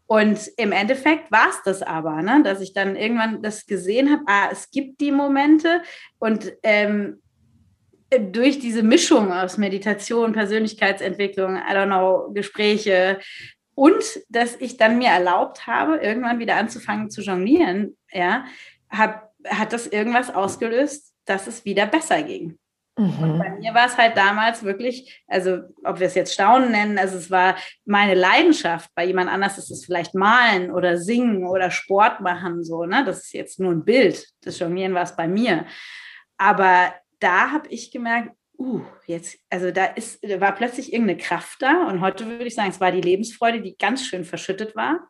Und 0.07 0.51
im 0.57 0.73
Endeffekt 0.73 1.31
war 1.31 1.51
es 1.51 1.63
das 1.63 1.83
aber, 1.83 2.23
ne? 2.23 2.43
dass 2.43 2.63
ich 2.63 2.73
dann 2.73 2.97
irgendwann 2.97 3.43
das 3.43 3.67
gesehen 3.67 4.11
habe, 4.11 4.23
ah, 4.27 4.49
es 4.51 4.71
gibt 4.71 5.01
die 5.01 5.13
Momente 5.13 5.83
und 6.19 6.53
ähm, 6.63 7.23
durch 8.21 8.59
diese 8.59 8.83
Mischung 8.83 9.33
aus 9.33 9.59
Meditation, 9.59 10.33
Persönlichkeitsentwicklung, 10.33 11.57
I 11.57 11.73
don't 11.73 11.87
know, 11.87 12.33
Gespräche 12.33 13.19
und 13.75 14.05
dass 14.29 14.57
ich 14.57 14.77
dann 14.77 14.99
mir 14.99 15.09
erlaubt 15.09 15.67
habe, 15.67 15.97
irgendwann 15.97 16.39
wieder 16.39 16.57
anzufangen 16.57 17.11
zu 17.11 17.23
jonglieren, 17.23 17.97
ja, 18.11 18.45
hab, 18.91 19.33
hat 19.47 19.73
das 19.73 19.87
irgendwas 19.87 20.35
ausgelöst, 20.35 21.13
dass 21.25 21.47
es 21.47 21.65
wieder 21.65 21.87
besser 21.87 22.23
ging. 22.23 22.59
Mhm. 22.97 23.39
bei 23.41 23.51
mir 23.51 23.75
war 23.75 23.87
es 23.87 23.99
halt 23.99 24.17
damals 24.17 24.63
wirklich, 24.63 25.25
also 25.27 25.63
ob 25.83 25.99
wir 25.99 26.07
es 26.07 26.15
jetzt 26.15 26.33
Staunen 26.33 26.71
nennen, 26.71 26.97
also 26.97 27.19
es 27.19 27.29
war 27.29 27.57
meine 27.85 28.15
Leidenschaft. 28.15 28.89
Bei 28.95 29.05
jemand 29.05 29.31
anders 29.31 29.59
ist 29.59 29.71
es 29.71 29.85
vielleicht 29.85 30.15
Malen 30.15 30.71
oder 30.71 30.97
Singen 30.97 31.45
oder 31.45 31.73
Sport 31.73 32.21
machen, 32.21 32.63
so, 32.63 32.85
ne? 32.85 33.05
Das 33.05 33.25
ist 33.25 33.33
jetzt 33.33 33.59
nur 33.59 33.73
ein 33.73 33.85
Bild. 33.85 34.29
Das 34.43 34.61
Jonglieren 34.61 34.95
war 34.95 35.03
es 35.03 35.17
bei 35.17 35.27
mir. 35.27 35.67
Aber 36.39 36.95
da 37.25 37.51
habe 37.51 37.69
ich 37.69 37.91
gemerkt, 37.91 38.33
uh, 38.59 38.83
jetzt, 39.07 39.39
also 39.51 39.71
da 39.71 39.87
ist, 39.87 40.23
da 40.23 40.41
war 40.41 40.55
plötzlich 40.55 40.93
irgendeine 40.93 41.19
Kraft 41.19 41.63
da 41.63 41.89
und 41.89 42.01
heute 42.01 42.27
würde 42.27 42.45
ich 42.45 42.55
sagen, 42.55 42.71
es 42.71 42.81
war 42.81 42.93
die 42.93 43.01
Lebensfreude, 43.01 43.63
die 43.63 43.77
ganz 43.77 44.07
schön 44.07 44.25
verschüttet 44.25 44.77
war, 44.77 45.09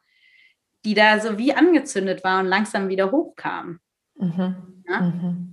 die 0.85 0.95
da 0.95 1.19
so 1.19 1.39
wie 1.39 1.53
angezündet 1.53 2.23
war 2.25 2.41
und 2.41 2.47
langsam 2.47 2.89
wieder 2.89 3.11
hochkam. 3.11 3.81
Mhm. 4.17 4.85
Ja? 4.89 5.01
Mhm. 5.01 5.51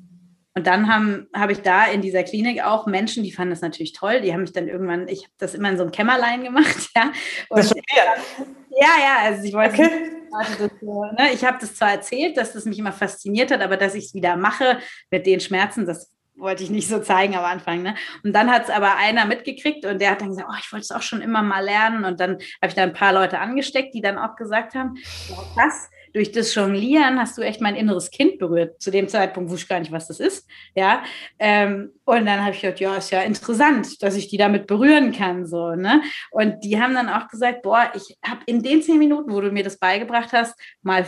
Und 0.53 0.67
dann 0.67 0.93
habe 0.93 1.27
hab 1.33 1.49
ich 1.49 1.61
da 1.61 1.85
in 1.85 2.01
dieser 2.01 2.23
Klinik 2.23 2.63
auch 2.63 2.85
Menschen, 2.85 3.23
die 3.23 3.31
fanden 3.31 3.51
das 3.51 3.61
natürlich 3.61 3.93
toll. 3.93 4.19
Die 4.19 4.33
haben 4.33 4.41
mich 4.41 4.51
dann 4.51 4.67
irgendwann, 4.67 5.07
ich 5.07 5.23
habe 5.23 5.33
das 5.37 5.55
immer 5.55 5.69
in 5.69 5.77
so 5.77 5.83
einem 5.83 5.93
Kämmerlein 5.93 6.43
gemacht, 6.43 6.89
ja. 6.95 7.11
Und, 7.49 7.59
das 7.59 7.69
ja, 7.69 8.87
ja, 8.99 9.17
also 9.23 9.43
ich 9.43 9.53
wollte. 9.53 9.73
Okay. 9.73 10.11
Das, 10.31 10.71
ne, 10.81 11.33
ich 11.33 11.43
habe 11.43 11.57
das 11.59 11.75
zwar 11.75 11.91
erzählt, 11.91 12.37
dass 12.37 12.53
das 12.53 12.63
mich 12.65 12.79
immer 12.79 12.93
fasziniert 12.93 13.51
hat, 13.51 13.61
aber 13.61 13.75
dass 13.75 13.95
ich 13.95 14.05
es 14.05 14.13
wieder 14.13 14.37
mache 14.37 14.79
mit 15.09 15.25
den 15.25 15.41
Schmerzen, 15.41 15.85
das 15.85 16.09
wollte 16.35 16.63
ich 16.63 16.69
nicht 16.69 16.87
so 16.87 16.99
zeigen 16.99 17.35
am 17.35 17.45
Anfang. 17.45 17.81
Ne? 17.81 17.95
Und 18.23 18.33
dann 18.33 18.51
hat 18.51 18.63
es 18.63 18.69
aber 18.69 18.97
einer 18.97 19.25
mitgekriegt 19.25 19.85
und 19.85 20.01
der 20.01 20.11
hat 20.11 20.21
dann 20.21 20.29
gesagt, 20.29 20.47
oh, 20.49 20.57
ich 20.59 20.71
wollte 20.71 20.83
es 20.83 20.91
auch 20.91 21.01
schon 21.01 21.21
immer 21.21 21.43
mal 21.43 21.63
lernen. 21.63 22.05
Und 22.05 22.19
dann 22.19 22.31
habe 22.33 22.67
ich 22.67 22.73
da 22.73 22.83
ein 22.83 22.93
paar 22.93 23.13
Leute 23.13 23.39
angesteckt, 23.39 23.93
die 23.93 24.01
dann 24.01 24.17
auch 24.17 24.35
gesagt 24.35 24.75
haben, 24.75 24.95
ja, 25.29 25.37
krass, 25.55 25.89
durch 26.13 26.31
das 26.31 26.53
Jonglieren 26.55 27.19
hast 27.19 27.37
du 27.37 27.41
echt 27.41 27.61
mein 27.61 27.75
inneres 27.75 28.11
Kind 28.11 28.37
berührt. 28.37 28.81
Zu 28.81 28.91
dem 28.91 29.07
Zeitpunkt 29.07 29.49
wusste 29.49 29.63
ich 29.63 29.69
gar 29.69 29.79
nicht, 29.79 29.91
was 29.91 30.07
das 30.07 30.19
ist. 30.19 30.47
Ja. 30.75 31.03
Ähm, 31.39 31.91
und 32.05 32.25
dann 32.25 32.41
habe 32.41 32.53
ich 32.53 32.61
gedacht, 32.61 32.79
ja, 32.79 32.95
ist 32.97 33.11
ja 33.11 33.21
interessant, 33.21 34.01
dass 34.03 34.15
ich 34.15 34.27
die 34.27 34.37
damit 34.37 34.67
berühren 34.67 35.11
kann. 35.11 35.45
So, 35.45 35.75
ne? 35.75 36.01
Und 36.31 36.63
die 36.63 36.81
haben 36.81 36.93
dann 36.93 37.09
auch 37.09 37.27
gesagt, 37.27 37.61
boah, 37.61 37.91
ich 37.95 38.17
habe 38.27 38.41
in 38.45 38.61
den 38.61 38.81
zehn 38.81 38.99
Minuten, 38.99 39.31
wo 39.31 39.41
du 39.41 39.51
mir 39.51 39.63
das 39.63 39.77
beigebracht 39.77 40.33
hast, 40.33 40.59
mal 40.81 41.05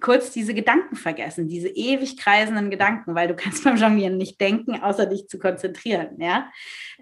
kurz 0.00 0.30
diese 0.30 0.54
Gedanken 0.54 0.96
vergessen, 0.96 1.48
diese 1.48 1.68
ewig 1.68 2.16
kreisenden 2.16 2.70
Gedanken, 2.70 3.14
weil 3.14 3.28
du 3.28 3.34
kannst 3.34 3.64
beim 3.64 3.76
Jonglieren 3.76 4.16
nicht 4.16 4.40
denken, 4.40 4.80
außer 4.80 5.06
dich 5.06 5.28
zu 5.28 5.38
konzentrieren, 5.38 6.20
ja. 6.20 6.50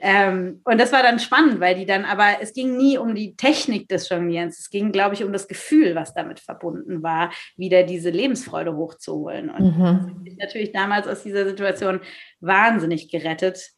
Ähm, 0.00 0.60
und 0.64 0.78
das 0.78 0.92
war 0.92 1.02
dann 1.02 1.18
spannend, 1.18 1.60
weil 1.60 1.74
die 1.74 1.86
dann, 1.86 2.04
aber 2.04 2.40
es 2.40 2.52
ging 2.52 2.76
nie 2.76 2.98
um 2.98 3.14
die 3.14 3.36
Technik 3.36 3.88
des 3.88 4.08
Jonglierens, 4.08 4.58
es 4.58 4.70
ging, 4.70 4.92
glaube 4.92 5.14
ich, 5.14 5.24
um 5.24 5.32
das 5.32 5.46
Gefühl, 5.46 5.94
was 5.94 6.14
damit 6.14 6.40
verbunden 6.40 7.02
war, 7.02 7.30
wieder 7.56 7.82
diese 7.82 8.10
Lebensfreude 8.10 8.74
hochzuholen. 8.76 9.50
Und 9.50 9.76
mhm. 9.76 9.82
das 9.82 10.06
hat 10.06 10.22
mich 10.22 10.36
natürlich 10.38 10.72
damals 10.72 11.06
aus 11.06 11.22
dieser 11.22 11.44
Situation 11.46 12.00
wahnsinnig 12.40 13.10
gerettet. 13.10 13.70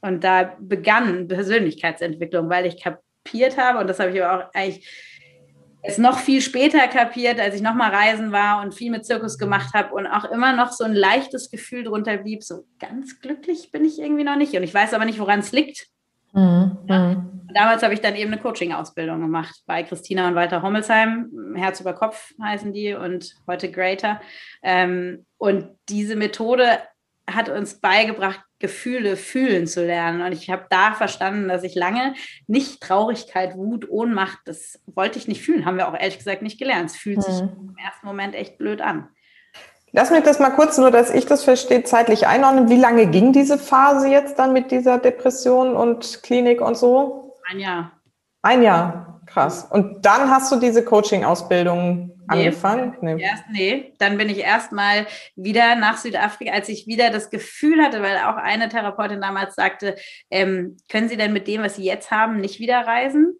Und 0.00 0.24
da 0.24 0.56
begann 0.60 1.28
Persönlichkeitsentwicklung, 1.28 2.48
weil 2.48 2.66
ich 2.66 2.82
kapiert 2.82 3.58
habe, 3.58 3.80
und 3.80 3.88
das 3.88 3.98
habe 3.98 4.12
ich 4.12 4.22
aber 4.22 4.46
auch 4.46 4.54
eigentlich 4.54 4.86
es 5.86 5.98
noch 5.98 6.18
viel 6.18 6.40
später 6.40 6.86
kapiert, 6.88 7.38
als 7.38 7.54
ich 7.54 7.62
nochmal 7.62 7.94
reisen 7.94 8.32
war 8.32 8.60
und 8.62 8.74
viel 8.74 8.90
mit 8.90 9.06
Zirkus 9.06 9.38
gemacht 9.38 9.72
habe 9.72 9.94
und 9.94 10.06
auch 10.06 10.24
immer 10.24 10.52
noch 10.52 10.72
so 10.72 10.84
ein 10.84 10.94
leichtes 10.94 11.50
Gefühl 11.50 11.84
drunter 11.84 12.16
blieb, 12.16 12.42
so 12.42 12.64
ganz 12.80 13.20
glücklich 13.20 13.70
bin 13.70 13.84
ich 13.84 14.00
irgendwie 14.00 14.24
noch 14.24 14.36
nicht. 14.36 14.54
Und 14.54 14.64
ich 14.64 14.74
weiß 14.74 14.94
aber 14.94 15.04
nicht, 15.04 15.20
woran 15.20 15.40
es 15.40 15.52
liegt. 15.52 15.86
Mhm. 16.32 16.78
Ja. 16.88 17.24
Damals 17.54 17.82
habe 17.82 17.94
ich 17.94 18.00
dann 18.00 18.16
eben 18.16 18.32
eine 18.32 18.42
Coaching-Ausbildung 18.42 19.20
gemacht 19.20 19.62
bei 19.66 19.82
Christina 19.82 20.28
und 20.28 20.34
Walter 20.34 20.60
Hommelsheim. 20.60 21.54
Herz 21.54 21.80
über 21.80 21.94
Kopf 21.94 22.32
heißen 22.42 22.72
die 22.72 22.92
und 22.92 23.34
heute 23.46 23.70
Greater. 23.70 24.20
Ähm, 24.62 25.24
und 25.38 25.68
diese 25.88 26.16
Methode 26.16 26.80
hat 27.30 27.48
uns 27.48 27.80
beigebracht, 27.80 28.40
Gefühle 28.58 29.16
fühlen 29.16 29.66
zu 29.66 29.84
lernen. 29.84 30.22
Und 30.22 30.32
ich 30.32 30.50
habe 30.50 30.66
da 30.70 30.92
verstanden, 30.94 31.48
dass 31.48 31.62
ich 31.62 31.74
lange 31.74 32.14
nicht 32.46 32.80
Traurigkeit, 32.80 33.56
Wut, 33.56 33.88
Ohnmacht, 33.90 34.38
das 34.46 34.80
wollte 34.86 35.18
ich 35.18 35.28
nicht 35.28 35.42
fühlen. 35.42 35.66
Haben 35.66 35.76
wir 35.76 35.88
auch 35.88 35.98
ehrlich 35.98 36.18
gesagt 36.18 36.42
nicht 36.42 36.58
gelernt. 36.58 36.90
Es 36.90 36.96
fühlt 36.96 37.18
hm. 37.18 37.22
sich 37.22 37.40
im 37.40 37.76
ersten 37.84 38.06
Moment 38.06 38.34
echt 38.34 38.58
blöd 38.58 38.80
an. 38.80 39.08
Lass 39.92 40.10
mich 40.10 40.24
das 40.24 40.38
mal 40.38 40.50
kurz, 40.50 40.76
nur 40.78 40.90
dass 40.90 41.10
ich 41.10 41.26
das 41.26 41.44
verstehe, 41.44 41.84
zeitlich 41.84 42.26
einordnen. 42.26 42.68
Wie 42.68 42.76
lange 42.76 43.06
ging 43.06 43.32
diese 43.32 43.56
Phase 43.56 44.08
jetzt 44.08 44.38
dann 44.38 44.52
mit 44.52 44.70
dieser 44.70 44.98
Depression 44.98 45.74
und 45.74 46.22
Klinik 46.22 46.60
und 46.60 46.76
so? 46.76 47.34
Ein 47.48 47.60
Jahr. 47.60 47.92
Ein 48.42 48.62
Jahr, 48.62 49.20
krass. 49.26 49.66
Und 49.70 50.04
dann 50.04 50.30
hast 50.30 50.52
du 50.52 50.56
diese 50.56 50.84
Coaching-Ausbildung 50.84 52.15
angefangen? 52.28 52.96
Nee. 53.00 53.22
Erst, 53.22 53.44
nee, 53.50 53.94
dann 53.98 54.18
bin 54.18 54.28
ich 54.28 54.38
erstmal 54.38 55.06
wieder 55.34 55.76
nach 55.76 55.96
Südafrika, 55.96 56.52
als 56.52 56.68
ich 56.68 56.86
wieder 56.86 57.10
das 57.10 57.30
Gefühl 57.30 57.82
hatte, 57.82 58.02
weil 58.02 58.16
auch 58.18 58.36
eine 58.36 58.68
Therapeutin 58.68 59.20
damals 59.20 59.54
sagte, 59.54 59.96
ähm, 60.30 60.76
können 60.88 61.08
Sie 61.08 61.16
denn 61.16 61.32
mit 61.32 61.48
dem, 61.48 61.62
was 61.62 61.76
Sie 61.76 61.84
jetzt 61.84 62.10
haben, 62.10 62.40
nicht 62.40 62.60
wieder 62.60 62.80
reisen? 62.86 63.38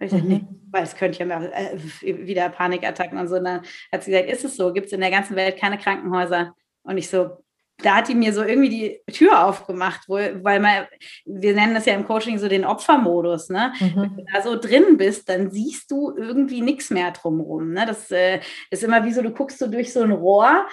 Ich 0.00 0.12
mhm. 0.12 0.28
nee, 0.28 0.46
weil 0.70 0.84
es 0.84 0.96
könnte 0.96 1.18
ja 1.18 1.26
mehr, 1.26 1.52
äh, 1.52 1.76
wieder 2.02 2.48
Panikattacken 2.50 3.18
und 3.18 3.28
so. 3.28 3.36
Und 3.36 3.44
dann 3.44 3.62
hat 3.92 4.04
sie 4.04 4.12
gesagt, 4.12 4.30
ist 4.30 4.44
es 4.44 4.56
so? 4.56 4.72
Gibt 4.72 4.86
es 4.86 4.92
in 4.92 5.00
der 5.00 5.10
ganzen 5.10 5.36
Welt 5.36 5.58
keine 5.58 5.78
Krankenhäuser? 5.78 6.54
Und 6.82 6.98
ich 6.98 7.08
so, 7.08 7.44
da 7.82 7.96
hat 7.96 8.08
die 8.08 8.14
mir 8.14 8.32
so 8.32 8.42
irgendwie 8.42 8.68
die 8.68 9.12
Tür 9.12 9.44
aufgemacht, 9.44 10.08
wo, 10.08 10.14
weil 10.14 10.60
man, 10.60 10.86
wir 11.24 11.54
nennen 11.54 11.74
das 11.74 11.86
ja 11.86 11.94
im 11.94 12.06
Coaching 12.06 12.38
so 12.38 12.48
den 12.48 12.64
Opfermodus, 12.64 13.50
ne? 13.50 13.72
Mhm. 13.78 13.94
Wenn 13.94 14.16
du 14.16 14.24
da 14.32 14.42
so 14.42 14.58
drin 14.58 14.96
bist, 14.96 15.28
dann 15.28 15.50
siehst 15.50 15.90
du 15.90 16.12
irgendwie 16.16 16.60
nichts 16.60 16.90
mehr 16.90 17.12
drumherum. 17.12 17.72
Ne? 17.72 17.86
Das 17.86 18.10
äh, 18.10 18.40
ist 18.70 18.82
immer 18.82 19.04
wie 19.04 19.12
so, 19.12 19.22
du 19.22 19.30
guckst 19.30 19.58
so 19.58 19.68
durch 19.68 19.92
so 19.92 20.02
ein 20.02 20.10
Rohr 20.10 20.66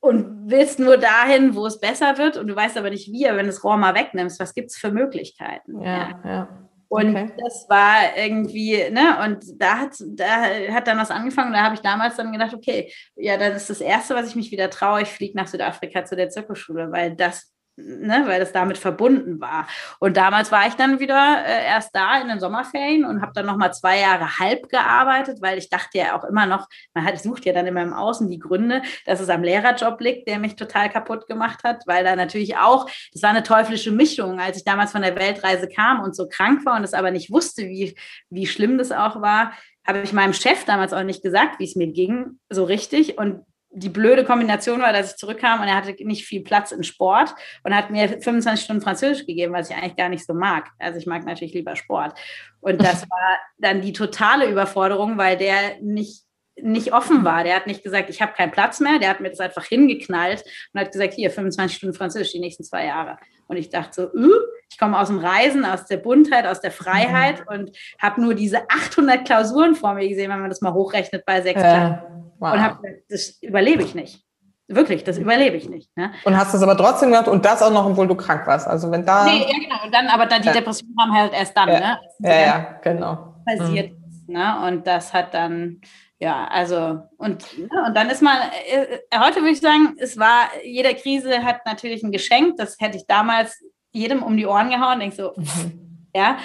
und 0.00 0.50
willst 0.50 0.78
nur 0.78 0.96
dahin, 0.96 1.54
wo 1.54 1.66
es 1.66 1.78
besser 1.78 2.16
wird 2.16 2.36
und 2.36 2.46
du 2.46 2.56
weißt 2.56 2.78
aber 2.78 2.90
nicht 2.90 3.12
wie, 3.12 3.26
aber 3.28 3.38
wenn 3.38 3.46
du 3.46 3.52
das 3.52 3.64
Rohr 3.64 3.76
mal 3.76 3.94
wegnimmst, 3.94 4.40
was 4.40 4.54
gibt 4.54 4.70
es 4.70 4.76
für 4.76 4.90
Möglichkeiten? 4.90 5.82
ja. 5.82 6.08
ja. 6.08 6.20
ja. 6.24 6.48
Und 6.88 7.10
okay. 7.10 7.32
das 7.42 7.66
war 7.68 8.16
irgendwie, 8.16 8.90
ne, 8.90 9.18
und 9.24 9.60
da 9.60 9.78
hat, 9.78 9.96
da 10.00 10.42
hat 10.72 10.86
dann 10.86 10.98
was 10.98 11.10
angefangen. 11.10 11.52
Da 11.52 11.62
habe 11.62 11.74
ich 11.74 11.80
damals 11.80 12.16
dann 12.16 12.32
gedacht, 12.32 12.54
okay, 12.54 12.92
ja, 13.16 13.36
das 13.36 13.62
ist 13.62 13.70
das 13.70 13.80
Erste, 13.80 14.14
was 14.14 14.28
ich 14.28 14.36
mich 14.36 14.52
wieder 14.52 14.70
traue. 14.70 15.02
Ich 15.02 15.08
fliege 15.08 15.36
nach 15.36 15.48
Südafrika 15.48 16.04
zu 16.04 16.14
der 16.14 16.28
Zirkusschule, 16.28 16.92
weil 16.92 17.16
das 17.16 17.52
ne, 17.76 18.24
weil 18.26 18.40
das 18.40 18.52
damit 18.52 18.78
verbunden 18.78 19.40
war. 19.40 19.66
Und 19.98 20.16
damals 20.16 20.50
war 20.50 20.66
ich 20.66 20.74
dann 20.74 20.98
wieder 21.00 21.44
äh, 21.44 21.66
erst 21.66 21.94
da 21.94 22.20
in 22.20 22.28
den 22.28 22.40
Sommerferien 22.40 23.04
und 23.04 23.20
habe 23.20 23.32
dann 23.34 23.46
noch 23.46 23.56
mal 23.56 23.72
zwei 23.72 24.00
Jahre 24.00 24.38
halb 24.38 24.68
gearbeitet, 24.68 25.38
weil 25.40 25.58
ich 25.58 25.68
dachte 25.68 25.98
ja 25.98 26.18
auch 26.18 26.24
immer 26.24 26.46
noch, 26.46 26.68
man 26.94 27.04
hat, 27.04 27.20
sucht 27.20 27.44
ja 27.44 27.52
dann 27.52 27.66
immer 27.66 27.82
im 27.82 27.92
Außen 27.92 28.28
die 28.28 28.38
Gründe, 28.38 28.82
dass 29.04 29.20
es 29.20 29.28
am 29.28 29.42
Lehrerjob 29.42 30.00
liegt, 30.00 30.28
der 30.28 30.38
mich 30.38 30.56
total 30.56 30.90
kaputt 30.90 31.26
gemacht 31.26 31.62
hat, 31.64 31.82
weil 31.86 32.04
da 32.04 32.16
natürlich 32.16 32.56
auch, 32.56 32.88
das 33.12 33.22
war 33.22 33.30
eine 33.30 33.42
teuflische 33.42 33.92
Mischung, 33.92 34.40
als 34.40 34.56
ich 34.56 34.64
damals 34.64 34.92
von 34.92 35.02
der 35.02 35.16
Weltreise 35.16 35.68
kam 35.68 36.00
und 36.00 36.16
so 36.16 36.28
krank 36.28 36.64
war 36.64 36.76
und 36.76 36.84
es 36.84 36.94
aber 36.94 37.10
nicht 37.10 37.30
wusste, 37.30 37.62
wie, 37.62 37.96
wie 38.30 38.46
schlimm 38.46 38.78
das 38.78 38.92
auch 38.92 39.20
war, 39.20 39.52
habe 39.86 40.00
ich 40.00 40.12
meinem 40.12 40.32
Chef 40.32 40.64
damals 40.64 40.92
auch 40.92 41.04
nicht 41.04 41.22
gesagt, 41.22 41.60
wie 41.60 41.64
es 41.64 41.76
mir 41.76 41.86
ging, 41.86 42.40
so 42.48 42.64
richtig. 42.64 43.18
Und 43.18 43.44
die 43.78 43.90
blöde 43.90 44.24
Kombination 44.24 44.80
war, 44.80 44.94
dass 44.94 45.12
ich 45.12 45.16
zurückkam 45.16 45.60
und 45.60 45.68
er 45.68 45.76
hatte 45.76 45.94
nicht 46.04 46.24
viel 46.24 46.42
Platz 46.42 46.72
im 46.72 46.82
Sport 46.82 47.34
und 47.62 47.76
hat 47.76 47.90
mir 47.90 48.08
25 48.08 48.64
Stunden 48.64 48.82
Französisch 48.82 49.26
gegeben, 49.26 49.52
was 49.52 49.68
ich 49.68 49.76
eigentlich 49.76 49.96
gar 49.96 50.08
nicht 50.08 50.24
so 50.24 50.32
mag. 50.32 50.70
Also 50.78 50.98
ich 50.98 51.06
mag 51.06 51.26
natürlich 51.26 51.52
lieber 51.52 51.76
Sport. 51.76 52.18
Und 52.60 52.82
das 52.82 53.02
war 53.10 53.38
dann 53.58 53.82
die 53.82 53.92
totale 53.92 54.48
Überforderung, 54.48 55.18
weil 55.18 55.36
der 55.36 55.80
nicht 55.82 56.22
nicht 56.58 56.94
offen 56.94 57.22
war. 57.22 57.44
Der 57.44 57.54
hat 57.54 57.66
nicht 57.66 57.82
gesagt, 57.82 58.08
ich 58.08 58.22
habe 58.22 58.32
keinen 58.32 58.50
Platz 58.50 58.80
mehr. 58.80 58.98
Der 58.98 59.10
hat 59.10 59.20
mir 59.20 59.28
das 59.28 59.40
einfach 59.40 59.66
hingeknallt 59.66 60.42
und 60.72 60.80
hat 60.80 60.90
gesagt, 60.90 61.12
hier 61.12 61.30
25 61.30 61.76
Stunden 61.76 61.94
Französisch 61.94 62.32
die 62.32 62.40
nächsten 62.40 62.64
zwei 62.64 62.86
Jahre. 62.86 63.18
Und 63.46 63.58
ich 63.58 63.68
dachte 63.68 64.10
so, 64.14 64.18
uh, 64.18 64.40
ich 64.70 64.78
komme 64.78 64.98
aus 64.98 65.08
dem 65.08 65.18
Reisen, 65.18 65.64
aus 65.64 65.86
der 65.86 65.96
Buntheit, 65.98 66.46
aus 66.46 66.60
der 66.60 66.70
Freiheit 66.70 67.40
mhm. 67.40 67.60
und 67.60 67.70
habe 68.00 68.20
nur 68.20 68.34
diese 68.34 68.68
800 68.68 69.24
Klausuren 69.24 69.74
vor 69.74 69.94
mir 69.94 70.08
gesehen, 70.08 70.30
wenn 70.30 70.40
man 70.40 70.50
das 70.50 70.60
mal 70.60 70.74
hochrechnet 70.74 71.24
bei 71.24 71.40
sechs 71.40 71.60
Klassen. 71.60 71.98
Wow. 72.38 72.52
Und 72.52 72.62
habe 72.62 72.82
gesagt, 72.82 73.02
das 73.08 73.42
überlebe 73.42 73.82
ich 73.82 73.94
nicht. 73.94 74.26
Wirklich, 74.68 75.04
das 75.04 75.16
überlebe 75.16 75.56
ich 75.56 75.68
nicht. 75.68 75.96
Ne? 75.96 76.12
Und 76.24 76.36
hast 76.36 76.52
es 76.52 76.62
aber 76.62 76.76
trotzdem 76.76 77.10
gemacht 77.10 77.28
und 77.28 77.44
das 77.44 77.62
auch 77.62 77.70
noch, 77.70 77.86
obwohl 77.86 78.08
du 78.08 78.16
krank 78.16 78.46
warst. 78.46 78.66
Also 78.66 78.90
wenn 78.90 79.06
da. 79.06 79.24
Nee, 79.24 79.42
ja, 79.42 79.58
genau. 79.58 79.84
Und 79.84 79.94
dann, 79.94 80.08
aber 80.08 80.26
dann 80.26 80.42
die 80.42 80.48
ja. 80.48 80.54
Depression 80.54 80.90
kam 80.98 81.14
halt 81.14 81.32
erst 81.32 81.56
dann, 81.56 81.68
ja. 81.68 81.78
ne? 81.78 81.98
Ja, 82.18 82.40
ja, 82.40 82.78
genau. 82.82 83.34
Passiert 83.46 83.92
mhm. 83.92 84.04
ist, 84.10 84.28
ne? 84.28 84.66
Und 84.66 84.86
das 84.86 85.14
hat 85.14 85.34
dann, 85.34 85.80
ja, 86.18 86.48
also, 86.48 87.00
und, 87.16 87.58
ne? 87.58 87.68
und 87.86 87.96
dann 87.96 88.10
ist 88.10 88.22
man, 88.22 88.36
äh, 88.68 88.98
heute 89.16 89.36
würde 89.36 89.50
ich 89.50 89.60
sagen, 89.60 89.94
es 89.98 90.18
war, 90.18 90.48
jede 90.64 90.92
Krise 90.96 91.44
hat 91.44 91.64
natürlich 91.64 92.02
ein 92.02 92.10
Geschenk. 92.10 92.56
Das 92.56 92.76
hätte 92.80 92.96
ich 92.96 93.06
damals 93.06 93.62
jedem 93.96 94.22
um 94.22 94.36
die 94.36 94.46
Ohren 94.46 94.70
gehauen. 94.70 95.00
Denk 95.00 95.14
so, 95.14 95.32
mhm 95.36 95.86
ja, 96.16 96.38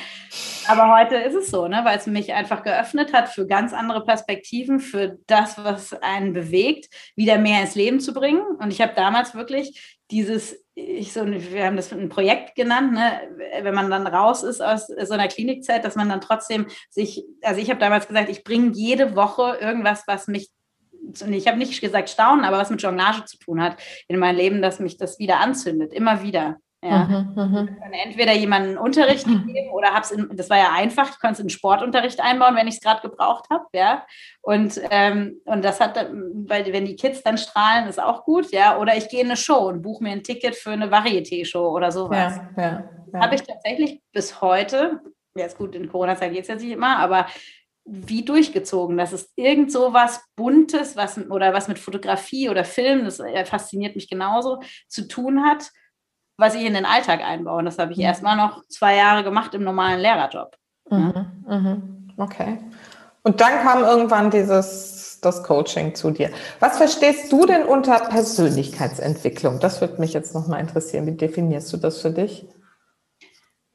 aber 0.68 0.94
heute 0.94 1.16
ist 1.16 1.34
es 1.34 1.50
so, 1.50 1.70
ne, 1.70 1.80
weil 1.86 1.98
es 1.98 2.06
mich 2.06 2.34
einfach 2.34 2.62
geöffnet 2.62 3.14
hat 3.14 3.30
für 3.30 3.48
ganz 3.48 3.72
andere 3.72 4.04
Perspektiven, 4.04 4.82
für 4.82 5.18
das, 5.28 5.64
was 5.64 5.94
einen 5.94 6.34
bewegt, 6.34 6.90
wieder 7.16 7.38
mehr 7.38 7.62
ins 7.62 7.76
Leben 7.76 8.02
zu 8.02 8.14
bringen. 8.14 8.42
Und 8.60 8.72
ich 8.72 8.82
habe 8.82 8.92
damals 8.96 9.34
wirklich 9.34 9.98
dieses, 10.12 10.62
ich 10.76 11.14
so, 11.14 11.26
wir 11.26 11.66
haben 11.66 11.78
das 11.78 11.94
ein 11.94 12.10
Projekt 12.10 12.56
genannt, 12.56 12.92
ne, 12.92 13.22
wenn 13.62 13.74
man 13.74 13.90
dann 13.90 14.08
raus 14.08 14.44
ist 14.44 14.62
aus 14.62 14.88
so 14.88 15.14
einer 15.14 15.30
Klinikzeit, 15.30 15.86
dass 15.86 15.96
man 15.96 16.10
dann 16.10 16.20
trotzdem 16.20 16.68
sich, 16.90 17.24
also 17.42 17.62
ich 17.62 17.70
habe 17.70 17.80
damals 17.80 18.10
gesagt, 18.10 18.28
ich 18.28 18.44
bringe 18.44 18.74
jede 18.74 19.16
Woche 19.16 19.58
irgendwas, 19.62 20.04
was 20.06 20.28
mich 20.28 20.50
ich 21.30 21.48
habe 21.48 21.58
nicht 21.58 21.82
gesagt 21.82 22.10
staunen, 22.10 22.46
aber 22.46 22.58
was 22.58 22.70
mit 22.70 22.82
Jonglage 22.82 23.26
zu 23.26 23.38
tun 23.38 23.62
hat 23.62 23.76
in 24.08 24.20
meinem 24.20 24.38
Leben, 24.38 24.62
dass 24.62 24.80
mich 24.80 24.98
das 24.98 25.18
wieder 25.18 25.40
anzündet, 25.40 25.94
immer 25.94 26.22
wieder. 26.24 26.58
Ja. 26.84 27.04
Mhm, 27.04 27.34
mh. 27.36 27.68
entweder 28.04 28.34
jemanden 28.34 28.76
Unterricht 28.76 29.28
mhm. 29.28 29.46
gegeben 29.46 29.70
oder 29.72 29.90
habe 29.90 30.02
es, 30.02 30.16
das 30.36 30.50
war 30.50 30.58
ja 30.58 30.72
einfach, 30.74 31.12
ich 31.12 31.20
konnte 31.20 31.34
es 31.34 31.40
in 31.40 31.50
Sportunterricht 31.52 32.20
einbauen, 32.20 32.56
wenn 32.56 32.68
ich 32.68 32.76
es 32.76 32.82
gerade 32.82 33.08
gebraucht 33.08 33.46
habe, 33.52 33.66
ja. 33.74 34.06
Und, 34.42 34.82
ähm, 34.90 35.42
und 35.46 35.64
das 35.64 35.80
hat, 35.80 35.96
weil 36.12 36.74
wenn 36.74 36.86
die 36.86 36.96
Kids 36.96 37.22
dann 37.22 37.38
strahlen, 37.38 37.88
ist 37.88 38.02
auch 38.02 38.24
gut, 38.24 38.52
ja. 38.52 38.80
Oder 38.80 38.98
ich 38.98 39.10
gehe 39.10 39.22
in 39.22 39.28
eine 39.28 39.38
Show 39.38 39.68
und 39.68 39.84
buche 39.84 40.04
mir 40.04 40.12
ein 40.12 40.24
Ticket 40.24 40.56
für 40.56 40.72
eine 40.72 40.92
Varieté-Show 40.92 41.70
oder 41.70 41.92
sowas. 41.92 42.40
Ja, 42.58 42.64
ja, 42.64 42.84
ja. 43.14 43.20
Habe 43.20 43.36
ich 43.36 43.44
tatsächlich 43.44 44.02
bis 44.12 44.42
heute, 44.42 45.02
ja 45.36 45.46
ist 45.46 45.60
gut, 45.60 45.76
in 45.76 45.88
Corona-Zeit 45.88 46.34
geht 46.34 46.42
es 46.42 46.48
jetzt 46.48 46.64
nicht 46.64 46.74
immer, 46.74 46.98
aber 46.98 47.28
wie 47.86 48.26
durchgezogen. 48.26 48.98
Das 48.98 49.14
ist 49.14 49.32
irgend 49.36 49.72
so 49.72 49.94
was 49.94 50.24
Buntes, 50.36 50.96
was 50.96 51.20
oder 51.30 51.54
was 51.54 51.68
mit 51.68 51.78
Fotografie 51.78 52.50
oder 52.50 52.64
Film, 52.64 53.06
das 53.06 53.20
äh, 53.20 53.46
fasziniert 53.46 53.96
mich 53.96 54.10
genauso, 54.10 54.62
zu 54.88 55.08
tun 55.08 55.44
hat 55.44 55.70
was 56.38 56.56
ich 56.56 56.66
in 56.66 56.74
den 56.74 56.86
Alltag 56.86 57.22
einbaue. 57.24 57.60
Und 57.60 57.66
das 57.66 57.78
habe 57.78 57.92
ich 57.92 57.98
mhm. 57.98 58.04
erst 58.04 58.24
mal 58.24 58.36
noch 58.36 58.66
zwei 58.68 58.96
Jahre 58.96 59.24
gemacht 59.24 59.54
im 59.54 59.64
normalen 59.64 60.00
Lehrerjob. 60.00 60.56
Mhm, 60.90 61.44
mhm. 61.48 62.14
Okay. 62.18 62.60
Und 63.24 63.40
dann 63.40 63.62
kam 63.62 63.84
irgendwann 63.84 64.32
dieses, 64.32 65.20
das 65.22 65.44
Coaching 65.44 65.94
zu 65.96 66.12
dir. 66.12 66.32
Was 66.60 66.78
verstehst 66.78 67.32
du 67.32 67.46
denn 67.46 67.64
unter 67.64 68.00
Persönlichkeitsentwicklung? 68.00 69.60
Das 69.60 69.82
würde 69.82 70.02
mich 70.02 70.14
jetzt 70.14 70.34
nochmal 70.34 70.60
interessieren. 70.60 71.06
Wie 71.06 71.16
definierst 71.16 71.72
du 71.72 71.78
das 71.78 72.02
für 72.02 72.12
dich? 72.12 72.48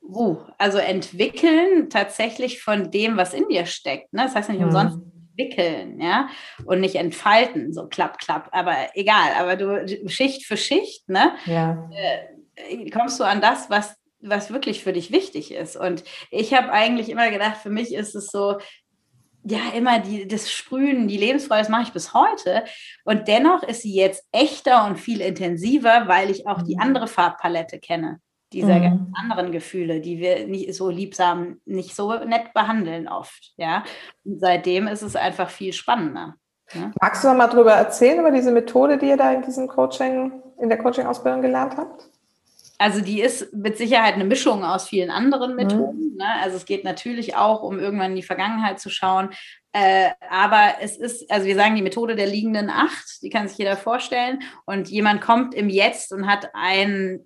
Uh, 0.03 0.37
also 0.59 0.79
entwickeln 0.79 1.91
tatsächlich 1.91 2.63
von 2.63 2.91
dem, 2.91 3.17
was 3.17 3.35
in 3.35 3.49
dir 3.49 3.67
steckt. 3.67 4.13
Ne? 4.13 4.25
Das 4.25 4.35
heißt 4.35 4.49
nicht 4.49 4.61
mhm. 4.61 4.67
umsonst 4.67 4.99
entwickeln, 5.37 6.01
ja, 6.01 6.29
und 6.65 6.81
nicht 6.81 6.95
entfalten, 6.97 7.73
so 7.73 7.87
klapp, 7.89 8.19
klapp, 8.19 8.49
aber 8.53 8.75
egal, 8.95 9.33
aber 9.39 9.57
du 9.57 10.09
Schicht 10.09 10.47
für 10.47 10.57
Schicht, 10.57 11.09
ne? 11.09 11.33
Ja. 11.45 11.91
Äh, 11.93 12.36
kommst 12.93 13.19
du 13.21 13.25
an 13.25 13.41
das, 13.41 13.71
was, 13.71 13.97
was 14.21 14.53
wirklich 14.53 14.83
für 14.83 14.93
dich 14.93 15.13
wichtig 15.13 15.53
ist. 15.53 15.77
Und 15.77 16.05
ich 16.31 16.55
habe 16.55 16.73
eigentlich 16.73 17.09
immer 17.09 17.31
gedacht, 17.31 17.59
für 17.59 17.71
mich 17.71 17.95
ist 17.95 18.15
es 18.15 18.29
so, 18.29 18.59
ja, 19.49 19.61
immer 19.77 20.01
die, 20.01 20.27
das 20.27 20.51
Sprühen, 20.51 21.07
die 21.07 21.17
Lebensfreude, 21.17 21.61
das 21.61 21.69
mache 21.69 21.85
ich 21.85 21.93
bis 21.93 22.13
heute. 22.15 22.65
Und 23.05 23.29
dennoch 23.29 23.63
ist 23.63 23.83
sie 23.83 23.95
jetzt 23.95 24.25
echter 24.33 24.85
und 24.87 24.97
viel 24.97 25.21
intensiver, 25.21 26.09
weil 26.09 26.31
ich 26.31 26.49
auch 26.49 26.63
die 26.63 26.75
mhm. 26.75 26.83
andere 26.83 27.07
Farbpalette 27.07 27.79
kenne, 27.79 28.21
dieser 28.53 28.79
mhm. 28.79 28.83
ganz 28.83 29.01
anderen 29.15 29.53
Gefühle, 29.53 30.01
die 30.01 30.19
wir 30.19 30.49
nicht 30.49 30.75
so 30.75 30.91
liebsam, 30.91 31.61
nicht 31.65 31.95
so 31.95 32.13
nett 32.25 32.55
behandeln 32.55 33.07
oft. 33.07 33.53
Ja, 33.57 33.85
und 34.25 34.41
seitdem 34.41 34.89
ist 34.89 35.03
es 35.03 35.15
einfach 35.15 35.49
viel 35.49 35.73
spannender. 35.73 36.35
Ja? 36.73 36.91
Magst 37.01 37.23
du 37.23 37.29
noch 37.29 37.37
mal 37.37 37.47
darüber 37.47 37.73
erzählen, 37.73 38.19
über 38.19 38.33
diese 38.33 38.51
Methode, 38.51 38.99
die 38.99 39.07
ihr 39.07 39.17
da 39.17 39.33
in 39.33 39.43
diesem 39.43 39.69
Coaching, 39.69 40.43
in 40.61 40.69
der 40.69 40.79
Coaching-Ausbildung 40.79 41.43
gelernt 41.43 41.77
habt? 41.77 42.11
Also 42.79 43.01
die 43.01 43.21
ist 43.21 43.53
mit 43.55 43.79
Sicherheit 43.79 44.15
eine 44.15 44.25
Mischung 44.25 44.65
aus 44.65 44.89
vielen 44.89 45.11
anderen 45.11 45.51
mhm. 45.51 45.57
Methoden. 45.57 46.11
Mhm. 46.13 46.17
Ne? 46.17 46.27
Also 46.43 46.57
es 46.57 46.67
geht 46.67 46.85
natürlich 46.85 47.37
auch 47.37 47.63
um 47.63 47.79
irgendwann 47.79 48.11
in 48.11 48.17
die 48.17 48.23
Vergangenheit 48.23 48.81
zu 48.81 48.91
schauen. 48.91 49.31
Äh, 49.73 50.11
aber 50.31 50.77
es 50.81 50.97
ist, 50.97 51.31
also 51.31 51.47
wir 51.47 51.55
sagen 51.55 51.77
die 51.77 51.83
Methode 51.83 52.17
der 52.17 52.27
liegenden 52.27 52.71
Acht, 52.71 53.23
die 53.23 53.31
kann 53.31 53.49
sich 53.49 53.59
jeder 53.59 53.77
vorstellen. 53.77 54.43
Und 54.65 54.89
jemand 54.89 55.21
kommt 55.21 55.55
im 55.55 55.69
Jetzt 55.69 56.13
und 56.13 56.27
hat 56.27 56.51
ein 56.55 57.21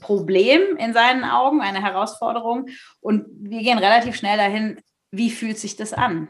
Problem 0.00 0.76
in 0.76 0.92
seinen 0.92 1.24
Augen, 1.24 1.60
eine 1.60 1.82
Herausforderung. 1.82 2.66
Und 3.00 3.26
wir 3.40 3.62
gehen 3.62 3.78
relativ 3.78 4.16
schnell 4.16 4.36
dahin, 4.36 4.80
wie 5.10 5.30
fühlt 5.30 5.58
sich 5.58 5.76
das 5.76 5.92
an? 5.92 6.28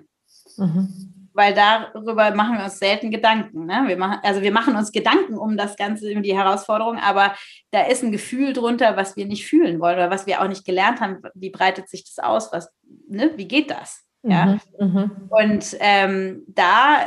Mhm 0.56 1.07
weil 1.38 1.54
darüber 1.54 2.34
machen 2.34 2.58
wir 2.58 2.64
uns 2.64 2.80
selten 2.80 3.12
Gedanken. 3.12 3.64
Ne? 3.64 3.84
Wir 3.86 3.96
machen, 3.96 4.18
also 4.24 4.42
wir 4.42 4.50
machen 4.50 4.74
uns 4.74 4.90
Gedanken 4.90 5.38
um 5.38 5.56
das 5.56 5.76
Ganze, 5.76 6.12
um 6.12 6.24
die 6.24 6.36
Herausforderung, 6.36 6.98
aber 6.98 7.32
da 7.70 7.82
ist 7.82 8.02
ein 8.02 8.10
Gefühl 8.10 8.52
drunter, 8.52 8.96
was 8.96 9.16
wir 9.16 9.24
nicht 9.24 9.46
fühlen 9.46 9.78
wollen 9.78 9.94
oder 9.94 10.10
was 10.10 10.26
wir 10.26 10.42
auch 10.42 10.48
nicht 10.48 10.64
gelernt 10.64 11.00
haben. 11.00 11.22
Wie 11.34 11.50
breitet 11.50 11.88
sich 11.88 12.02
das 12.02 12.18
aus? 12.18 12.52
Was, 12.52 12.74
ne? 13.08 13.30
Wie 13.36 13.46
geht 13.46 13.70
das? 13.70 14.04
Ja. 14.24 14.58
Mhm, 14.80 14.86
mhm. 14.86 15.10
und 15.28 15.76
ähm, 15.78 16.42
da 16.48 17.06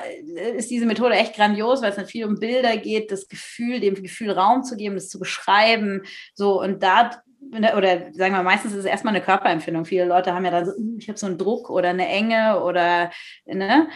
ist 0.56 0.72
diese 0.72 0.86
Methode 0.86 1.14
echt 1.16 1.36
grandios, 1.36 1.82
weil 1.82 1.90
es 1.90 1.98
dann 1.98 2.06
viel 2.06 2.24
um 2.24 2.40
Bilder 2.40 2.78
geht, 2.78 3.12
das 3.12 3.28
Gefühl, 3.28 3.82
dem 3.82 3.96
Gefühl 3.96 4.32
Raum 4.32 4.64
zu 4.64 4.78
geben, 4.78 4.96
das 4.96 5.10
zu 5.10 5.20
beschreiben. 5.20 6.04
So, 6.36 6.62
und 6.62 6.82
da 6.82 7.22
Ne, 7.50 7.76
oder 7.76 8.14
sagen 8.14 8.36
wir, 8.36 8.44
meistens 8.44 8.72
ist 8.72 8.80
es 8.80 8.86
erstmal 8.86 9.16
eine 9.16 9.24
Körperempfindung. 9.24 9.84
Viele 9.84 10.06
Leute 10.06 10.34
haben 10.34 10.46
ja 10.46 10.52
dann 10.52 10.66
so, 10.66 10.74
hm, 10.74 10.98
ich 11.00 11.10
habe 11.10 11.18
so 11.18 11.26
einen 11.26 11.40
Druck 11.40 11.72
oder 11.72 11.90
eine 11.90 12.08
Enge 12.08 12.62
oder, 12.64 13.12
ne? 13.46 13.90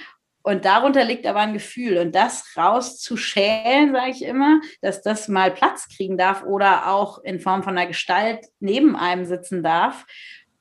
Und 0.46 0.64
darunter 0.64 1.04
liegt 1.04 1.26
aber 1.26 1.40
ein 1.40 1.54
Gefühl. 1.54 1.98
Und 1.98 2.14
das 2.14 2.56
rauszuschälen, 2.56 3.94
sage 3.94 4.12
ich 4.12 4.24
immer, 4.24 4.62
dass 4.80 5.02
das 5.02 5.28
mal 5.28 5.50
Platz 5.50 5.88
kriegen 5.90 6.20
darf 6.20 6.44
oder 6.44 6.92
auch 6.92 7.18
in 7.24 7.40
Form 7.40 7.64
von 7.64 7.76
einer 7.76 7.88
Gestalt 7.88 8.46
neben 8.60 8.96
einem 8.96 9.26
sitzen 9.26 9.64
darf. 9.64 10.06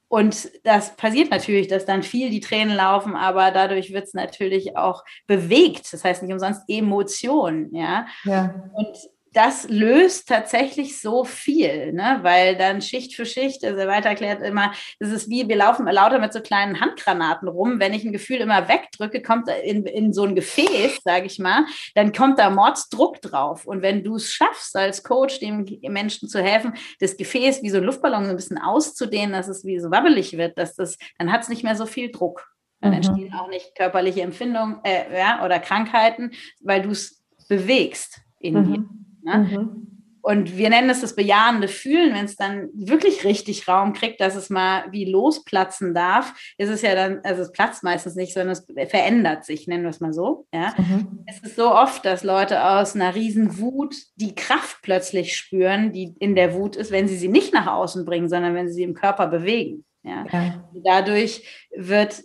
Und 0.09 0.49
das 0.65 0.97
passiert 0.97 1.31
natürlich, 1.31 1.69
dass 1.69 1.85
dann 1.85 2.03
viel 2.03 2.31
die 2.31 2.41
Tränen 2.41 2.75
laufen, 2.75 3.15
aber 3.15 3.51
dadurch 3.51 3.93
wird 3.93 4.05
es 4.05 4.15
natürlich 4.15 4.75
auch 4.75 5.05
bewegt. 5.27 5.93
Das 5.93 6.03
heißt 6.03 6.23
nicht 6.23 6.33
umsonst 6.33 6.63
Emotionen, 6.67 7.75
ja. 7.75 8.07
ja. 8.25 8.55
Und 8.73 8.97
das 9.35 9.69
löst 9.69 10.29
tatsächlich 10.29 11.01
so 11.01 11.25
viel, 11.25 11.93
ne? 11.93 12.21
weil 12.23 12.57
dann 12.57 12.81
Schicht 12.81 13.17
für 13.17 13.27
Schicht, 13.27 13.65
also 13.65 13.79
er 13.79 13.89
weiter 13.89 14.11
erklärt 14.11 14.41
immer, 14.43 14.73
das 15.01 15.11
ist 15.11 15.29
wie, 15.29 15.49
wir 15.49 15.57
laufen 15.57 15.87
lauter 15.87 16.21
mit 16.21 16.33
so 16.33 16.41
kleinen 16.41 16.81
Handgranaten 16.81 17.49
rum. 17.49 17.81
Wenn 17.81 17.93
ich 17.93 18.05
ein 18.05 18.13
Gefühl 18.13 18.37
immer 18.37 18.69
wegdrücke, 18.69 19.23
kommt 19.23 19.49
in, 19.65 19.87
in 19.87 20.13
so 20.13 20.23
ein 20.23 20.37
Gefäß, 20.37 21.01
sage 21.05 21.27
ich 21.27 21.41
mal, 21.41 21.67
dann 21.97 22.13
kommt 22.13 22.39
da 22.39 22.49
Mordsdruck 22.49 23.21
drauf. 23.21 23.67
Und 23.67 23.83
wenn 23.83 24.05
du 24.05 24.17
es 24.17 24.33
schaffst, 24.33 24.77
als 24.77 25.03
Coach 25.03 25.41
dem 25.41 25.67
Menschen 25.83 26.29
zu 26.29 26.41
helfen, 26.41 26.75
das 27.01 27.17
Gefäß 27.17 27.63
wie 27.63 27.71
so 27.71 27.79
ein 27.79 27.85
Luftballon 27.85 28.25
so 28.25 28.31
ein 28.31 28.37
bisschen 28.37 28.59
auszudehnen, 28.59 29.33
dass 29.33 29.49
es 29.49 29.65
wie 29.65 29.81
so 29.81 29.91
wabbelig 29.91 30.39
wird, 30.39 30.57
dass 30.59 30.77
das, 30.77 30.97
dann 31.19 31.33
hat 31.33 31.43
es 31.43 31.49
nicht 31.49 31.65
mehr 31.65 31.77
so 31.77 31.87
viel 31.87 32.13
Druck. 32.13 32.47
Dann 32.81 32.93
mhm. 32.93 32.97
entstehen 32.99 33.35
auch 33.35 33.49
nicht 33.49 33.75
körperliche 33.75 34.23
Empfindungen 34.23 34.79
äh, 34.85 35.19
ja, 35.19 35.45
oder 35.45 35.59
Krankheiten, 35.59 36.31
weil 36.61 36.83
du 36.83 36.91
es 36.91 37.25
bewegst 37.49 38.21
in 38.39 38.55
mhm. 38.55 38.73
dir. 38.73 38.85
Ne? 39.25 39.39
Mhm. 39.39 39.95
Und 40.25 40.57
wir 40.57 40.71
nennen 40.71 40.89
es 40.89 41.03
das 41.03 41.15
bejahende 41.15 41.69
Fühlen, 41.69 42.15
wenn 42.15 42.25
es 42.25 42.37
dann 42.37 42.71
wirklich 42.73 43.25
richtig 43.25 43.69
Raum 43.69 43.93
kriegt, 43.93 44.23
dass 44.23 44.37
es 44.37 44.49
mal 44.49 44.85
wie 44.91 45.05
losplatzen 45.05 45.93
darf, 45.93 46.33
ist 46.57 46.71
es 46.71 46.81
ja 46.81 46.95
dann, 46.95 47.21
also 47.25 47.43
es 47.43 47.53
platzt 47.53 47.83
meistens 47.83 48.15
nicht, 48.15 48.33
sondern 48.33 48.53
es 48.53 48.65
verändert 48.91 49.45
sich, 49.45 49.67
nennen 49.67 49.83
wir 49.83 49.91
es 49.91 50.01
mal 50.01 50.15
so. 50.15 50.47
Ja? 50.51 50.73
Mhm. 50.79 51.25
Es 51.27 51.41
ist 51.41 51.57
so 51.57 51.71
oft, 51.75 52.07
dass 52.07 52.25
Leute 52.25 52.65
aus 52.65 52.95
einer 52.95 53.15
riesen 53.15 53.59
Wut 53.59 53.95
die 54.17 54.35
Kraft 54.35 54.79
plötzlich 54.81 55.37
spüren, 55.37 55.93
die 55.93 56.15
in 56.21 56.35
der 56.35 56.55
Wut 56.55 56.77
ist, 56.77 56.91
wenn 56.91 57.07
sie 57.07 57.19
sie 57.19 57.29
nicht 57.29 57.53
nach 57.53 57.67
außen 57.67 58.07
bringen, 58.07 58.31
sondern 58.31 58.55
wenn 58.55 58.67
sie 58.69 58.75
sie 58.75 58.83
im 58.83 58.95
Körper 58.95 59.27
bewegen. 59.27 59.85
Ja? 60.05 60.25
ja. 60.33 60.71
Dadurch 60.85 61.69
wird, 61.77 62.23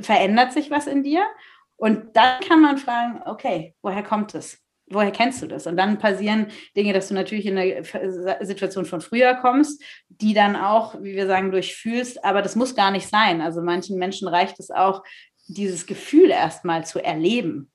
verändert 0.00 0.52
sich 0.52 0.70
was 0.70 0.86
in 0.86 1.02
dir 1.02 1.24
und 1.74 2.16
dann 2.16 2.38
kann 2.46 2.62
man 2.62 2.78
fragen, 2.78 3.20
okay, 3.26 3.74
woher 3.82 4.04
kommt 4.04 4.36
es? 4.36 4.61
Woher 4.92 5.10
kennst 5.10 5.42
du 5.42 5.46
das? 5.46 5.66
Und 5.66 5.76
dann 5.76 5.98
passieren 5.98 6.48
Dinge, 6.76 6.92
dass 6.92 7.08
du 7.08 7.14
natürlich 7.14 7.46
in 7.46 7.58
eine 7.58 7.84
Situation 8.40 8.84
von 8.84 9.00
früher 9.00 9.34
kommst, 9.34 9.82
die 10.08 10.34
dann 10.34 10.56
auch, 10.56 11.00
wie 11.02 11.14
wir 11.14 11.26
sagen, 11.26 11.50
durchfühlst, 11.50 12.24
aber 12.24 12.42
das 12.42 12.56
muss 12.56 12.74
gar 12.74 12.90
nicht 12.90 13.08
sein. 13.08 13.40
Also 13.40 13.62
manchen 13.62 13.98
Menschen 13.98 14.28
reicht 14.28 14.58
es 14.58 14.70
auch, 14.70 15.02
dieses 15.48 15.86
Gefühl 15.86 16.30
erstmal 16.30 16.84
zu 16.84 17.02
erleben. 17.02 17.70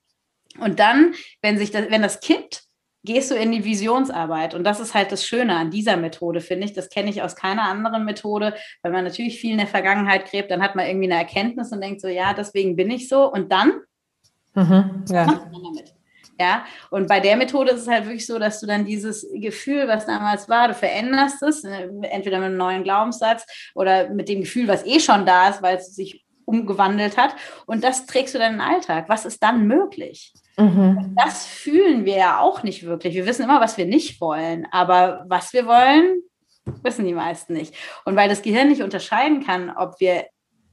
Und 0.58 0.78
dann, 0.78 1.14
wenn 1.42 1.58
sich 1.58 1.70
das, 1.70 1.90
wenn 1.90 2.02
das 2.02 2.20
kippt, 2.20 2.64
gehst 3.04 3.30
du 3.30 3.34
in 3.36 3.52
die 3.52 3.64
Visionsarbeit. 3.64 4.54
Und 4.54 4.64
das 4.64 4.80
ist 4.80 4.94
halt 4.94 5.12
das 5.12 5.24
Schöne 5.24 5.56
an 5.56 5.70
dieser 5.70 5.96
Methode, 5.96 6.40
finde 6.40 6.66
ich. 6.66 6.72
Das 6.72 6.88
kenne 6.88 7.10
ich 7.10 7.22
aus 7.22 7.36
keiner 7.36 7.62
anderen 7.62 8.04
Methode, 8.04 8.54
weil 8.82 8.92
man 8.92 9.04
natürlich 9.04 9.40
viel 9.40 9.52
in 9.52 9.58
der 9.58 9.66
Vergangenheit 9.66 10.30
gräbt, 10.30 10.50
dann 10.50 10.62
hat 10.62 10.74
man 10.74 10.86
irgendwie 10.86 11.10
eine 11.10 11.20
Erkenntnis 11.20 11.72
und 11.72 11.80
denkt 11.80 12.00
so, 12.00 12.08
ja, 12.08 12.34
deswegen 12.34 12.76
bin 12.76 12.90
ich 12.90 13.08
so. 13.08 13.30
Und 13.30 13.52
dann 13.52 13.80
mhm, 14.54 15.04
ja. 15.08 15.26
macht 15.26 15.52
man 15.52 15.62
damit. 15.62 15.97
Ja, 16.40 16.64
und 16.90 17.08
bei 17.08 17.18
der 17.18 17.36
Methode 17.36 17.72
ist 17.72 17.80
es 17.80 17.88
halt 17.88 18.04
wirklich 18.04 18.26
so, 18.26 18.38
dass 18.38 18.60
du 18.60 18.66
dann 18.66 18.84
dieses 18.84 19.26
Gefühl, 19.34 19.88
was 19.88 20.06
damals 20.06 20.48
war, 20.48 20.68
du 20.68 20.74
veränderst 20.74 21.42
es, 21.42 21.64
äh, 21.64 21.88
entweder 22.02 22.38
mit 22.38 22.46
einem 22.46 22.56
neuen 22.56 22.84
Glaubenssatz 22.84 23.44
oder 23.74 24.08
mit 24.10 24.28
dem 24.28 24.42
Gefühl, 24.42 24.68
was 24.68 24.86
eh 24.86 25.00
schon 25.00 25.26
da 25.26 25.48
ist, 25.48 25.62
weil 25.62 25.78
es 25.78 25.96
sich 25.96 26.24
umgewandelt 26.44 27.16
hat. 27.16 27.34
Und 27.66 27.84
das 27.84 28.06
trägst 28.06 28.34
du 28.34 28.38
dann 28.38 28.52
in 28.52 28.58
den 28.58 28.68
Alltag. 28.68 29.08
Was 29.08 29.26
ist 29.26 29.42
dann 29.42 29.66
möglich? 29.66 30.32
Mhm. 30.56 31.14
Das 31.16 31.44
fühlen 31.44 32.04
wir 32.04 32.16
ja 32.16 32.40
auch 32.40 32.62
nicht 32.62 32.86
wirklich. 32.86 33.14
Wir 33.14 33.26
wissen 33.26 33.44
immer, 33.44 33.60
was 33.60 33.76
wir 33.76 33.86
nicht 33.86 34.20
wollen, 34.20 34.66
aber 34.70 35.24
was 35.28 35.52
wir 35.52 35.66
wollen, 35.66 36.22
wissen 36.82 37.04
die 37.04 37.14
meisten 37.14 37.52
nicht. 37.52 37.74
Und 38.04 38.16
weil 38.16 38.28
das 38.28 38.42
Gehirn 38.42 38.68
nicht 38.68 38.82
unterscheiden 38.82 39.44
kann, 39.44 39.70
ob 39.76 40.00
wir 40.00 40.26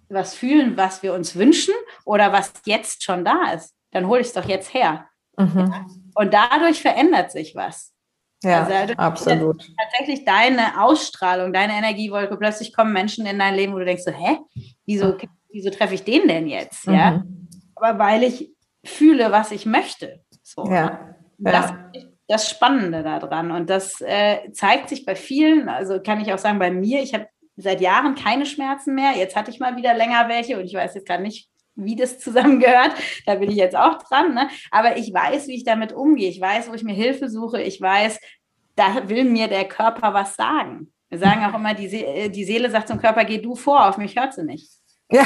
was 0.10 0.36
fühlen, 0.36 0.78
was 0.78 1.04
wir 1.04 1.14
uns 1.14 1.36
wünschen 1.36 1.74
oder 2.06 2.32
was 2.32 2.54
jetzt 2.66 3.04
schon 3.04 3.26
da 3.26 3.52
ist, 3.54 3.76
dann 3.92 4.08
hole 4.08 4.22
ich 4.22 4.28
es 4.28 4.34
doch 4.34 4.46
jetzt 4.46 4.74
her. 4.74 5.08
Mhm. 5.38 5.74
Und 6.16 6.34
dadurch 6.34 6.82
verändert 6.82 7.32
sich 7.32 7.56
was. 7.56 7.94
Ja, 8.44 8.64
also 8.64 8.94
absolut. 8.94 9.66
Tatsächlich 9.82 10.26
deine 10.26 10.82
Ausstrahlung, 10.82 11.52
deine 11.52 11.74
Energiewolke, 11.74 12.38
plötzlich 12.38 12.74
kommen 12.74 12.94
Menschen 12.94 13.26
in 13.26 13.40
dein 13.40 13.56
Leben, 13.56 13.74
wo 13.74 13.80
du 13.80 13.86
denkst 13.86 14.04
so, 14.04 14.12
hä, 14.12 14.38
wieso, 14.86 15.18
wieso 15.50 15.70
treffe 15.70 15.96
ich 15.96 16.04
den 16.04 16.28
denn 16.28 16.48
jetzt? 16.48 16.88
Mhm. 16.88 16.94
Ja, 16.94 17.24
aber 17.76 18.00
weil 18.00 18.24
ich 18.24 18.52
fühle, 18.84 19.32
was 19.32 19.52
ich 19.52 19.66
möchte. 19.66 20.22
So, 20.44 20.66
ja. 20.66 21.16
Ne? 21.38 21.52
Das 21.52 21.74
ist 21.94 22.08
das 22.28 22.50
Spannende 22.50 23.04
daran. 23.04 23.52
Und 23.52 23.70
das 23.70 24.02
äh, 24.02 24.52
zeigt 24.52 24.90
sich 24.90 25.06
bei 25.06 25.16
vielen, 25.16 25.70
also 25.70 26.02
kann 26.02 26.22
ich 26.22 26.34
auch 26.34 26.38
sagen, 26.38 26.60
bei 26.60 26.72
mir, 26.72 27.02
ich 27.02 27.14
habe 27.14 27.28
seit 27.56 27.82
Jahren 27.82 28.16
keine 28.16 28.46
Schmerzen 28.46 28.96
mehr. 28.96 29.14
Jetzt 29.16 29.36
hatte 29.36 29.52
ich 29.52 29.60
mal 29.60 29.76
wieder 29.76 29.94
länger 29.94 30.28
welche 30.28 30.58
und 30.60 30.66
ich 30.66 30.74
weiß 30.74 30.96
jetzt 30.96 31.08
gar 31.08 31.20
nicht, 31.20 31.50
wie 31.76 31.96
das 31.96 32.20
zusammengehört. 32.20 32.92
Da 33.26 33.36
bin 33.36 33.50
ich 33.50 33.58
jetzt 33.58 33.76
auch 33.76 34.02
dran. 34.04 34.34
Ne? 34.34 34.50
Aber 34.72 34.98
ich 34.98 35.14
weiß, 35.14 35.48
wie 35.48 35.56
ich 35.56 35.64
damit 35.64 35.94
umgehe. 35.94 36.30
Ich 36.30 36.42
weiß, 36.42 36.70
wo 36.70 36.74
ich 36.74 36.84
mir 36.84 36.94
Hilfe 36.94 37.30
suche. 37.30 37.62
Ich 37.62 37.80
weiß, 37.82 38.20
da 38.76 39.08
will 39.08 39.26
mir 39.26 39.48
der 39.48 39.66
Körper 39.66 40.14
was 40.14 40.36
sagen. 40.36 40.92
Wir 41.10 41.20
sagen 41.20 41.46
auch 41.46 41.58
immer, 41.58 41.74
die, 41.74 41.88
See 41.88 42.04
äh, 42.04 42.30
die 42.30 42.44
Seele 42.44 42.70
sagt 42.70 42.88
zum 42.88 43.00
Körper, 43.00 43.26
geh 43.26 43.38
du 43.38 43.56
vor, 43.56 43.88
auf 43.88 43.98
mich 43.98 44.18
hört 44.18 44.34
sie 44.34 44.44
nicht. 44.44 44.70
Ja, 45.12 45.24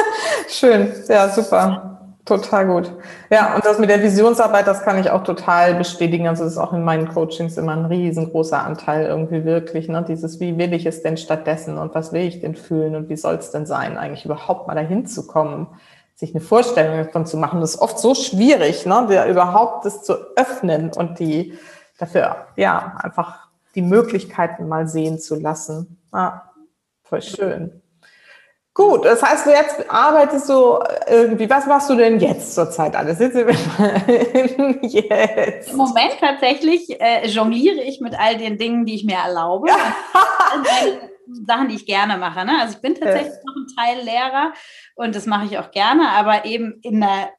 schön. 0.48 0.92
Ja, 1.08 1.28
super. 1.28 1.88
Total 2.24 2.66
gut. 2.68 2.92
Ja, 3.30 3.56
und 3.56 3.64
das 3.64 3.80
mit 3.80 3.90
der 3.90 4.00
Visionsarbeit, 4.00 4.68
das 4.68 4.84
kann 4.84 4.96
ich 5.00 5.10
auch 5.10 5.24
total 5.24 5.74
bestätigen. 5.74 6.28
Also 6.28 6.44
das 6.44 6.52
ist 6.52 6.58
auch 6.58 6.72
in 6.72 6.84
meinen 6.84 7.08
Coachings 7.08 7.56
immer 7.56 7.72
ein 7.72 7.86
riesengroßer 7.86 8.62
Anteil 8.62 9.06
irgendwie 9.06 9.44
wirklich. 9.44 9.88
Ne? 9.88 10.04
Dieses, 10.06 10.38
wie 10.38 10.56
will 10.56 10.72
ich 10.72 10.86
es 10.86 11.02
denn 11.02 11.16
stattdessen 11.16 11.78
und 11.78 11.96
was 11.96 12.12
will 12.12 12.22
ich 12.22 12.40
denn 12.40 12.54
fühlen 12.54 12.94
und 12.94 13.08
wie 13.08 13.16
soll 13.16 13.34
es 13.34 13.50
denn 13.50 13.66
sein, 13.66 13.98
eigentlich 13.98 14.24
überhaupt 14.24 14.68
mal 14.68 14.76
dahin 14.76 15.04
zu 15.06 15.26
kommen, 15.26 15.66
sich 16.22 16.34
eine 16.34 16.40
Vorstellung 16.40 17.04
davon 17.04 17.26
zu 17.26 17.36
machen. 17.36 17.60
Das 17.60 17.74
ist 17.74 17.80
oft 17.80 17.98
so 17.98 18.14
schwierig, 18.14 18.86
ne? 18.86 19.06
Der 19.10 19.28
überhaupt 19.28 19.84
das 19.84 20.04
zu 20.04 20.14
öffnen 20.36 20.92
und 20.94 21.18
die 21.18 21.58
dafür, 21.98 22.46
ja, 22.56 22.96
einfach 23.02 23.48
die 23.74 23.82
Möglichkeiten 23.82 24.68
mal 24.68 24.86
sehen 24.86 25.18
zu 25.18 25.34
lassen. 25.34 26.00
Ja, 26.12 26.52
voll 27.02 27.22
schön. 27.22 27.82
Gut, 28.74 29.04
das 29.04 29.22
heißt, 29.22 29.46
du 29.46 29.50
jetzt 29.50 29.90
arbeitest 29.90 30.46
so 30.46 30.82
irgendwie, 31.06 31.50
was 31.50 31.66
machst 31.66 31.90
du 31.90 31.96
denn 31.96 32.20
jetzt 32.20 32.54
zurzeit 32.54 32.96
alles? 32.96 33.18
jetzt. 34.82 35.70
Im 35.70 35.76
Moment 35.76 36.12
tatsächlich 36.20 36.98
äh, 37.00 37.26
jongliere 37.26 37.82
ich 37.82 38.00
mit 38.00 38.18
all 38.18 38.38
den 38.38 38.56
Dingen, 38.58 38.86
die 38.86 38.94
ich 38.94 39.04
mir 39.04 39.16
erlaube. 39.16 39.68
Ja. 39.68 39.76
Sachen, 41.46 41.68
die 41.68 41.76
ich 41.76 41.86
gerne 41.86 42.16
mache. 42.16 42.44
Ne? 42.44 42.58
Also 42.60 42.74
ich 42.74 42.82
bin 42.82 42.94
tatsächlich 42.94 43.34
noch 43.44 43.56
ein 43.56 43.76
Teil 43.76 44.04
Lehrer 44.04 44.52
und 44.94 45.14
das 45.14 45.26
mache 45.26 45.46
ich 45.46 45.58
auch 45.58 45.70
gerne, 45.70 46.08
aber 46.10 46.44
eben 46.44 46.78
in 46.82 47.02
einer 47.02 47.30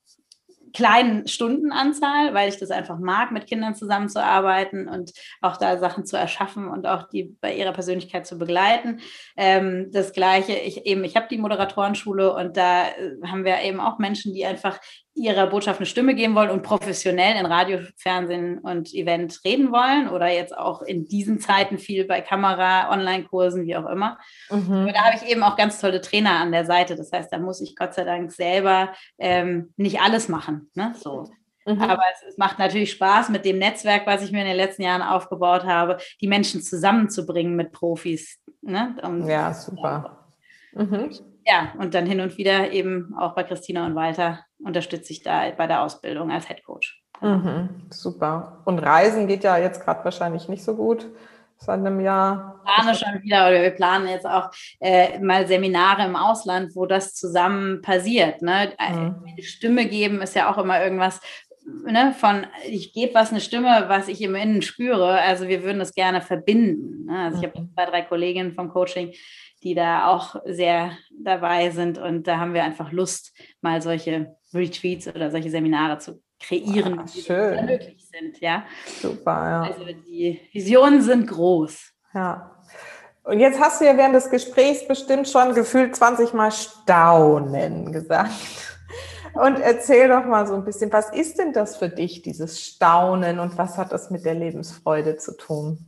kleinen 0.73 1.27
Stundenanzahl, 1.27 2.33
weil 2.33 2.49
ich 2.49 2.57
das 2.57 2.71
einfach 2.71 2.97
mag, 2.97 3.31
mit 3.31 3.47
Kindern 3.47 3.75
zusammenzuarbeiten 3.75 4.87
und 4.89 5.11
auch 5.39 5.57
da 5.57 5.77
Sachen 5.77 6.05
zu 6.05 6.17
erschaffen 6.17 6.67
und 6.67 6.87
auch 6.87 7.07
die 7.07 7.37
bei 7.39 7.55
ihrer 7.55 7.73
Persönlichkeit 7.73 8.25
zu 8.25 8.37
begleiten. 8.37 8.99
Ähm, 9.37 9.91
das 9.91 10.13
Gleiche, 10.13 10.53
ich 10.53 10.85
eben, 10.85 11.03
ich 11.03 11.15
habe 11.15 11.27
die 11.29 11.37
Moderatorenschule 11.37 12.33
und 12.33 12.57
da 12.57 12.87
äh, 12.87 13.27
haben 13.27 13.45
wir 13.45 13.61
eben 13.61 13.79
auch 13.79 13.99
Menschen, 13.99 14.33
die 14.33 14.45
einfach 14.45 14.79
ihrer 15.15 15.47
Botschaft 15.47 15.79
eine 15.79 15.85
Stimme 15.85 16.15
geben 16.15 16.35
wollen 16.35 16.49
und 16.49 16.63
professionell 16.63 17.37
in 17.37 17.45
Radio, 17.45 17.79
Fernsehen 17.97 18.57
und 18.59 18.93
Event 18.93 19.39
reden 19.45 19.71
wollen 19.71 20.09
oder 20.09 20.27
jetzt 20.27 20.57
auch 20.57 20.81
in 20.81 21.05
diesen 21.05 21.39
Zeiten 21.39 21.77
viel 21.77 22.05
bei 22.05 22.21
Kamera, 22.21 22.91
Online-Kursen, 22.91 23.65
wie 23.65 23.75
auch 23.75 23.87
immer. 23.87 24.17
Mhm. 24.49 24.91
da 24.93 25.03
habe 25.03 25.17
ich 25.17 25.29
eben 25.29 25.43
auch 25.43 25.55
ganz 25.55 25.79
tolle 25.79 26.01
Trainer 26.01 26.39
an 26.39 26.51
der 26.51 26.65
Seite. 26.65 26.95
Das 26.95 27.11
heißt, 27.11 27.31
da 27.31 27.37
muss 27.37 27.61
ich 27.61 27.75
Gott 27.75 27.93
sei 27.93 28.05
Dank 28.05 28.31
selber 28.31 28.93
ähm, 29.19 29.73
nicht 29.77 30.01
alles 30.01 30.29
machen. 30.29 30.71
Ne? 30.73 30.93
So. 30.97 31.29
Mhm. 31.65 31.81
Aber 31.81 32.01
es, 32.13 32.29
es, 32.29 32.37
macht 32.37 32.57
natürlich 32.57 32.91
Spaß, 32.91 33.29
mit 33.29 33.45
dem 33.45 33.59
Netzwerk, 33.59 34.07
was 34.07 34.23
ich 34.23 34.31
mir 34.31 34.41
in 34.41 34.47
den 34.47 34.57
letzten 34.57 34.81
Jahren 34.81 35.03
aufgebaut 35.03 35.63
habe, 35.63 35.97
die 36.21 36.27
Menschen 36.27 36.61
zusammenzubringen 36.61 37.55
mit 37.55 37.71
Profis. 37.71 38.39
Ne? 38.61 38.95
Und, 39.03 39.27
ja, 39.27 39.53
super. 39.53 40.27
Mhm 40.73 41.11
ja, 41.45 41.73
und 41.77 41.93
dann 41.93 42.05
hin 42.05 42.21
und 42.21 42.37
wieder 42.37 42.71
eben 42.71 43.15
auch 43.17 43.35
bei 43.35 43.43
Christina 43.43 43.85
und 43.85 43.95
Walter 43.95 44.39
unterstütze 44.63 45.11
ich 45.11 45.23
da 45.23 45.49
bei 45.51 45.67
der 45.67 45.81
Ausbildung 45.81 46.31
als 46.31 46.47
Head 46.47 46.63
Coach. 46.63 47.01
Mhm, 47.21 47.69
super. 47.89 48.61
Und 48.65 48.79
Reisen 48.79 49.27
geht 49.27 49.43
ja 49.43 49.57
jetzt 49.57 49.83
gerade 49.83 50.03
wahrscheinlich 50.03 50.47
nicht 50.47 50.63
so 50.63 50.75
gut 50.75 51.07
seit 51.57 51.79
einem 51.79 51.99
Jahr. 51.99 52.61
Ich 52.65 52.73
plane 52.73 52.95
schon 52.95 53.23
wieder 53.23 53.47
oder 53.47 53.61
wir 53.61 53.71
planen 53.71 54.07
jetzt 54.07 54.25
auch 54.25 54.49
äh, 54.79 55.19
mal 55.19 55.47
Seminare 55.47 56.03
im 56.05 56.15
Ausland, 56.15 56.75
wo 56.75 56.85
das 56.85 57.15
zusammen 57.15 57.81
passiert. 57.81 58.41
Ne? 58.41 58.73
Mhm. 58.79 59.23
Eine 59.25 59.43
Stimme 59.43 59.85
geben 59.85 60.21
ist 60.21 60.35
ja 60.35 60.51
auch 60.51 60.57
immer 60.57 60.83
irgendwas, 60.83 61.19
Ne, 61.85 62.13
von 62.17 62.45
ich 62.67 62.93
gebe 62.93 63.13
was 63.13 63.31
eine 63.31 63.39
Stimme, 63.39 63.85
was 63.87 64.09
ich 64.09 64.21
im 64.21 64.35
Innen 64.35 64.61
spüre. 64.61 65.21
Also 65.21 65.47
wir 65.47 65.63
würden 65.63 65.79
das 65.79 65.93
gerne 65.93 66.19
verbinden. 66.19 67.05
Ne? 67.05 67.17
Also 67.19 67.37
ich 67.37 67.47
habe 67.47 67.57
mhm. 67.57 67.73
zwei, 67.73 67.85
drei 67.85 68.01
Kolleginnen 68.01 68.51
vom 68.51 68.67
Coaching, 68.67 69.13
die 69.63 69.75
da 69.75 70.07
auch 70.07 70.35
sehr 70.45 70.91
dabei 71.11 71.69
sind. 71.69 71.97
Und 71.97 72.27
da 72.27 72.37
haben 72.37 72.53
wir 72.53 72.63
einfach 72.63 72.91
Lust, 72.91 73.33
mal 73.61 73.81
solche 73.81 74.35
Retreats 74.53 75.07
oder 75.07 75.31
solche 75.31 75.49
Seminare 75.49 75.97
zu 75.99 76.21
kreieren, 76.39 76.99
ah, 76.99 77.05
die 77.13 77.21
schön. 77.21 77.65
möglich 77.65 78.07
sind. 78.11 78.39
Ja? 78.41 78.65
Super, 79.01 79.49
ja. 79.49 79.61
Also 79.63 79.85
die 79.85 80.41
Visionen 80.51 81.01
sind 81.01 81.27
groß. 81.27 81.91
Ja. 82.13 82.51
Und 83.23 83.39
jetzt 83.39 83.59
hast 83.59 83.79
du 83.79 83.85
ja 83.85 83.95
während 83.97 84.15
des 84.15 84.29
Gesprächs 84.29 84.85
bestimmt 84.85 85.29
schon 85.29 85.55
gefühlt 85.55 85.95
20 85.95 86.33
Mal 86.33 86.51
Staunen 86.51 87.91
gesagt. 87.93 88.31
Und 89.33 89.59
erzähl 89.59 90.09
doch 90.09 90.25
mal 90.25 90.45
so 90.45 90.53
ein 90.53 90.65
bisschen, 90.65 90.91
was 90.91 91.09
ist 91.09 91.39
denn 91.39 91.53
das 91.53 91.77
für 91.77 91.89
dich, 91.89 92.21
dieses 92.21 92.61
Staunen 92.61 93.39
und 93.39 93.57
was 93.57 93.77
hat 93.77 93.91
das 93.91 94.11
mit 94.11 94.25
der 94.25 94.35
Lebensfreude 94.35 95.15
zu 95.17 95.35
tun? 95.35 95.87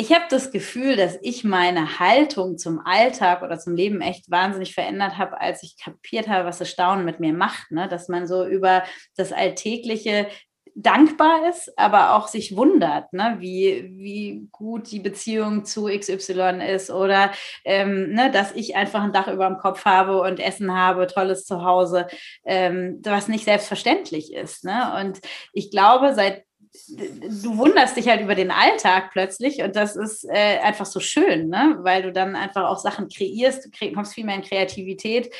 Ich 0.00 0.12
habe 0.12 0.26
das 0.30 0.52
Gefühl, 0.52 0.94
dass 0.94 1.18
ich 1.22 1.42
meine 1.42 1.98
Haltung 1.98 2.56
zum 2.56 2.78
Alltag 2.78 3.42
oder 3.42 3.58
zum 3.58 3.74
Leben 3.74 4.00
echt 4.00 4.30
wahnsinnig 4.30 4.72
verändert 4.72 5.18
habe, 5.18 5.40
als 5.40 5.64
ich 5.64 5.76
kapiert 5.76 6.28
habe, 6.28 6.46
was 6.46 6.58
das 6.58 6.70
Staunen 6.70 7.04
mit 7.04 7.18
mir 7.18 7.32
macht. 7.32 7.72
Ne? 7.72 7.88
Dass 7.88 8.08
man 8.08 8.28
so 8.28 8.46
über 8.46 8.84
das 9.16 9.32
Alltägliche 9.32 10.28
dankbar 10.76 11.48
ist, 11.48 11.76
aber 11.76 12.14
auch 12.14 12.28
sich 12.28 12.56
wundert, 12.56 13.12
ne? 13.12 13.38
wie, 13.40 13.90
wie 13.96 14.48
gut 14.52 14.88
die 14.92 15.00
Beziehung 15.00 15.64
zu 15.64 15.86
XY 15.86 16.60
ist 16.72 16.90
oder 16.90 17.32
ähm, 17.64 18.12
ne, 18.12 18.30
dass 18.30 18.52
ich 18.52 18.76
einfach 18.76 19.02
ein 19.02 19.12
Dach 19.12 19.26
über 19.26 19.48
dem 19.48 19.58
Kopf 19.58 19.84
habe 19.84 20.20
und 20.20 20.38
Essen 20.38 20.72
habe, 20.72 21.08
tolles 21.08 21.44
Zuhause, 21.44 22.06
ähm, 22.44 23.00
was 23.02 23.26
nicht 23.26 23.46
selbstverständlich 23.46 24.32
ist. 24.32 24.62
Ne? 24.62 24.94
Und 25.00 25.18
ich 25.52 25.72
glaube, 25.72 26.14
seit 26.14 26.44
du 26.88 27.56
wunderst 27.56 27.96
dich 27.96 28.08
halt 28.08 28.20
über 28.20 28.34
den 28.34 28.50
Alltag 28.50 29.10
plötzlich 29.12 29.62
und 29.62 29.76
das 29.76 29.96
ist 29.96 30.24
äh, 30.24 30.58
einfach 30.58 30.86
so 30.86 31.00
schön, 31.00 31.48
ne? 31.48 31.78
weil 31.80 32.02
du 32.02 32.12
dann 32.12 32.36
einfach 32.36 32.68
auch 32.68 32.78
Sachen 32.78 33.08
kreierst, 33.08 33.64
du 33.64 33.70
kre 33.70 33.92
kommst 33.92 34.14
viel 34.14 34.24
mehr 34.24 34.36
in 34.36 34.42
Kreativität. 34.42 35.32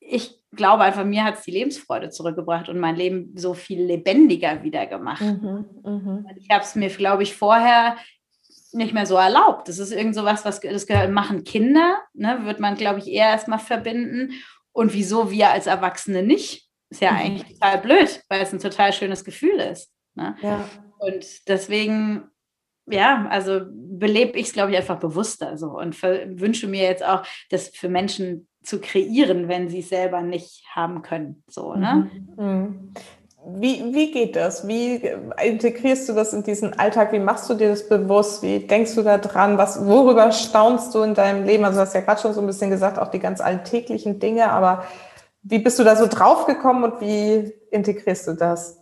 Ich 0.00 0.38
glaube 0.52 0.84
einfach, 0.84 1.04
mir 1.04 1.24
hat 1.24 1.36
es 1.36 1.42
die 1.42 1.50
Lebensfreude 1.50 2.10
zurückgebracht 2.10 2.68
und 2.68 2.78
mein 2.78 2.96
Leben 2.96 3.32
so 3.36 3.54
viel 3.54 3.82
lebendiger 3.82 4.62
wieder 4.62 4.86
gemacht. 4.86 5.22
Mhm, 5.22 5.66
mh. 5.82 6.24
Ich 6.36 6.50
habe 6.50 6.62
es 6.62 6.74
mir, 6.74 6.88
glaube 6.88 7.24
ich, 7.24 7.34
vorher 7.34 7.96
nicht 8.72 8.94
mehr 8.94 9.06
so 9.06 9.16
erlaubt. 9.16 9.68
Das 9.68 9.78
ist 9.78 9.92
irgend 9.92 10.14
so 10.14 10.24
was, 10.24 10.44
was 10.44 10.60
das 10.60 10.86
machen 11.08 11.44
Kinder, 11.44 11.98
ne? 12.14 12.40
wird 12.44 12.60
man, 12.60 12.76
glaube 12.76 13.00
ich, 13.00 13.08
eher 13.08 13.28
erstmal 13.28 13.58
verbinden. 13.58 14.32
Und 14.72 14.92
wieso 14.92 15.30
wir 15.30 15.50
als 15.50 15.66
Erwachsene 15.66 16.22
nicht? 16.22 16.68
Ist 16.90 17.00
ja 17.00 17.12
mhm. 17.12 17.18
eigentlich 17.18 17.58
total 17.58 17.78
blöd, 17.78 18.22
weil 18.28 18.42
es 18.42 18.52
ein 18.52 18.60
total 18.60 18.92
schönes 18.92 19.24
Gefühl 19.24 19.58
ist. 19.58 19.90
Ne? 20.16 20.36
Ja. 20.42 20.64
Und 20.98 21.48
deswegen, 21.48 22.24
ja, 22.86 23.26
also 23.30 23.60
belebe 23.70 24.38
ich 24.38 24.48
es, 24.48 24.52
glaube 24.52 24.72
ich, 24.72 24.76
einfach 24.76 24.98
bewusster 24.98 25.56
so 25.56 25.78
und 25.78 26.02
wünsche 26.02 26.66
mir 26.66 26.82
jetzt 26.82 27.04
auch, 27.04 27.22
das 27.50 27.68
für 27.68 27.88
Menschen 27.88 28.48
zu 28.62 28.80
kreieren, 28.80 29.48
wenn 29.48 29.68
sie 29.68 29.80
es 29.80 29.90
selber 29.90 30.22
nicht 30.22 30.64
haben 30.74 31.02
können. 31.02 31.44
So, 31.48 31.74
ne? 31.74 32.10
Mhm. 32.36 32.44
mhm. 32.44 32.92
Wie, 33.48 33.94
wie 33.94 34.10
geht 34.10 34.34
das? 34.34 34.66
Wie 34.66 34.96
integrierst 35.40 36.08
du 36.08 36.14
das 36.14 36.32
in 36.32 36.42
diesen 36.42 36.76
Alltag? 36.80 37.12
Wie 37.12 37.20
machst 37.20 37.48
du 37.48 37.54
dir 37.54 37.68
das 37.68 37.88
bewusst? 37.88 38.42
Wie 38.42 38.58
denkst 38.58 38.96
du 38.96 39.02
da 39.02 39.18
dran? 39.18 39.56
Was, 39.56 39.86
worüber 39.86 40.32
staunst 40.32 40.92
du 40.96 41.02
in 41.02 41.14
deinem 41.14 41.46
Leben? 41.46 41.64
Also 41.64 41.76
du 41.76 41.82
hast 41.82 41.94
ja 41.94 42.00
gerade 42.00 42.20
schon 42.20 42.34
so 42.34 42.40
ein 42.40 42.46
bisschen 42.48 42.70
gesagt, 42.70 42.98
auch 42.98 43.06
die 43.06 43.20
ganz 43.20 43.40
alltäglichen 43.40 44.18
Dinge, 44.18 44.50
aber 44.50 44.84
wie 45.42 45.60
bist 45.60 45.78
du 45.78 45.84
da 45.84 45.94
so 45.94 46.08
draufgekommen 46.08 46.82
und 46.82 47.00
wie 47.00 47.52
integrierst 47.70 48.26
du 48.26 48.32
das? 48.32 48.80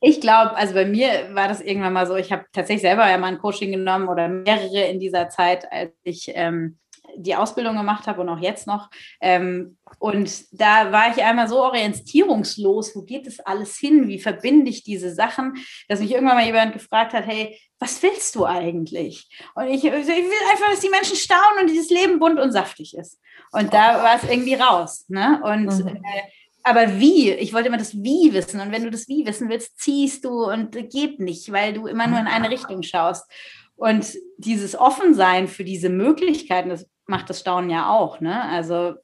Ich 0.00 0.20
glaube, 0.20 0.56
also 0.56 0.74
bei 0.74 0.84
mir 0.84 1.34
war 1.34 1.48
das 1.48 1.60
irgendwann 1.60 1.94
mal 1.94 2.06
so, 2.06 2.16
ich 2.16 2.30
habe 2.30 2.44
tatsächlich 2.52 2.82
selber 2.82 3.08
ja 3.08 3.16
mal 3.16 3.28
ein 3.28 3.38
Coaching 3.38 3.72
genommen 3.72 4.08
oder 4.08 4.28
mehrere 4.28 4.82
in 4.82 5.00
dieser 5.00 5.28
Zeit, 5.30 5.70
als 5.72 5.92
ich 6.02 6.30
ähm, 6.34 6.78
die 7.16 7.34
Ausbildung 7.34 7.76
gemacht 7.76 8.06
habe 8.06 8.20
und 8.20 8.28
auch 8.28 8.38
jetzt 8.38 8.66
noch. 8.66 8.90
Ähm, 9.20 9.78
und 9.98 10.44
da 10.52 10.92
war 10.92 11.10
ich 11.10 11.22
einmal 11.22 11.48
so 11.48 11.62
orientierungslos, 11.62 12.94
wo 12.94 13.02
geht 13.02 13.26
das 13.26 13.40
alles 13.40 13.76
hin? 13.76 14.08
Wie 14.08 14.18
verbinde 14.18 14.70
ich 14.70 14.84
diese 14.84 15.14
Sachen? 15.14 15.54
Dass 15.88 16.00
mich 16.00 16.12
irgendwann 16.12 16.36
mal 16.36 16.44
jemand 16.44 16.72
gefragt 16.72 17.12
hat, 17.12 17.26
hey, 17.26 17.58
was 17.78 18.02
willst 18.02 18.34
du 18.34 18.44
eigentlich? 18.44 19.28
Und 19.54 19.68
ich, 19.68 19.84
ich 19.84 19.92
will 19.92 20.50
einfach, 20.50 20.70
dass 20.70 20.80
die 20.80 20.90
Menschen 20.90 21.16
staunen 21.16 21.62
und 21.62 21.70
dieses 21.70 21.90
Leben 21.90 22.18
bunt 22.18 22.38
und 22.38 22.52
saftig 22.52 22.96
ist. 22.96 23.20
Und 23.52 23.72
da 23.72 24.02
war 24.02 24.16
es 24.16 24.28
irgendwie 24.28 24.54
raus. 24.54 25.04
Ne? 25.08 25.40
Und 25.44 25.66
mhm. 25.66 25.96
äh, 25.96 26.22
aber 26.66 26.98
wie? 26.98 27.30
Ich 27.30 27.54
wollte 27.54 27.68
immer 27.68 27.78
das 27.78 27.94
Wie 27.94 28.32
wissen. 28.32 28.60
Und 28.60 28.72
wenn 28.72 28.82
du 28.82 28.90
das 28.90 29.06
Wie 29.06 29.24
wissen 29.24 29.48
willst, 29.48 29.78
ziehst 29.78 30.24
du 30.24 30.50
und 30.50 30.72
geht 30.90 31.20
nicht, 31.20 31.52
weil 31.52 31.72
du 31.72 31.86
immer 31.86 32.08
nur 32.08 32.18
in 32.18 32.26
eine 32.26 32.50
Richtung 32.50 32.82
schaust. 32.82 33.30
Und 33.76 34.12
dieses 34.36 34.76
Offensein 34.76 35.46
für 35.46 35.62
diese 35.62 35.90
Möglichkeiten, 35.90 36.70
das 36.70 36.84
macht 37.06 37.30
das 37.30 37.38
Staunen 37.38 37.70
ja 37.70 37.88
auch. 37.88 38.20
Ne? 38.20 38.42
Also 38.42 38.94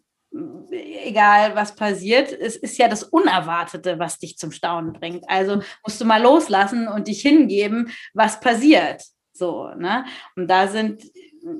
egal 0.72 1.54
was 1.54 1.76
passiert, 1.76 2.32
es 2.32 2.56
ist 2.56 2.78
ja 2.78 2.88
das 2.88 3.04
Unerwartete, 3.04 3.96
was 4.00 4.18
dich 4.18 4.38
zum 4.38 4.50
Staunen 4.50 4.92
bringt. 4.92 5.22
Also 5.28 5.62
musst 5.86 6.00
du 6.00 6.04
mal 6.04 6.20
loslassen 6.20 6.88
und 6.88 7.06
dich 7.06 7.22
hingeben, 7.22 7.92
was 8.12 8.40
passiert. 8.40 9.04
So, 9.32 9.68
ne? 9.76 10.04
Und 10.34 10.48
da 10.48 10.66
sind, 10.66 11.00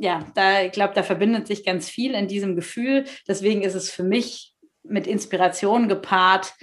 ja, 0.00 0.26
da, 0.34 0.62
ich 0.62 0.72
glaube, 0.72 0.94
da 0.94 1.04
verbindet 1.04 1.46
sich 1.46 1.64
ganz 1.64 1.88
viel 1.88 2.14
in 2.14 2.26
diesem 2.26 2.56
Gefühl. 2.56 3.04
Deswegen 3.28 3.62
ist 3.62 3.74
es 3.74 3.88
für 3.88 4.02
mich 4.02 4.51
mit 4.82 5.06
Inspiration 5.06 5.88
gepaart, 5.88 6.54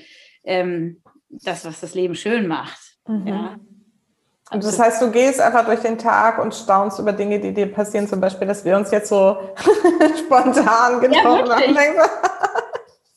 ähm, 0.44 1.02
das, 1.30 1.66
was 1.66 1.80
das 1.80 1.94
Leben 1.94 2.16
schön 2.16 2.48
macht. 2.48 2.80
Mhm. 3.08 3.28
Ja. 3.28 3.56
Und 4.52 4.64
das 4.64 4.80
heißt, 4.80 5.02
du 5.02 5.12
gehst 5.12 5.40
einfach 5.40 5.66
durch 5.66 5.82
den 5.82 6.00
Tag 6.00 6.40
und 6.40 6.56
staunst 6.56 6.98
über 6.98 7.14
Dinge, 7.14 7.40
die 7.40 7.54
dir 7.54 7.72
passieren, 7.72 8.08
zum 8.08 8.20
Beispiel, 8.20 8.48
dass 8.48 8.66
wir 8.66 8.76
uns 8.76 8.90
jetzt 8.90 9.10
so 9.10 9.38
spontan 10.26 11.00
getroffen 11.02 11.46
ja, 11.46 11.56
haben. 11.56 12.10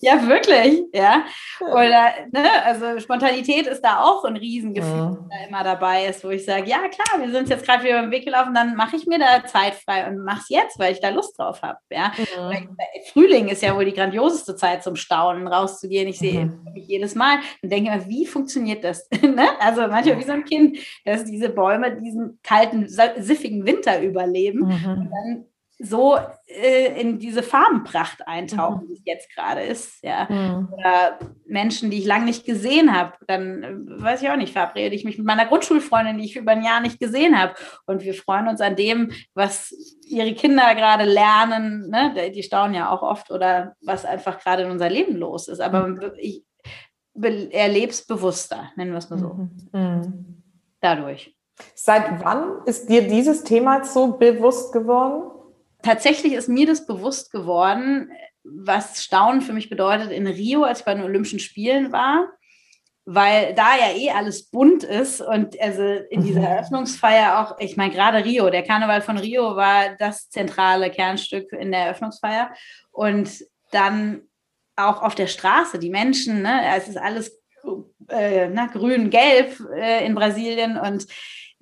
Ja, 0.04 0.26
wirklich, 0.26 0.82
ja. 0.92 1.24
Oder, 1.60 2.10
ne, 2.32 2.64
also 2.64 2.98
Spontanität 2.98 3.68
ist 3.68 3.82
da 3.82 4.02
auch 4.02 4.24
ein 4.24 4.36
Riesengefühl, 4.36 4.90
ja. 4.90 5.10
das 5.10 5.28
da 5.30 5.46
immer 5.48 5.62
dabei 5.62 6.06
ist, 6.06 6.24
wo 6.24 6.30
ich 6.30 6.44
sage, 6.44 6.68
ja 6.68 6.88
klar, 6.88 7.20
wir 7.20 7.30
sind 7.30 7.48
jetzt 7.48 7.64
gerade 7.64 7.84
wieder 7.84 8.02
den 8.02 8.10
Weg 8.10 8.24
gelaufen, 8.24 8.52
dann 8.52 8.74
mache 8.74 8.96
ich 8.96 9.06
mir 9.06 9.20
da 9.20 9.46
Zeit 9.46 9.74
frei 9.74 10.08
und 10.08 10.24
mache 10.24 10.40
es 10.40 10.48
jetzt, 10.48 10.78
weil 10.80 10.92
ich 10.92 11.00
da 11.00 11.10
Lust 11.10 11.38
drauf 11.38 11.62
habe, 11.62 11.78
ja. 11.90 12.12
Mhm. 12.18 12.76
Frühling 13.12 13.48
ist 13.48 13.62
ja 13.62 13.76
wohl 13.76 13.84
die 13.84 13.92
grandioseste 13.92 14.56
Zeit 14.56 14.82
zum 14.82 14.96
Staunen, 14.96 15.46
rauszugehen. 15.46 16.08
Ich 16.08 16.18
sehe 16.18 16.46
mhm. 16.46 16.66
jedes 16.74 17.14
Mal 17.14 17.38
und 17.62 17.70
denke 17.70 17.92
immer, 17.92 18.08
wie 18.08 18.26
funktioniert 18.26 18.82
das? 18.82 19.08
ne? 19.22 19.50
Also 19.60 19.82
manchmal 19.82 20.18
wie 20.18 20.24
so 20.24 20.32
ein 20.32 20.44
Kind, 20.44 20.78
dass 21.04 21.24
diese 21.24 21.48
Bäume 21.48 21.94
diesen 21.96 22.40
kalten, 22.42 22.88
siffigen 22.88 23.64
Winter 23.66 24.02
überleben 24.02 24.60
mhm. 24.66 24.90
und 24.90 25.10
dann 25.10 25.46
so 25.82 26.16
äh, 26.46 27.00
in 27.00 27.18
diese 27.18 27.42
Farbenpracht 27.42 28.26
eintauchen, 28.26 28.84
mhm. 28.84 28.88
wie 28.88 28.94
es 28.94 29.02
jetzt 29.04 29.34
gerade 29.34 29.62
ist. 29.62 30.02
Ja. 30.02 30.28
Mhm. 30.30 30.68
Oder 30.72 31.18
Menschen, 31.46 31.90
die 31.90 31.98
ich 31.98 32.06
lange 32.06 32.26
nicht 32.26 32.46
gesehen 32.46 32.96
habe, 32.96 33.12
dann 33.26 33.62
äh, 33.62 34.02
weiß 34.02 34.22
ich 34.22 34.30
auch 34.30 34.36
nicht, 34.36 34.52
verabrede 34.52 34.94
ich 34.94 35.04
mich 35.04 35.18
mit 35.18 35.26
meiner 35.26 35.46
Grundschulfreundin, 35.46 36.18
die 36.18 36.24
ich 36.24 36.36
über 36.36 36.52
ein 36.52 36.64
Jahr 36.64 36.80
nicht 36.80 37.00
gesehen 37.00 37.38
habe. 37.38 37.54
Und 37.86 38.02
wir 38.04 38.14
freuen 38.14 38.46
uns 38.48 38.60
an 38.60 38.76
dem, 38.76 39.10
was 39.34 39.74
ihre 40.06 40.34
Kinder 40.34 40.74
gerade 40.76 41.04
lernen. 41.04 41.90
Ne? 41.90 42.30
Die 42.32 42.42
staunen 42.44 42.74
ja 42.74 42.90
auch 42.90 43.02
oft 43.02 43.30
oder 43.32 43.74
was 43.82 44.04
einfach 44.04 44.38
gerade 44.38 44.62
in 44.62 44.70
unser 44.70 44.88
Leben 44.88 45.16
los 45.16 45.48
ist. 45.48 45.60
Aber 45.60 45.88
mhm. 45.88 46.12
ich 46.16 46.44
erlebe 47.14 47.90
es 47.90 48.06
bewusster, 48.06 48.70
nennen 48.76 48.92
wir 48.92 48.98
es 48.98 49.10
mal 49.10 49.18
so. 49.18 49.34
Mhm. 49.34 49.50
mhm. 49.72 50.42
Dadurch. 50.80 51.36
Seit 51.74 52.24
wann 52.24 52.62
ist 52.66 52.88
dir 52.88 53.06
dieses 53.06 53.44
Thema 53.44 53.84
so 53.84 54.16
bewusst 54.16 54.72
geworden? 54.72 55.31
Tatsächlich 55.82 56.32
ist 56.32 56.48
mir 56.48 56.66
das 56.66 56.86
bewusst 56.86 57.30
geworden, 57.32 58.10
was 58.44 59.04
Staunen 59.04 59.40
für 59.40 59.52
mich 59.52 59.68
bedeutet 59.68 60.10
in 60.10 60.26
Rio, 60.26 60.64
als 60.64 60.80
ich 60.80 60.84
bei 60.84 60.94
den 60.94 61.04
Olympischen 61.04 61.38
Spielen 61.38 61.92
war, 61.92 62.28
weil 63.04 63.54
da 63.54 63.76
ja 63.76 63.96
eh 63.96 64.10
alles 64.10 64.50
bunt 64.50 64.84
ist 64.84 65.20
und 65.20 65.60
also 65.60 65.82
in 65.82 66.24
dieser 66.24 66.40
mhm. 66.40 66.46
Eröffnungsfeier 66.46 67.40
auch, 67.40 67.58
ich 67.58 67.76
meine 67.76 67.92
gerade 67.92 68.24
Rio, 68.24 68.50
der 68.50 68.62
Karneval 68.62 69.02
von 69.02 69.18
Rio 69.18 69.56
war 69.56 69.96
das 69.98 70.28
zentrale 70.30 70.90
Kernstück 70.90 71.52
in 71.52 71.72
der 71.72 71.82
Eröffnungsfeier 71.82 72.52
und 72.90 73.44
dann 73.70 74.22
auch 74.76 75.02
auf 75.02 75.14
der 75.14 75.26
Straße, 75.26 75.78
die 75.78 75.90
Menschen, 75.90 76.42
ne, 76.42 76.62
es 76.76 76.88
ist 76.88 76.96
alles 76.96 77.42
äh, 78.08 78.48
na, 78.48 78.66
grün, 78.66 79.10
gelb 79.10 79.58
äh, 79.76 80.04
in 80.04 80.14
Brasilien 80.14 80.76
und 80.76 81.06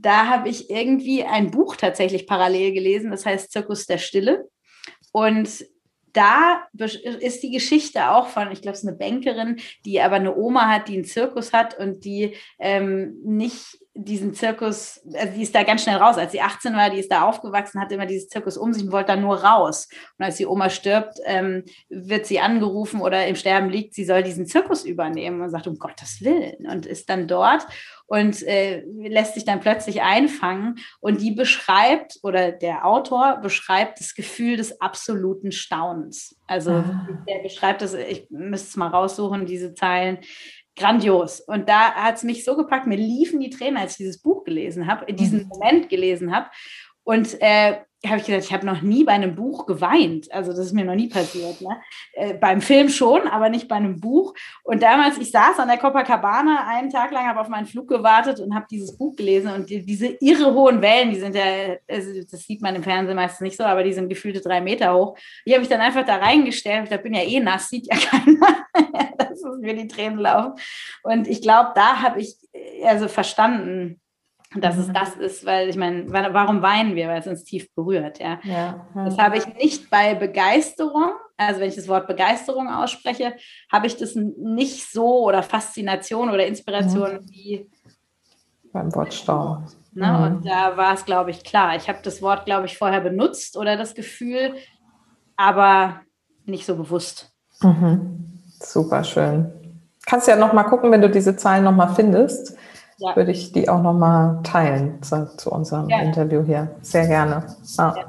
da 0.00 0.26
habe 0.26 0.48
ich 0.48 0.70
irgendwie 0.70 1.24
ein 1.24 1.50
Buch 1.50 1.76
tatsächlich 1.76 2.26
parallel 2.26 2.72
gelesen, 2.72 3.10
das 3.10 3.26
heißt 3.26 3.52
Zirkus 3.52 3.86
der 3.86 3.98
Stille. 3.98 4.48
Und 5.12 5.66
da 6.12 6.66
ist 7.20 7.42
die 7.42 7.50
Geschichte 7.50 8.10
auch 8.10 8.28
von, 8.28 8.50
ich 8.50 8.62
glaube, 8.62 8.74
es 8.74 8.82
ist 8.82 8.88
eine 8.88 8.96
Bankerin, 8.96 9.60
die 9.84 10.00
aber 10.00 10.16
eine 10.16 10.34
Oma 10.36 10.68
hat, 10.68 10.88
die 10.88 10.94
einen 10.94 11.04
Zirkus 11.04 11.52
hat 11.52 11.78
und 11.78 12.04
die 12.04 12.34
ähm, 12.58 13.16
nicht 13.24 13.78
diesen 14.04 14.34
Zirkus, 14.34 15.00
also 15.14 15.34
die 15.34 15.42
ist 15.42 15.54
da 15.54 15.62
ganz 15.62 15.82
schnell 15.82 15.96
raus. 15.96 16.16
Als 16.18 16.32
sie 16.32 16.40
18 16.40 16.74
war, 16.74 16.90
die 16.90 16.98
ist 16.98 17.10
da 17.10 17.22
aufgewachsen, 17.22 17.80
hat 17.80 17.92
immer 17.92 18.06
dieses 18.06 18.28
Zirkus 18.28 18.56
um 18.56 18.72
sich 18.72 18.84
und 18.84 18.92
wollte 18.92 19.08
da 19.08 19.16
nur 19.16 19.42
raus. 19.42 19.88
Und 20.18 20.24
als 20.24 20.36
die 20.36 20.46
Oma 20.46 20.70
stirbt, 20.70 21.18
ähm, 21.24 21.64
wird 21.88 22.26
sie 22.26 22.40
angerufen 22.40 23.00
oder 23.00 23.26
im 23.26 23.36
Sterben 23.36 23.68
liegt, 23.68 23.94
sie 23.94 24.04
soll 24.04 24.22
diesen 24.22 24.46
Zirkus 24.46 24.84
übernehmen 24.84 25.40
und 25.40 25.50
sagt, 25.50 25.66
um 25.66 25.78
Gottes 25.78 26.22
Willen. 26.22 26.66
Und 26.66 26.86
ist 26.86 27.08
dann 27.10 27.28
dort 27.28 27.66
und 28.06 28.42
äh, 28.42 28.82
lässt 28.84 29.34
sich 29.34 29.44
dann 29.44 29.60
plötzlich 29.60 30.02
einfangen. 30.02 30.80
Und 31.00 31.20
die 31.20 31.30
beschreibt, 31.30 32.18
oder 32.22 32.50
der 32.50 32.84
Autor 32.84 33.38
beschreibt 33.40 34.00
das 34.00 34.14
Gefühl 34.14 34.56
des 34.56 34.80
absoluten 34.80 35.52
Staunens. 35.52 36.36
Also 36.48 36.72
ah. 36.72 37.06
der 37.28 37.38
beschreibt 37.42 37.82
das, 37.82 37.94
ich 37.94 38.26
müsste 38.30 38.68
es 38.68 38.76
mal 38.76 38.88
raussuchen, 38.88 39.46
diese 39.46 39.74
Zeilen 39.74 40.18
grandios. 40.80 41.40
Und 41.40 41.68
da 41.68 41.92
hat 41.92 42.16
es 42.16 42.22
mich 42.22 42.44
so 42.44 42.56
gepackt, 42.56 42.86
mir 42.86 42.96
liefen 42.96 43.40
die 43.40 43.50
Tränen, 43.50 43.76
als 43.76 43.92
ich 43.92 43.98
dieses 43.98 44.22
Buch 44.22 44.44
gelesen 44.44 44.86
habe, 44.86 45.04
in 45.06 45.16
diesem 45.16 45.40
mhm. 45.40 45.48
Moment 45.48 45.88
gelesen 45.88 46.34
habe. 46.34 46.46
Und 47.04 47.40
äh, 47.40 47.78
habe 48.08 48.18
ich 48.18 48.26
gesagt, 48.26 48.44
ich 48.44 48.52
habe 48.52 48.64
noch 48.64 48.80
nie 48.80 49.04
bei 49.04 49.12
einem 49.12 49.34
Buch 49.34 49.66
geweint. 49.66 50.32
Also 50.32 50.52
das 50.52 50.60
ist 50.66 50.72
mir 50.72 50.84
noch 50.84 50.94
nie 50.94 51.08
passiert. 51.08 51.60
Ne? 51.60 51.80
Äh, 52.14 52.34
beim 52.34 52.62
Film 52.62 52.88
schon, 52.88 53.28
aber 53.28 53.50
nicht 53.50 53.68
bei 53.68 53.76
einem 53.76 54.00
Buch. 54.00 54.34
Und 54.62 54.82
damals, 54.82 55.18
ich 55.18 55.30
saß 55.30 55.58
an 55.58 55.68
der 55.68 55.76
Copacabana 55.76 56.66
einen 56.66 56.88
Tag 56.88 57.10
lang, 57.10 57.26
habe 57.26 57.40
auf 57.40 57.48
meinen 57.48 57.66
Flug 57.66 57.88
gewartet 57.88 58.40
und 58.40 58.54
habe 58.54 58.66
dieses 58.70 58.96
Buch 58.96 59.16
gelesen. 59.16 59.52
Und 59.52 59.68
die, 59.68 59.84
diese 59.84 60.16
irre 60.20 60.54
hohen 60.54 60.80
Wellen, 60.80 61.10
die 61.10 61.20
sind 61.20 61.34
ja, 61.34 61.42
also 61.88 62.10
das 62.30 62.40
sieht 62.40 62.62
man 62.62 62.74
im 62.74 62.82
Fernsehen 62.82 63.16
meistens 63.16 63.42
nicht 63.42 63.56
so, 63.58 63.64
aber 63.64 63.82
die 63.82 63.92
sind 63.92 64.08
gefühlte 64.08 64.40
drei 64.40 64.62
Meter 64.62 64.94
hoch. 64.94 65.18
Die 65.46 65.52
habe 65.52 65.62
ich 65.62 65.68
dann 65.68 65.80
einfach 65.80 66.06
da 66.06 66.16
reingestellt. 66.16 66.90
Ich 66.90 67.02
bin 67.02 67.12
ja 67.12 67.22
eh 67.22 67.40
nass, 67.40 67.68
sieht 67.68 67.86
ja 67.86 67.96
keiner, 68.00 68.66
dass 69.42 69.42
mir 69.60 69.74
die 69.74 69.88
Tränen 69.88 70.18
laufen. 70.18 70.54
Und 71.02 71.28
ich 71.28 71.42
glaube, 71.42 71.70
da 71.74 72.02
habe 72.02 72.20
ich 72.20 72.36
äh, 72.52 72.86
also 72.86 73.08
verstanden, 73.08 74.00
dass 74.56 74.76
es 74.76 74.88
mhm. 74.88 74.94
das 74.94 75.14
ist, 75.14 75.46
weil 75.46 75.68
ich 75.68 75.76
meine, 75.76 76.12
warum 76.12 76.60
weinen 76.60 76.96
wir? 76.96 77.06
Weil 77.06 77.20
es 77.20 77.26
uns 77.28 77.44
tief 77.44 77.72
berührt, 77.74 78.18
ja. 78.18 78.40
ja. 78.42 78.84
Das 78.96 79.16
habe 79.16 79.38
ich 79.38 79.46
nicht 79.54 79.90
bei 79.90 80.16
Begeisterung, 80.16 81.12
also 81.36 81.60
wenn 81.60 81.68
ich 81.68 81.76
das 81.76 81.86
Wort 81.86 82.08
Begeisterung 82.08 82.68
ausspreche, 82.68 83.36
habe 83.70 83.86
ich 83.86 83.96
das 83.96 84.16
nicht 84.16 84.90
so 84.90 85.24
oder 85.24 85.44
Faszination 85.44 86.30
oder 86.30 86.46
Inspiration 86.46 87.12
mhm. 87.12 87.28
wie 87.28 87.70
beim 88.72 88.94
Wort 88.94 89.14
Stau. 89.14 89.62
Ne? 89.92 90.06
Mhm. 90.06 90.22
Und 90.24 90.46
da 90.46 90.76
war 90.76 90.94
es, 90.94 91.04
glaube 91.04 91.30
ich, 91.30 91.44
klar. 91.44 91.76
Ich 91.76 91.88
habe 91.88 92.00
das 92.02 92.22
Wort, 92.22 92.44
glaube 92.44 92.66
ich, 92.66 92.76
vorher 92.76 93.00
benutzt 93.00 93.56
oder 93.56 93.76
das 93.76 93.94
Gefühl, 93.94 94.54
aber 95.36 96.00
nicht 96.44 96.66
so 96.66 96.76
bewusst. 96.76 97.32
Mhm. 97.62 98.29
Super 98.60 99.02
schön. 99.04 99.52
Kannst 100.06 100.28
ja 100.28 100.36
noch 100.36 100.52
mal 100.52 100.64
gucken, 100.64 100.90
wenn 100.92 101.02
du 101.02 101.10
diese 101.10 101.36
Zahlen 101.36 101.64
noch 101.64 101.74
mal 101.74 101.88
findest 101.88 102.56
ja. 103.00 103.16
würde 103.16 103.32
ich 103.32 103.52
die 103.52 103.68
auch 103.68 103.82
nochmal 103.82 104.40
teilen 104.42 105.02
zu, 105.02 105.34
zu 105.36 105.50
unserem 105.50 105.88
ja. 105.88 106.00
Interview 106.00 106.44
hier. 106.44 106.76
Sehr 106.82 107.06
gerne. 107.06 107.46
Ah. 107.78 107.94
Ja. 107.96 108.04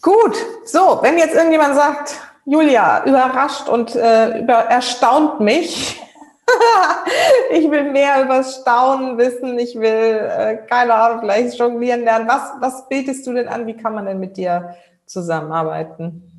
Gut, 0.00 0.36
so, 0.64 0.98
wenn 1.02 1.18
jetzt 1.18 1.34
irgendjemand 1.34 1.76
sagt, 1.76 2.18
Julia, 2.44 3.04
überrascht 3.04 3.68
und 3.68 3.94
äh, 3.94 4.40
über, 4.40 4.54
erstaunt 4.54 5.40
mich, 5.40 6.00
ich 7.52 7.70
will 7.70 7.92
mehr 7.92 8.24
über 8.24 8.42
Staunen 8.42 9.16
wissen. 9.16 9.58
Ich 9.58 9.78
will, 9.78 10.28
äh, 10.28 10.56
keine 10.68 10.94
Ahnung, 10.94 11.20
vielleicht 11.20 11.56
jonglieren 11.56 12.02
lernen. 12.02 12.26
Was, 12.26 12.52
was 12.58 12.88
betest 12.88 13.26
du 13.26 13.32
denn 13.32 13.46
an? 13.46 13.66
Wie 13.66 13.76
kann 13.76 13.94
man 13.94 14.06
denn 14.06 14.18
mit 14.18 14.36
dir 14.36 14.74
zusammenarbeiten? 15.06 16.31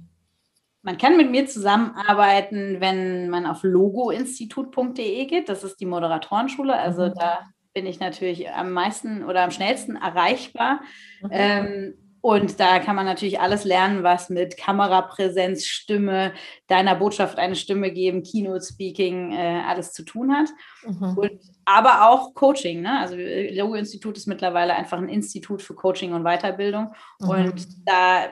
Man 0.84 0.98
kann 0.98 1.18
mit 1.18 1.32
mir 1.32 1.48
zusammenarbeiten, 1.48 2.82
wenn 2.82 3.30
man 3.30 3.46
auf 3.46 3.64
logoinstitut.de 3.64 5.26
geht. 5.26 5.50
Das 5.50 5.64
ist 5.64 5.80
die 5.80 5.86
Moderatorenschule. 5.86 6.78
Also 6.78 7.08
mhm. 7.08 7.14
da 7.16 7.40
bin 7.74 7.86
ich 7.86 8.00
natürlich 8.00 8.50
am 8.52 8.72
meisten 8.72 9.24
oder 9.24 9.44
am 9.44 9.52
schnellsten 9.52 9.96
erreichbar. 9.96 10.82
Mhm. 11.22 11.30
Ähm, 11.32 11.94
und 12.20 12.58
da 12.58 12.80
kann 12.80 12.96
man 12.96 13.06
natürlich 13.06 13.42
alles 13.42 13.66
lernen, 13.66 14.04
was 14.04 14.30
mit 14.30 14.56
Kamerapräsenz, 14.56 15.66
Stimme, 15.66 16.32
deiner 16.68 16.96
Botschaft 16.96 17.38
eine 17.38 17.58
Stimme 17.58 17.92
geben, 17.92 18.24
Keynote 18.24 18.64
Speaking, 18.64 19.34
äh, 19.34 19.62
alles 19.68 19.92
zu 19.92 20.04
tun 20.04 20.34
hat. 20.34 20.50
Mhm. 20.86 21.18
Und, 21.18 21.32
aber 21.66 22.10
auch 22.10 22.34
Coaching. 22.34 22.82
Ne? 22.82 22.98
Also 22.98 23.18
Logo 23.18 23.76
Institut 23.76 24.16
ist 24.16 24.28
mittlerweile 24.28 24.74
einfach 24.74 25.00
ein 25.00 25.10
Institut 25.10 25.62
für 25.62 25.76
Coaching 25.76 26.14
und 26.14 26.24
Weiterbildung. 26.24 26.94
Mhm. 27.20 27.30
Und 27.30 27.68
da 27.86 28.30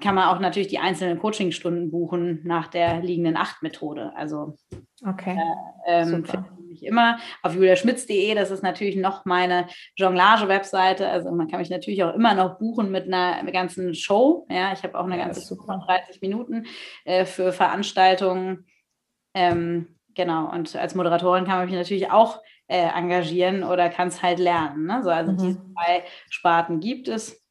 kann 0.00 0.14
man 0.14 0.28
auch 0.28 0.40
natürlich 0.40 0.68
die 0.68 0.78
einzelnen 0.78 1.18
Coachingstunden 1.18 1.90
buchen 1.90 2.40
nach 2.44 2.68
der 2.68 3.00
liegenden 3.00 3.36
Acht-Methode. 3.36 4.12
Also 4.14 4.56
okay. 5.02 5.38
Äh, 5.86 6.02
ähm, 6.02 6.24
mich 6.68 6.84
immer 6.84 7.18
auf 7.42 7.54
juliaschmitz.de. 7.54 8.34
Das 8.34 8.50
ist 8.50 8.62
natürlich 8.62 8.96
noch 8.96 9.24
meine 9.24 9.68
Jonglage-Webseite. 9.96 11.08
Also 11.08 11.30
man 11.32 11.48
kann 11.48 11.60
mich 11.60 11.70
natürlich 11.70 12.04
auch 12.04 12.14
immer 12.14 12.34
noch 12.34 12.58
buchen 12.58 12.90
mit 12.90 13.06
einer, 13.06 13.42
ganzen 13.50 13.94
Show. 13.94 14.46
Ja, 14.50 14.72
ich 14.72 14.82
habe 14.82 14.98
auch 14.98 15.04
eine 15.04 15.16
ja, 15.16 15.24
ganze 15.24 15.40
Show 15.46 15.56
von 15.64 15.80
30 15.80 16.20
Minuten 16.20 16.66
äh, 17.04 17.24
für 17.24 17.52
Veranstaltungen. 17.52 18.66
Ähm, 19.34 19.96
genau. 20.14 20.50
Und 20.52 20.76
als 20.76 20.94
Moderatorin 20.94 21.44
kann 21.44 21.58
man 21.58 21.66
mich 21.66 21.74
natürlich 21.74 22.10
auch 22.10 22.42
äh, 22.68 22.88
engagieren 22.88 23.62
oder 23.62 23.88
kann 23.88 24.08
es 24.08 24.22
halt 24.22 24.38
lernen. 24.38 24.86
Ne? 24.86 25.02
So, 25.02 25.10
also 25.10 25.32
mhm. 25.32 25.38
diese 25.38 25.58
zwei 25.72 26.04
Sparten 26.28 26.80
gibt 26.80 27.08
es. 27.08 27.45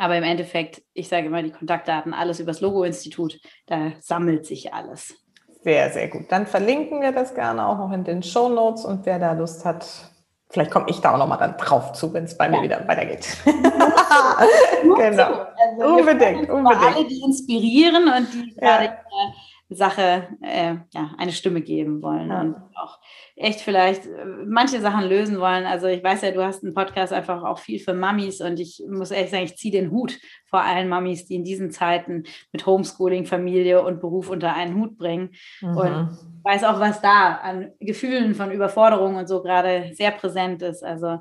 Aber 0.00 0.16
im 0.16 0.24
Endeffekt, 0.24 0.82
ich 0.94 1.08
sage 1.08 1.26
immer, 1.26 1.42
die 1.42 1.50
Kontaktdaten, 1.50 2.14
alles 2.14 2.40
übers 2.40 2.62
Logo-Institut, 2.62 3.38
da 3.66 3.92
sammelt 4.00 4.46
sich 4.46 4.72
alles. 4.72 5.14
Sehr, 5.62 5.90
sehr 5.90 6.08
gut. 6.08 6.22
Dann 6.30 6.46
verlinken 6.46 7.02
wir 7.02 7.12
das 7.12 7.34
gerne 7.34 7.66
auch 7.66 7.76
noch 7.76 7.92
in 7.92 8.04
den 8.04 8.22
Show 8.22 8.48
Notes 8.48 8.86
und 8.86 9.04
wer 9.04 9.18
da 9.18 9.34
Lust 9.34 9.66
hat, 9.66 9.86
vielleicht 10.48 10.70
komme 10.70 10.86
ich 10.88 11.02
da 11.02 11.12
auch 11.12 11.18
noch 11.18 11.28
mal 11.28 11.36
dann 11.36 11.54
drauf 11.58 11.92
zu, 11.92 12.14
wenn 12.14 12.24
es 12.24 12.34
bei 12.34 12.46
ja. 12.46 12.50
mir 12.50 12.62
wieder 12.62 12.88
weitergeht. 12.88 13.36
genau. 13.44 14.96
Also 14.96 15.98
unbedingt, 15.98 16.48
unbedingt. 16.48 16.82
Alle, 16.82 17.06
die 17.06 17.20
inspirieren 17.20 18.04
und 18.04 18.32
die 18.32 18.56
ja. 18.58 18.78
gerade 18.78 18.96
Sache 19.70 20.28
äh, 20.42 20.76
ja, 20.90 21.14
eine 21.16 21.30
Stimme 21.30 21.60
geben 21.60 22.02
wollen 22.02 22.28
ja. 22.28 22.40
und 22.40 22.56
auch 22.74 22.98
echt 23.36 23.60
vielleicht 23.60 24.04
äh, 24.04 24.24
manche 24.44 24.80
Sachen 24.80 25.08
lösen 25.08 25.38
wollen. 25.38 25.64
Also 25.64 25.86
ich 25.86 26.02
weiß 26.02 26.22
ja, 26.22 26.32
du 26.32 26.44
hast 26.44 26.64
einen 26.64 26.74
Podcast 26.74 27.12
einfach 27.12 27.44
auch 27.44 27.60
viel 27.60 27.78
für 27.78 27.94
Mamis 27.94 28.40
und 28.40 28.58
ich 28.58 28.82
muss 28.88 29.12
ehrlich 29.12 29.30
sagen, 29.30 29.44
ich 29.44 29.56
ziehe 29.56 29.72
den 29.72 29.92
Hut 29.92 30.18
vor 30.46 30.62
allen 30.62 30.88
Mamis, 30.88 31.26
die 31.26 31.36
in 31.36 31.44
diesen 31.44 31.70
Zeiten 31.70 32.24
mit 32.52 32.66
Homeschooling, 32.66 33.26
Familie 33.26 33.82
und 33.84 34.00
Beruf 34.00 34.28
unter 34.28 34.54
einen 34.54 34.74
Hut 34.74 34.98
bringen. 34.98 35.30
Mhm. 35.60 35.76
Und 35.76 36.18
weiß 36.42 36.64
auch, 36.64 36.80
was 36.80 37.00
da 37.00 37.36
an 37.36 37.70
Gefühlen 37.78 38.34
von 38.34 38.50
Überforderung 38.50 39.16
und 39.16 39.28
so 39.28 39.40
gerade 39.40 39.90
sehr 39.94 40.10
präsent 40.10 40.62
ist. 40.62 40.82
Also 40.82 41.20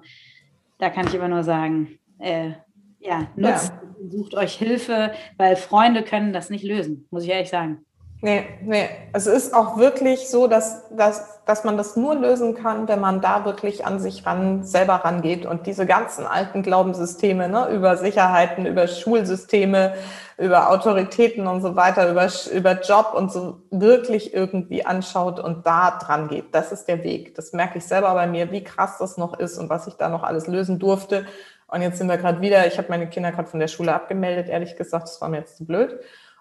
da 0.80 0.90
kann 0.90 1.08
ich 1.08 1.14
immer 1.14 1.28
nur 1.28 1.44
sagen, 1.44 2.00
äh, 2.18 2.54
ja, 3.00 3.28
nutzt, 3.36 3.72
ja. 3.72 4.10
sucht 4.10 4.34
euch 4.34 4.56
Hilfe, 4.56 5.12
weil 5.38 5.56
Freunde 5.56 6.04
können 6.04 6.34
das 6.34 6.50
nicht 6.50 6.64
lösen, 6.64 7.08
muss 7.12 7.24
ich 7.24 7.30
ehrlich 7.30 7.50
sagen. 7.50 7.86
Nee, 8.22 8.46
nee. 8.62 8.90
Es 9.14 9.28
ist 9.28 9.54
auch 9.54 9.78
wirklich 9.78 10.28
so, 10.28 10.48
dass, 10.48 10.90
dass, 10.90 11.42
dass 11.46 11.64
man 11.64 11.78
das 11.78 11.96
nur 11.96 12.16
lösen 12.16 12.54
kann, 12.54 12.90
wenn 12.90 13.00
man 13.00 13.22
da 13.22 13.46
wirklich 13.46 13.86
an 13.86 14.02
sich 14.02 14.26
ran, 14.26 14.66
selber 14.66 14.96
rangeht 14.96 15.46
und 15.46 15.66
diese 15.68 15.86
ganzen 15.86 16.28
alten 16.28 16.62
Glaubenssysteme, 16.62 17.48
ne, 17.48 17.70
über 17.70 17.96
Sicherheiten, 17.96 18.66
über 18.66 18.88
Schulsysteme, 18.88 19.94
über 20.38 20.70
Autoritäten 20.70 21.48
und 21.48 21.62
so 21.62 21.78
weiter, 21.78 22.12
über, 22.12 22.28
über 22.54 22.82
Job 22.82 23.14
und 23.16 23.32
so 23.32 23.62
wirklich 23.72 24.34
irgendwie 24.34 24.86
anschaut 24.86 25.40
und 25.40 25.66
da 25.66 25.92
dran 25.92 26.28
geht. 26.28 26.54
Das 26.54 26.74
ist 26.74 26.90
der 26.90 27.06
Weg. 27.06 27.36
Das 27.36 27.54
merke 27.54 27.78
ich 27.78 27.86
selber 27.86 28.14
bei 28.16 28.28
mir, 28.28 28.52
wie 28.52 28.66
krass 28.66 28.98
das 29.00 29.16
noch 29.16 29.40
ist 29.40 29.58
und 29.58 29.70
was 29.70 29.88
ich 29.88 29.94
da 29.94 30.10
noch 30.10 30.24
alles 30.24 30.48
lösen 30.48 30.78
durfte. 30.78 31.26
Und 31.68 31.82
jetzt 31.82 31.98
sind 31.98 32.10
wir 32.10 32.18
gerade 32.18 32.42
wieder, 32.42 32.68
ich 32.68 32.78
habe 32.78 32.90
meine 32.90 33.08
Kinder 33.08 33.32
gerade 33.32 33.48
von 33.48 33.62
der 33.62 33.68
Schule 33.70 33.94
abgemeldet, 33.94 34.50
ehrlich 34.50 34.76
gesagt, 34.76 35.04
das 35.04 35.22
war 35.22 35.30
mir 35.30 35.38
jetzt 35.38 35.56
zu 35.56 35.66
blöd. 35.66 35.98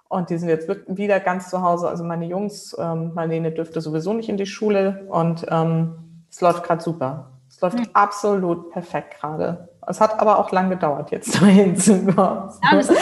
Und 0.09 0.31
die 0.31 0.39
sind 0.39 0.49
jetzt 0.49 0.69
wieder 0.87 1.21
ganz 1.21 1.51
zu 1.51 1.63
Hause. 1.63 1.89
Also 1.89 2.03
meine 2.03 2.27
Jungs, 2.27 2.75
ähm, 2.79 3.13
Marlene 3.15 3.53
dürfte 3.53 3.81
sowieso 3.81 4.15
nicht 4.15 4.29
in 4.29 4.39
die 4.39 4.47
Schule. 4.47 5.07
Und 5.09 5.47
ähm, 5.51 6.25
es 6.31 6.41
läuft 6.41 6.65
gerade 6.65 6.83
super. 6.83 7.31
Es 7.49 7.61
läuft 7.61 7.79
mhm. 7.79 7.89
absolut 7.93 8.71
perfekt 8.71 9.21
gerade. 9.21 9.69
Es 9.87 10.01
hat 10.01 10.21
aber 10.21 10.39
auch 10.39 10.51
lang 10.51 10.71
gedauert, 10.71 11.11
jetzt 11.11 11.35
dahin 11.41 11.77
zu 11.77 12.05
kommen. 12.07 12.51
Ja, 12.63 12.77
das 12.77 12.91
ist 12.91 12.99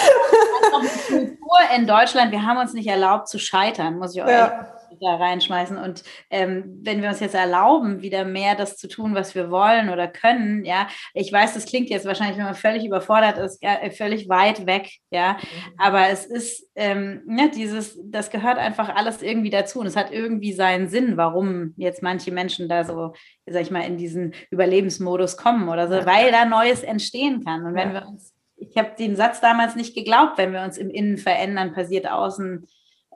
eine 1.10 1.26
Kultur 1.26 1.58
in 1.76 1.86
Deutschland. 1.86 2.32
Wir 2.32 2.42
haben 2.44 2.58
uns 2.58 2.72
nicht 2.72 2.88
erlaubt 2.88 3.28
zu 3.28 3.38
scheitern, 3.38 3.98
muss 3.98 4.14
ich 4.14 4.22
auch 4.22 4.28
ja 4.28 4.75
da 5.00 5.16
reinschmeißen. 5.16 5.76
Und 5.76 6.02
ähm, 6.30 6.80
wenn 6.82 7.02
wir 7.02 7.08
uns 7.08 7.20
jetzt 7.20 7.34
erlauben, 7.34 8.02
wieder 8.02 8.24
mehr 8.24 8.54
das 8.54 8.76
zu 8.76 8.88
tun, 8.88 9.14
was 9.14 9.34
wir 9.34 9.50
wollen 9.50 9.90
oder 9.90 10.08
können, 10.08 10.64
ja, 10.64 10.88
ich 11.14 11.32
weiß, 11.32 11.54
das 11.54 11.66
klingt 11.66 11.90
jetzt 11.90 12.06
wahrscheinlich, 12.06 12.36
wenn 12.38 12.44
man 12.44 12.54
völlig 12.54 12.84
überfordert 12.84 13.38
ist, 13.38 13.62
ja, 13.62 13.78
völlig 13.90 14.28
weit 14.28 14.66
weg, 14.66 14.90
ja, 15.10 15.34
mhm. 15.34 15.72
aber 15.78 16.08
es 16.08 16.24
ist, 16.26 16.68
ähm, 16.74 17.22
ne, 17.26 17.50
dieses, 17.54 17.98
das 18.04 18.30
gehört 18.30 18.58
einfach 18.58 18.94
alles 18.94 19.22
irgendwie 19.22 19.50
dazu 19.50 19.80
und 19.80 19.86
es 19.86 19.96
hat 19.96 20.12
irgendwie 20.12 20.52
seinen 20.52 20.88
Sinn, 20.88 21.16
warum 21.16 21.74
jetzt 21.76 22.02
manche 22.02 22.32
Menschen 22.32 22.68
da 22.68 22.84
so, 22.84 23.12
sag 23.46 23.62
ich 23.62 23.70
mal, 23.70 23.84
in 23.84 23.96
diesen 23.96 24.34
Überlebensmodus 24.50 25.36
kommen 25.36 25.68
oder 25.68 25.88
so, 25.88 26.06
weil 26.06 26.30
da 26.30 26.44
Neues 26.44 26.82
entstehen 26.82 27.44
kann. 27.44 27.64
Und 27.64 27.74
wenn 27.74 27.92
ja. 27.92 28.02
wir 28.02 28.08
uns 28.08 28.36
ich 28.56 28.76
habe 28.76 28.92
den 28.98 29.16
Satz 29.16 29.40
damals 29.40 29.76
nicht 29.76 29.94
geglaubt, 29.94 30.38
wenn 30.38 30.52
wir 30.52 30.62
uns 30.62 30.78
im 30.78 30.90
Innen 30.90 31.18
verändern, 31.18 31.72
passiert 31.72 32.10
außen 32.10 32.66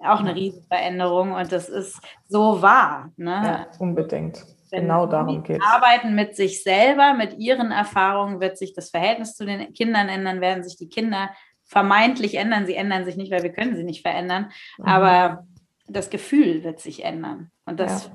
auch 0.02 0.20
eine 0.20 0.34
Riesenveränderung 0.34 1.32
und 1.32 1.52
das 1.52 1.68
ist 1.68 2.00
so 2.28 2.62
wahr. 2.62 3.12
Ne? 3.16 3.30
Ja, 3.30 3.66
unbedingt. 3.78 4.44
Wenn 4.70 4.82
genau 4.82 5.06
darum 5.06 5.42
geht 5.42 5.60
es. 5.60 5.66
Arbeiten 5.66 6.14
mit 6.14 6.36
sich 6.36 6.62
selber, 6.62 7.14
mit 7.14 7.38
ihren 7.38 7.72
Erfahrungen 7.72 8.40
wird 8.40 8.56
sich 8.56 8.72
das 8.72 8.90
Verhältnis 8.90 9.34
zu 9.34 9.44
den 9.44 9.72
Kindern 9.72 10.08
ändern, 10.08 10.40
werden 10.40 10.62
sich 10.62 10.76
die 10.76 10.88
Kinder 10.88 11.30
vermeintlich 11.64 12.36
ändern. 12.36 12.66
Sie 12.66 12.74
ändern 12.74 13.04
sich 13.04 13.16
nicht, 13.16 13.32
weil 13.32 13.42
wir 13.42 13.52
können 13.52 13.76
sie 13.76 13.84
nicht 13.84 14.02
verändern, 14.02 14.50
mhm. 14.78 14.84
aber 14.84 15.46
das 15.88 16.10
Gefühl 16.10 16.62
wird 16.62 16.80
sich 16.80 17.04
ändern. 17.04 17.50
Und 17.64 17.80
das 17.80 18.06
ja. 18.06 18.12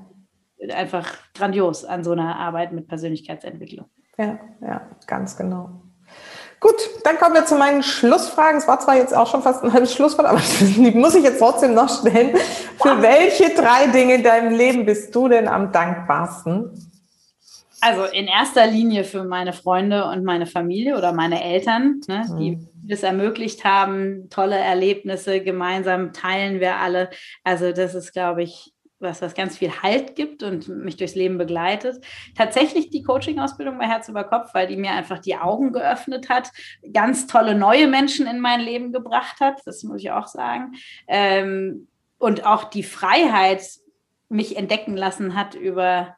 wird 0.58 0.72
einfach 0.72 1.18
grandios 1.34 1.84
an 1.84 2.04
so 2.04 2.12
einer 2.12 2.36
Arbeit 2.36 2.72
mit 2.72 2.88
Persönlichkeitsentwicklung. 2.88 3.90
Ja, 4.18 4.38
ja, 4.62 4.90
ganz 5.06 5.36
genau. 5.36 5.82
Gut, 6.60 6.74
dann 7.04 7.18
kommen 7.18 7.34
wir 7.34 7.44
zu 7.44 7.56
meinen 7.56 7.82
Schlussfragen. 7.82 8.58
Es 8.58 8.66
war 8.66 8.80
zwar 8.80 8.96
jetzt 8.96 9.14
auch 9.14 9.30
schon 9.30 9.42
fast 9.42 9.62
ein 9.62 9.72
halbes 9.72 9.94
Schlusswort, 9.94 10.26
aber 10.26 10.40
die 10.60 10.90
muss 10.92 11.14
ich 11.14 11.24
jetzt 11.24 11.38
trotzdem 11.38 11.74
noch 11.74 11.88
stellen. 11.88 12.36
Für 12.80 13.02
welche 13.02 13.50
drei 13.54 13.88
Dinge 13.88 14.14
in 14.14 14.22
deinem 14.22 14.54
Leben 14.54 14.86
bist 14.86 15.14
du 15.14 15.28
denn 15.28 15.48
am 15.48 15.72
dankbarsten? 15.72 16.70
Also 17.80 18.04
in 18.04 18.26
erster 18.26 18.66
Linie 18.66 19.04
für 19.04 19.24
meine 19.24 19.52
Freunde 19.52 20.06
und 20.06 20.24
meine 20.24 20.46
Familie 20.46 20.96
oder 20.96 21.12
meine 21.12 21.44
Eltern, 21.44 22.00
ne, 22.08 22.24
die 22.38 22.52
mhm. 22.52 22.68
das 22.84 23.02
ermöglicht 23.02 23.64
haben, 23.64 24.28
tolle 24.30 24.56
Erlebnisse 24.56 25.42
gemeinsam 25.42 26.14
teilen 26.14 26.58
wir 26.58 26.76
alle. 26.76 27.10
Also 27.44 27.72
das 27.72 27.94
ist, 27.94 28.12
glaube 28.12 28.42
ich, 28.42 28.72
was, 28.98 29.20
was 29.22 29.34
ganz 29.34 29.58
viel 29.58 29.70
Halt 29.82 30.16
gibt 30.16 30.42
und 30.42 30.68
mich 30.68 30.96
durchs 30.96 31.14
Leben 31.14 31.38
begleitet. 31.38 32.04
Tatsächlich 32.34 32.90
die 32.90 33.02
Coaching-Ausbildung 33.02 33.78
bei 33.78 33.86
Herz 33.86 34.08
über 34.08 34.24
Kopf, 34.24 34.54
weil 34.54 34.66
die 34.66 34.76
mir 34.76 34.92
einfach 34.92 35.18
die 35.18 35.36
Augen 35.36 35.72
geöffnet 35.72 36.28
hat, 36.28 36.50
ganz 36.92 37.26
tolle 37.26 37.54
neue 37.54 37.88
Menschen 37.88 38.26
in 38.26 38.40
mein 38.40 38.60
Leben 38.60 38.92
gebracht 38.92 39.40
hat, 39.40 39.60
das 39.66 39.82
muss 39.82 40.00
ich 40.00 40.10
auch 40.10 40.26
sagen. 40.26 40.72
Ähm, 41.08 41.88
und 42.18 42.46
auch 42.46 42.64
die 42.64 42.82
Freiheit 42.82 43.62
mich 44.28 44.56
entdecken 44.56 44.96
lassen 44.96 45.34
hat, 45.34 45.54
über 45.54 46.16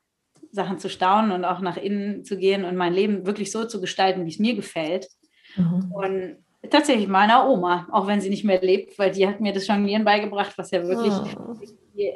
Sachen 0.53 0.79
zu 0.79 0.89
staunen 0.89 1.33
und 1.33 1.45
auch 1.45 1.61
nach 1.61 1.76
innen 1.76 2.24
zu 2.24 2.39
gehen 2.39 2.64
und 2.64 2.76
mein 2.76 2.95
Leben 2.95 3.26
wirklich 3.26 3.51
so 3.51 3.64
zu 3.64 3.81
gestalten, 3.81 4.24
wie 4.24 4.31
es 4.31 4.39
mir 4.39 4.55
gefällt. 4.55 5.09
Mhm. 5.57 5.93
Und 5.93 6.37
tatsächlich 6.70 7.09
meiner 7.09 7.49
Oma, 7.49 7.87
auch 7.93 8.07
wenn 8.07 8.20
sie 8.20 8.31
nicht 8.31 8.45
mehr 8.45 8.61
lebt, 8.61 8.99
weil 8.99 9.11
die 9.11 9.26
hat 9.26 9.41
mir 9.41 9.53
das 9.53 9.66
Jonglieren 9.66 10.05
beigebracht, 10.05 10.57
was 10.57 10.70
ja 10.70 10.87
wirklich 10.87 11.12
oh 11.12 11.55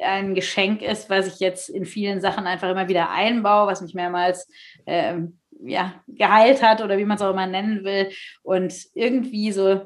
ein 0.03 0.35
Geschenk 0.35 0.83
ist, 0.83 1.11
was 1.11 1.26
ich 1.26 1.41
jetzt 1.41 1.68
in 1.68 1.85
vielen 1.85 2.20
Sachen 2.20 2.47
einfach 2.47 2.70
immer 2.70 2.89
wieder 2.89 3.11
einbaue, 3.11 3.66
was 3.66 3.83
mich 3.83 3.95
mehrmals 3.95 4.49
ähm, 4.87 5.39
ja, 5.64 5.95
geheilt 6.09 6.62
hat 6.62 6.83
oder 6.83 6.99
wie 6.99 7.05
man 7.05 7.16
es 7.16 7.22
auch 7.22 7.30
immer 7.30 7.47
nennen 7.47 7.85
will 7.85 8.11
und 8.43 8.74
irgendwie 8.95 9.53
so 9.53 9.83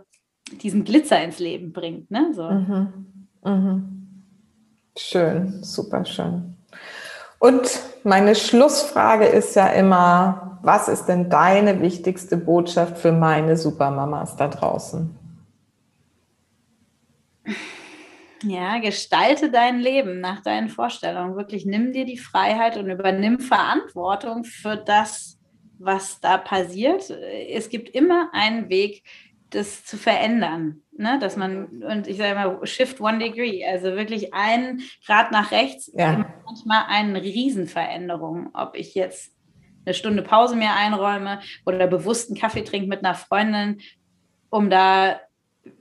diesen 0.63 0.85
Glitzer 0.85 1.23
ins 1.23 1.39
Leben 1.39 1.73
bringt. 1.73 2.11
Ne? 2.11 2.33
So. 2.33 2.49
Mhm. 2.49 3.07
Mhm. 3.45 4.23
Schön, 4.97 5.63
super 5.63 6.05
schön. 6.05 6.57
Und 7.39 7.81
meine 8.05 8.35
Schlussfrage 8.35 9.27
ist 9.27 9.57
ja 9.57 9.67
immer, 9.69 10.59
was 10.63 10.89
ist 10.89 11.07
denn 11.07 11.29
deine 11.29 11.81
wichtigste 11.83 12.37
Botschaft 12.37 12.99
für 12.99 13.13
meine 13.13 13.57
Supermamas 13.57 14.37
da 14.37 14.49
draußen? 14.49 15.15
Ja, 18.43 18.79
gestalte 18.79 19.51
dein 19.51 19.81
Leben 19.81 20.21
nach 20.21 20.43
deinen 20.43 20.69
Vorstellungen. 20.69 21.37
Wirklich 21.37 21.65
nimm 21.65 21.93
dir 21.93 22.05
die 22.05 22.19
Freiheit 22.19 22.77
und 22.77 22.91
übernimm 22.91 23.41
Verantwortung 23.41 24.45
für 24.45 24.77
das, 24.77 25.39
was 25.79 26.21
da 26.21 26.37
passiert. 26.37 27.11
Es 27.49 27.69
gibt 27.69 27.89
immer 27.91 28.31
einen 28.33 28.69
Weg, 28.69 29.05
das 29.51 29.85
zu 29.85 29.97
verändern. 29.97 30.83
Ne? 30.97 31.19
Dass 31.19 31.37
man, 31.37 31.83
und 31.83 32.07
ich 32.07 32.17
sage 32.17 32.35
mal, 32.35 32.67
shift 32.67 33.01
one 33.01 33.19
degree, 33.19 33.65
also 33.65 33.95
wirklich 33.97 34.35
einen 34.35 34.83
Grad 35.07 35.33
nach 35.33 35.51
rechts, 35.51 35.91
ja. 35.95 36.27
manchmal 36.45 36.85
eine 36.89 37.23
Riesenveränderung. 37.23 38.51
Ob 38.55 38.77
ich 38.77 38.95
jetzt 38.95 39.35
eine 39.85 39.95
Stunde 39.95 40.23
Pause 40.23 40.57
mir 40.57 40.75
einräume 40.75 41.41
oder 41.65 41.87
bewusst 41.87 42.29
einen 42.29 42.39
Kaffee 42.39 42.65
trinke 42.65 42.89
mit 42.89 43.05
einer 43.05 43.15
Freundin, 43.15 43.81
um 44.51 44.69
da 44.69 45.21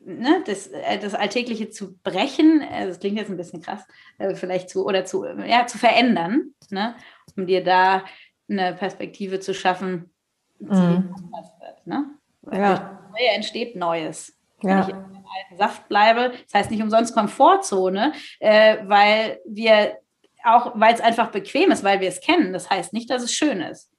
ne, 0.05 0.43
das, 0.45 0.67
äh, 0.67 0.99
das 0.99 1.13
Alltägliche 1.13 1.69
zu 1.69 1.97
brechen, 1.99 2.61
also 2.71 2.89
das 2.89 2.99
klingt 2.99 3.17
jetzt 3.17 3.29
ein 3.29 3.37
bisschen 3.37 3.61
krass, 3.61 3.85
äh, 4.17 4.35
vielleicht 4.35 4.69
zu, 4.69 4.85
oder 4.85 5.05
zu, 5.05 5.25
ja, 5.25 5.67
zu 5.67 5.77
verändern, 5.77 6.53
ne, 6.69 6.95
um 7.35 7.45
dir 7.47 7.63
da 7.63 8.05
eine 8.49 8.73
Perspektive 8.73 9.39
zu 9.39 9.53
schaffen, 9.53 10.13
die 10.59 10.67
mhm. 10.67 11.15
anders 11.15 11.51
wird. 11.59 11.87
Ne? 11.87 12.05
ja. 12.51 13.09
Neue 13.11 13.29
entsteht 13.35 13.75
Neues. 13.75 14.37
Ja. 14.61 14.69
Wenn 14.69 14.81
ich 14.83 14.89
im 14.89 15.25
alten 15.35 15.57
Saft 15.57 15.87
bleibe, 15.87 16.33
das 16.43 16.53
heißt 16.53 16.71
nicht 16.71 16.81
umsonst 16.81 17.13
Komfortzone, 17.13 18.13
äh, 18.39 18.77
weil 18.83 19.39
wir 19.45 19.97
auch, 20.43 20.73
weil 20.75 20.93
es 20.93 21.01
einfach 21.01 21.31
bequem 21.31 21.71
ist, 21.71 21.83
weil 21.83 21.99
wir 22.01 22.07
es 22.07 22.21
kennen. 22.21 22.53
Das 22.53 22.69
heißt 22.69 22.93
nicht, 22.93 23.09
dass 23.09 23.23
es 23.23 23.33
schön 23.33 23.61
ist. 23.61 23.91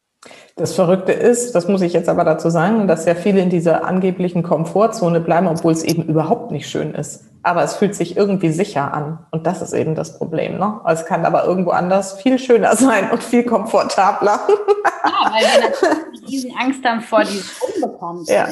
Das 0.59 0.74
Verrückte 0.74 1.12
ist, 1.12 1.55
das 1.55 1.68
muss 1.68 1.83
ich 1.83 1.93
jetzt 1.93 2.09
aber 2.09 2.24
dazu 2.24 2.49
sagen, 2.49 2.89
dass 2.89 3.05
ja 3.05 3.14
viele 3.14 3.41
in 3.41 3.51
dieser 3.51 3.85
angeblichen 3.85 4.43
Komfortzone 4.43 5.20
bleiben, 5.20 5.49
obwohl 5.49 5.72
es 5.72 5.85
eben 5.85 6.05
überhaupt 6.05 6.51
nicht 6.51 6.68
schön 6.68 6.95
ist. 6.95 7.24
Aber 7.43 7.62
es 7.62 7.74
fühlt 7.74 7.95
sich 7.95 8.16
irgendwie 8.16 8.51
sicher 8.51 8.95
an. 8.95 9.18
Und 9.31 9.47
das 9.47 9.61
ist 9.61 9.74
eben 9.74 9.95
das 9.95 10.18
Problem. 10.18 10.59
Ne? 10.59 10.81
Es 10.87 11.05
kann 11.05 11.27
aber 11.27 11.45
irgendwo 11.45 11.70
anders 11.70 12.20
viel 12.20 12.39
schöner 12.39 12.74
sein 12.74 13.11
und 13.11 13.22
viel 13.22 13.45
komfortabler. 13.45 14.41
Ja, 15.05 15.31
weil 15.31 15.43
wir 15.43 15.68
natürlich 15.68 16.24
diesen 16.24 16.57
Angst 16.59 16.85
haben 16.85 17.03
vor 17.03 17.22
diesem 17.22 17.45
Unbekannten. 17.74 18.33
Ja. 18.33 18.49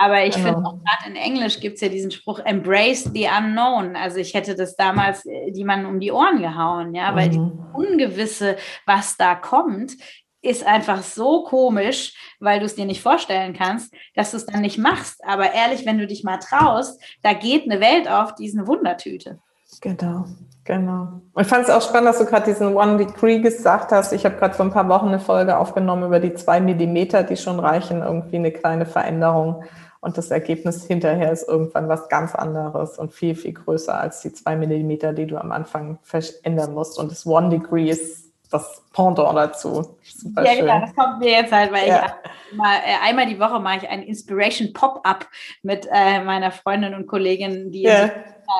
Aber 0.00 0.24
ich 0.24 0.36
genau. 0.36 0.46
finde 0.48 0.68
auch 0.68 0.78
gerade 0.84 1.10
in 1.10 1.16
Englisch 1.16 1.58
gibt 1.58 1.74
es 1.74 1.80
ja 1.80 1.88
diesen 1.88 2.12
Spruch, 2.12 2.38
embrace 2.44 3.10
the 3.12 3.26
unknown. 3.36 3.96
Also 3.96 4.18
ich 4.18 4.32
hätte 4.32 4.54
das 4.54 4.76
damals 4.76 5.26
äh, 5.26 5.50
jemanden 5.50 5.86
um 5.86 5.98
die 5.98 6.12
Ohren 6.12 6.40
gehauen, 6.40 6.94
ja, 6.94 7.16
weil 7.16 7.30
mhm. 7.30 7.32
die 7.32 7.76
Ungewisse, 7.76 8.56
was 8.86 9.16
da 9.16 9.34
kommt, 9.34 9.92
ist 10.40 10.66
einfach 10.66 11.02
so 11.02 11.44
komisch, 11.44 12.14
weil 12.40 12.60
du 12.60 12.66
es 12.66 12.74
dir 12.74 12.84
nicht 12.84 13.02
vorstellen 13.02 13.54
kannst, 13.54 13.92
dass 14.14 14.30
du 14.30 14.36
es 14.36 14.46
dann 14.46 14.60
nicht 14.60 14.78
machst. 14.78 15.24
Aber 15.24 15.52
ehrlich, 15.52 15.84
wenn 15.86 15.98
du 15.98 16.06
dich 16.06 16.24
mal 16.24 16.38
traust, 16.38 17.00
da 17.22 17.32
geht 17.32 17.64
eine 17.64 17.80
Welt 17.80 18.08
auf, 18.08 18.34
die 18.34 18.46
ist 18.46 18.56
eine 18.56 18.66
Wundertüte. 18.66 19.38
Genau, 19.80 20.24
genau. 20.64 21.20
Und 21.32 21.42
ich 21.42 21.46
fand 21.46 21.64
es 21.64 21.70
auch 21.70 21.82
spannend, 21.82 22.08
dass 22.08 22.18
du 22.18 22.24
gerade 22.24 22.46
diesen 22.46 22.74
One 22.74 22.96
Degree 22.96 23.38
gesagt 23.38 23.92
hast. 23.92 24.12
Ich 24.12 24.24
habe 24.24 24.36
gerade 24.36 24.54
vor 24.54 24.64
ein 24.64 24.72
paar 24.72 24.88
Wochen 24.88 25.08
eine 25.08 25.20
Folge 25.20 25.58
aufgenommen 25.58 26.04
über 26.04 26.20
die 26.20 26.34
zwei 26.34 26.60
Millimeter, 26.60 27.22
die 27.22 27.36
schon 27.36 27.60
reichen, 27.60 28.02
irgendwie 28.02 28.36
eine 28.36 28.52
kleine 28.52 28.86
Veränderung. 28.86 29.64
Und 30.00 30.16
das 30.16 30.30
Ergebnis 30.30 30.84
hinterher 30.86 31.32
ist 31.32 31.48
irgendwann 31.48 31.88
was 31.88 32.08
ganz 32.08 32.34
anderes 32.34 32.98
und 32.98 33.12
viel, 33.12 33.34
viel 33.34 33.52
größer 33.52 33.98
als 33.98 34.20
die 34.20 34.32
zwei 34.32 34.56
Millimeter, 34.56 35.12
die 35.12 35.26
du 35.26 35.36
am 35.36 35.50
Anfang 35.50 35.98
verändern 36.02 36.72
musst. 36.72 36.98
Und 36.98 37.10
das 37.10 37.26
One 37.26 37.48
Degree 37.50 37.90
ist 37.90 38.27
das 38.50 38.82
Pendant 38.92 39.36
dazu. 39.36 39.96
Super 40.02 40.44
ja, 40.44 40.52
schön. 40.52 40.60
genau, 40.60 40.80
das 40.80 40.94
kommt 40.94 41.18
mir 41.18 41.30
jetzt 41.30 41.52
halt, 41.52 41.72
weil 41.72 41.88
ja. 41.88 42.06
ich 42.50 42.56
mal, 42.56 42.76
äh, 42.76 43.06
einmal 43.06 43.26
die 43.26 43.38
Woche 43.38 43.60
mache 43.60 43.78
ich 43.78 43.88
ein 43.88 44.02
Inspiration 44.02 44.72
Pop-Up 44.72 45.26
mit 45.62 45.86
äh, 45.92 46.22
meiner 46.22 46.50
Freundin 46.50 46.94
und 46.94 47.06
Kollegin, 47.06 47.70
die 47.70 47.82
ja. 47.82 48.10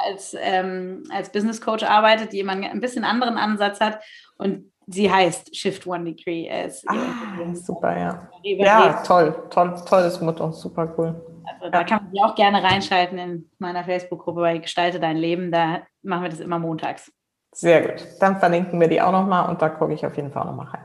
als, 0.07 0.37
ähm, 0.39 1.05
als 1.11 1.31
Business 1.31 1.61
Coach 1.61 1.85
arbeitet, 1.85 2.33
die 2.33 2.41
immer 2.41 2.53
ein 2.53 2.81
bisschen 2.81 3.05
anderen 3.05 3.39
Ansatz 3.39 3.81
hat. 3.81 4.01
Und 4.37 4.71
sie 4.87 5.11
heißt 5.11 5.57
Shift 5.57 5.87
One 5.87 6.05
Degree. 6.05 6.49
Ist 6.67 6.89
ah, 6.89 7.55
super, 7.55 7.99
ja. 7.99 8.29
Ja, 8.43 9.03
toll, 9.07 9.35
toll, 9.51 9.75
tolles 9.89 10.21
Motto, 10.21 10.53
super 10.53 10.95
cool. 10.99 11.15
Also 11.51 11.71
da 11.71 11.83
kann 11.85 12.05
man 12.05 12.13
sich 12.13 12.23
auch 12.23 12.35
gerne 12.35 12.63
reinschalten 12.63 13.19
in 13.19 13.51
meiner 13.59 13.85
Facebook-Gruppe 13.85 14.41
bei 14.41 14.59
Gestalte 14.59 15.01
dein 15.01 15.17
Leben. 15.17 15.51
Da 15.51 15.83
machen 16.03 16.23
wir 16.23 16.31
das 16.31 16.41
immer 16.41 16.59
montags. 16.59 17.11
Sehr 17.53 17.83
gut. 17.83 18.07
Dann 18.21 18.39
verlinken 18.39 18.81
wir 18.81 18.89
die 18.89 19.01
auch 19.01 19.13
nochmal 19.13 19.49
und 19.49 19.61
da 19.61 19.69
gucke 19.69 19.93
ich 19.93 20.07
auf 20.07 20.17
jeden 20.17 20.31
Fall 20.31 20.45
nochmal 20.45 20.67
rein. 20.67 20.83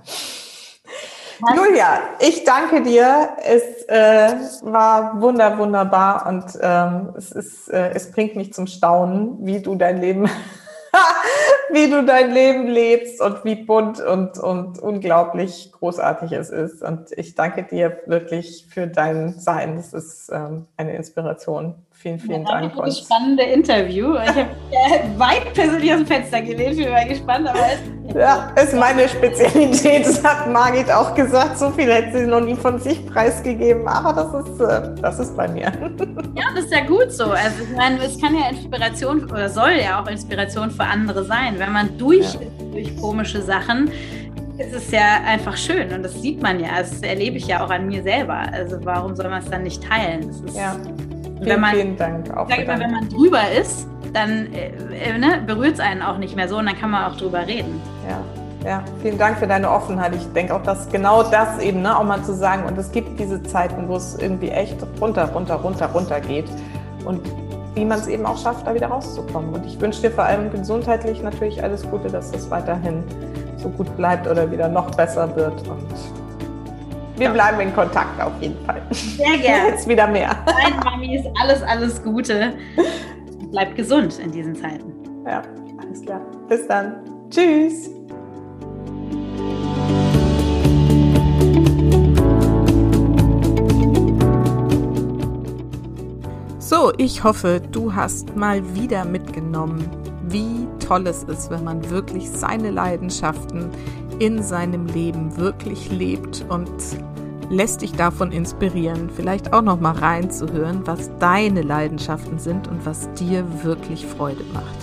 Julia, 1.55 1.99
ich 2.20 2.43
danke 2.43 2.82
dir. 2.84 3.30
Es 3.43 3.84
äh, 3.88 4.36
war 4.64 5.20
wunder, 5.22 5.57
wunderbar 5.57 6.26
und 6.28 6.45
ähm, 6.61 7.14
es, 7.18 7.32
ist, 7.32 7.70
äh, 7.70 7.91
es 7.93 8.11
bringt 8.11 8.36
mich 8.36 8.53
zum 8.53 8.68
Staunen, 8.68 9.38
wie 9.45 9.61
du 9.61 9.76
dein 9.76 9.99
Leben 9.99 10.30
wie 11.72 11.89
du 11.89 12.05
dein 12.05 12.32
Leben 12.32 12.68
lebst 12.68 13.20
und 13.20 13.43
wie 13.43 13.55
bunt 13.55 13.99
und, 13.99 14.38
und 14.38 14.80
unglaublich 14.80 15.72
großartig 15.72 16.32
es 16.34 16.49
ist. 16.49 16.84
Und 16.84 17.11
ich 17.18 17.36
danke 17.36 17.64
dir 17.64 17.99
wirklich 18.05 18.68
für 18.70 18.88
dein 18.88 19.39
Sein. 19.39 19.78
Das 19.78 19.93
ist 19.93 20.30
ähm, 20.32 20.68
eine 20.78 20.95
Inspiration. 20.95 21.76
Vielen, 22.03 22.19
vielen 22.19 22.43
ja, 22.43 22.59
Dank. 22.59 22.75
Das 22.75 22.99
spannende 22.99 23.43
Interview. 23.43 24.15
Ich 24.15 24.29
habe 24.31 24.41
äh, 24.71 25.17
weit 25.17 25.53
persönlich 25.53 25.89
aus 25.89 25.99
dem 25.99 26.05
Fenster 26.05 26.41
gelehnt, 26.41 26.75
bin 26.75 26.89
mal 26.89 27.07
gespannt. 27.07 27.47
Aber 27.47 27.59
es 27.59 28.13
ja, 28.13 28.51
ist 28.61 28.73
meine 28.73 29.07
Spezialität. 29.07 30.05
Das 30.05 30.21
hat 30.21 30.51
Margit 30.51 30.91
auch 30.91 31.15
gesagt. 31.15 31.57
So 31.57 31.69
viel 31.69 31.89
hätte 31.89 32.19
sie 32.19 32.25
noch 32.25 32.41
nie 32.41 32.55
von 32.55 32.77
sich 32.77 33.05
preisgegeben. 33.05 33.87
Aber 33.87 34.11
das 34.11 34.49
ist, 34.49 34.59
äh, 34.59 35.01
das 35.01 35.19
ist 35.19 35.37
bei 35.37 35.47
mir. 35.47 35.71
Ja, 36.35 36.45
das 36.55 36.65
ist 36.65 36.73
ja 36.73 36.83
gut 36.83 37.11
so. 37.11 37.25
Also 37.25 37.63
ich 37.63 37.77
meine, 37.77 38.03
es 38.03 38.19
kann 38.19 38.35
ja 38.35 38.49
Inspiration 38.49 39.25
oder 39.25 39.47
soll 39.49 39.73
ja 39.73 40.01
auch 40.01 40.07
Inspiration 40.07 40.71
für 40.71 40.83
andere 40.83 41.23
sein. 41.23 41.53
Wenn 41.57 41.71
man 41.71 41.95
durch 41.97 42.33
ja. 42.33 42.39
durch 42.71 42.97
komische 42.97 43.41
Sachen, 43.41 43.91
ist 44.57 44.73
es 44.73 44.91
ja 44.91 45.21
einfach 45.25 45.55
schön 45.55 45.93
und 45.93 46.03
das 46.03 46.19
sieht 46.21 46.41
man 46.41 46.59
ja. 46.59 46.79
Das 46.79 47.01
erlebe 47.01 47.37
ich 47.37 47.47
ja 47.47 47.63
auch 47.63 47.69
an 47.69 47.85
mir 47.85 48.01
selber. 48.01 48.47
Also 48.51 48.77
warum 48.83 49.15
soll 49.15 49.29
man 49.29 49.43
es 49.43 49.49
dann 49.49 49.63
nicht 49.63 49.83
teilen? 49.83 50.29
ja. 50.55 50.75
Vielen, 51.43 51.61
man, 51.61 51.75
vielen 51.75 51.97
Dank. 51.97 52.35
Auch 52.35 52.49
sag 52.49 52.67
mal, 52.67 52.79
wenn 52.79 52.91
man 52.91 53.09
drüber 53.09 53.41
ist, 53.51 53.87
dann 54.13 54.53
äh, 54.53 54.71
äh, 54.95 55.17
ne, 55.17 55.41
berührt 55.45 55.73
es 55.73 55.79
einen 55.79 56.01
auch 56.01 56.17
nicht 56.17 56.35
mehr 56.35 56.47
so 56.47 56.57
und 56.57 56.65
dann 56.65 56.77
kann 56.77 56.91
man 56.91 57.11
auch 57.11 57.17
drüber 57.17 57.45
reden. 57.45 57.81
Ja. 58.07 58.19
Ja, 58.65 58.81
vielen 59.01 59.17
Dank 59.17 59.39
für 59.39 59.47
deine 59.47 59.69
Offenheit. 59.69 60.15
Ich 60.15 60.25
denke 60.31 60.55
auch, 60.55 60.63
dass 60.63 60.87
genau 60.87 61.21
das 61.21 61.59
eben, 61.59 61.81
ne, 61.81 61.97
auch 61.97 62.03
mal 62.05 62.23
zu 62.23 62.33
sagen, 62.33 62.63
und 62.63 62.77
es 62.77 62.93
gibt 62.93 63.19
diese 63.19 63.43
Zeiten, 63.43 63.89
wo 63.89 63.97
es 63.97 64.17
irgendwie 64.17 64.49
echt 64.49 64.77
runter, 65.01 65.25
runter, 65.33 65.55
runter, 65.55 65.87
runter 65.87 66.21
geht. 66.21 66.45
Und 67.03 67.19
wie 67.75 67.83
man 67.83 67.99
es 67.99 68.07
eben 68.07 68.25
auch 68.25 68.37
schafft, 68.37 68.65
da 68.65 68.73
wieder 68.73 68.87
rauszukommen. 68.87 69.53
Und 69.53 69.65
ich 69.65 69.81
wünsche 69.81 70.01
dir 70.01 70.11
vor 70.11 70.23
allem 70.23 70.49
gesundheitlich 70.49 71.21
natürlich 71.21 71.61
alles 71.61 71.83
Gute, 71.89 72.07
dass 72.07 72.31
das 72.31 72.49
weiterhin 72.49 73.03
so 73.57 73.67
gut 73.67 73.95
bleibt 73.97 74.27
oder 74.27 74.49
wieder 74.49 74.69
noch 74.69 74.91
besser 74.95 75.35
wird. 75.35 75.67
Und 75.67 76.22
wir 77.16 77.30
bleiben 77.30 77.59
in 77.59 77.74
Kontakt 77.74 78.20
auf 78.22 78.34
jeden 78.41 78.64
Fall. 78.66 78.82
Sehr 78.91 79.38
gerne. 79.41 79.70
Jetzt 79.70 79.88
wieder 79.88 80.07
mehr. 80.07 80.36
Dein 80.45 80.78
Mami 80.84 81.16
ist 81.18 81.28
alles, 81.39 81.61
alles 81.64 82.03
Gute. 82.03 82.53
Bleib 83.51 83.76
gesund 83.76 84.20
in 84.20 84.32
diesen 84.32 84.55
Zeiten. 84.55 84.93
Ja, 85.26 85.41
alles 85.82 86.01
klar. 86.01 86.22
Bis 86.49 86.68
dann. 86.68 86.95
Tschüss. 87.30 87.89
So, 96.59 96.91
ich 96.97 97.24
hoffe, 97.24 97.61
du 97.72 97.93
hast 97.93 98.36
mal 98.36 98.64
wieder 98.74 99.05
mitgenommen, 99.05 99.88
wie 100.28 100.68
toll 100.80 101.05
es 101.05 101.24
ist, 101.24 101.51
wenn 101.51 101.64
man 101.64 101.88
wirklich 101.91 102.30
seine 102.30 102.72
Leidenschaften 102.72 103.70
in 104.20 104.41
seinem 104.43 104.88
Leben 104.88 105.38
wirklich 105.38 105.91
lebt 105.91 106.45
und 106.49 106.70
lässt 107.49 107.82
dich 107.82 107.93
davon 107.93 108.32
inspirieren, 108.32 109.09
vielleicht 109.16 109.53
auch 109.53 109.61
noch 109.61 109.80
mal 109.80 109.93
reinzuhören, 109.93 110.86
was 110.86 111.09
deine 111.20 111.61
Leidenschaften 111.61 112.39
sind 112.39 112.68
und 112.68 112.86
was 112.86 113.11
dir 113.14 113.45
wirklich 113.64 114.05
Freude 114.05 114.43
macht. 114.53 114.78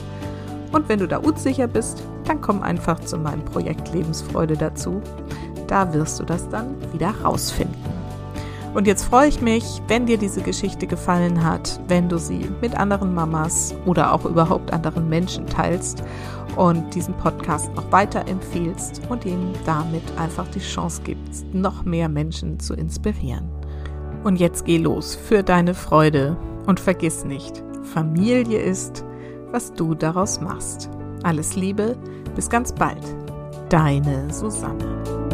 Und 0.73 0.89
wenn 0.89 1.01
du 1.01 1.09
da 1.09 1.19
unsicher 1.19 1.67
bist, 1.67 2.03
dann 2.25 2.41
komm 2.41 2.63
einfach 2.63 3.01
zu 3.01 3.19
meinem 3.19 3.45
Projekt 3.45 3.93
Lebensfreude 3.93 4.57
dazu. 4.57 5.03
Da 5.67 5.93
wirst 5.93 6.21
du 6.21 6.25
das 6.25 6.49
dann 6.49 6.77
wieder 6.93 7.11
rausfinden. 7.23 7.70
Und 8.75 8.87
jetzt 8.87 9.05
freue 9.05 9.29
ich 9.29 9.41
mich, 9.41 9.65
wenn 9.89 10.07
dir 10.07 10.17
diese 10.17 10.43
Geschichte 10.43 10.87
gefallen 10.87 11.45
hat, 11.45 11.81
wenn 11.89 12.09
du 12.09 12.19
sie 12.19 12.49
mit 12.61 12.77
anderen 12.77 13.15
Mamas 13.15 13.75
oder 13.85 14.13
auch 14.13 14.25
überhaupt 14.25 14.73
anderen 14.73 15.09
Menschen 15.09 15.47
teilst 15.47 16.05
und 16.57 16.95
diesen 16.95 17.15
Podcast 17.15 17.75
noch 17.75 17.91
weiter 17.91 18.29
empfiehlst 18.29 19.03
und 19.09 19.25
ihm 19.25 19.53
damit 19.67 20.03
einfach 20.17 20.47
die 20.49 20.61
Chance 20.61 21.03
gibst, 21.03 21.53
noch 21.53 21.85
mehr 21.85 22.09
Menschen 22.09 22.61
zu 22.61 22.75
inspirieren. 22.75 23.49
Und 24.23 24.37
jetzt 24.37 24.65
geh 24.67 24.79
los 24.79 25.17
für 25.17 25.43
deine 25.43 25.75
Freude 25.75 26.37
und 26.67 26.79
vergiss 26.79 27.25
nicht, 27.25 27.65
Familie 27.83 28.61
ist, 28.61 29.05
was 29.51 29.73
du 29.73 29.95
daraus 29.95 30.41
machst. 30.41 30.91
Alles 31.25 31.57
Liebe, 31.57 31.97
bis 32.37 32.49
ganz 32.49 32.73
bald. 32.73 33.03
Deine 33.69 34.33
Susanne. 34.33 35.30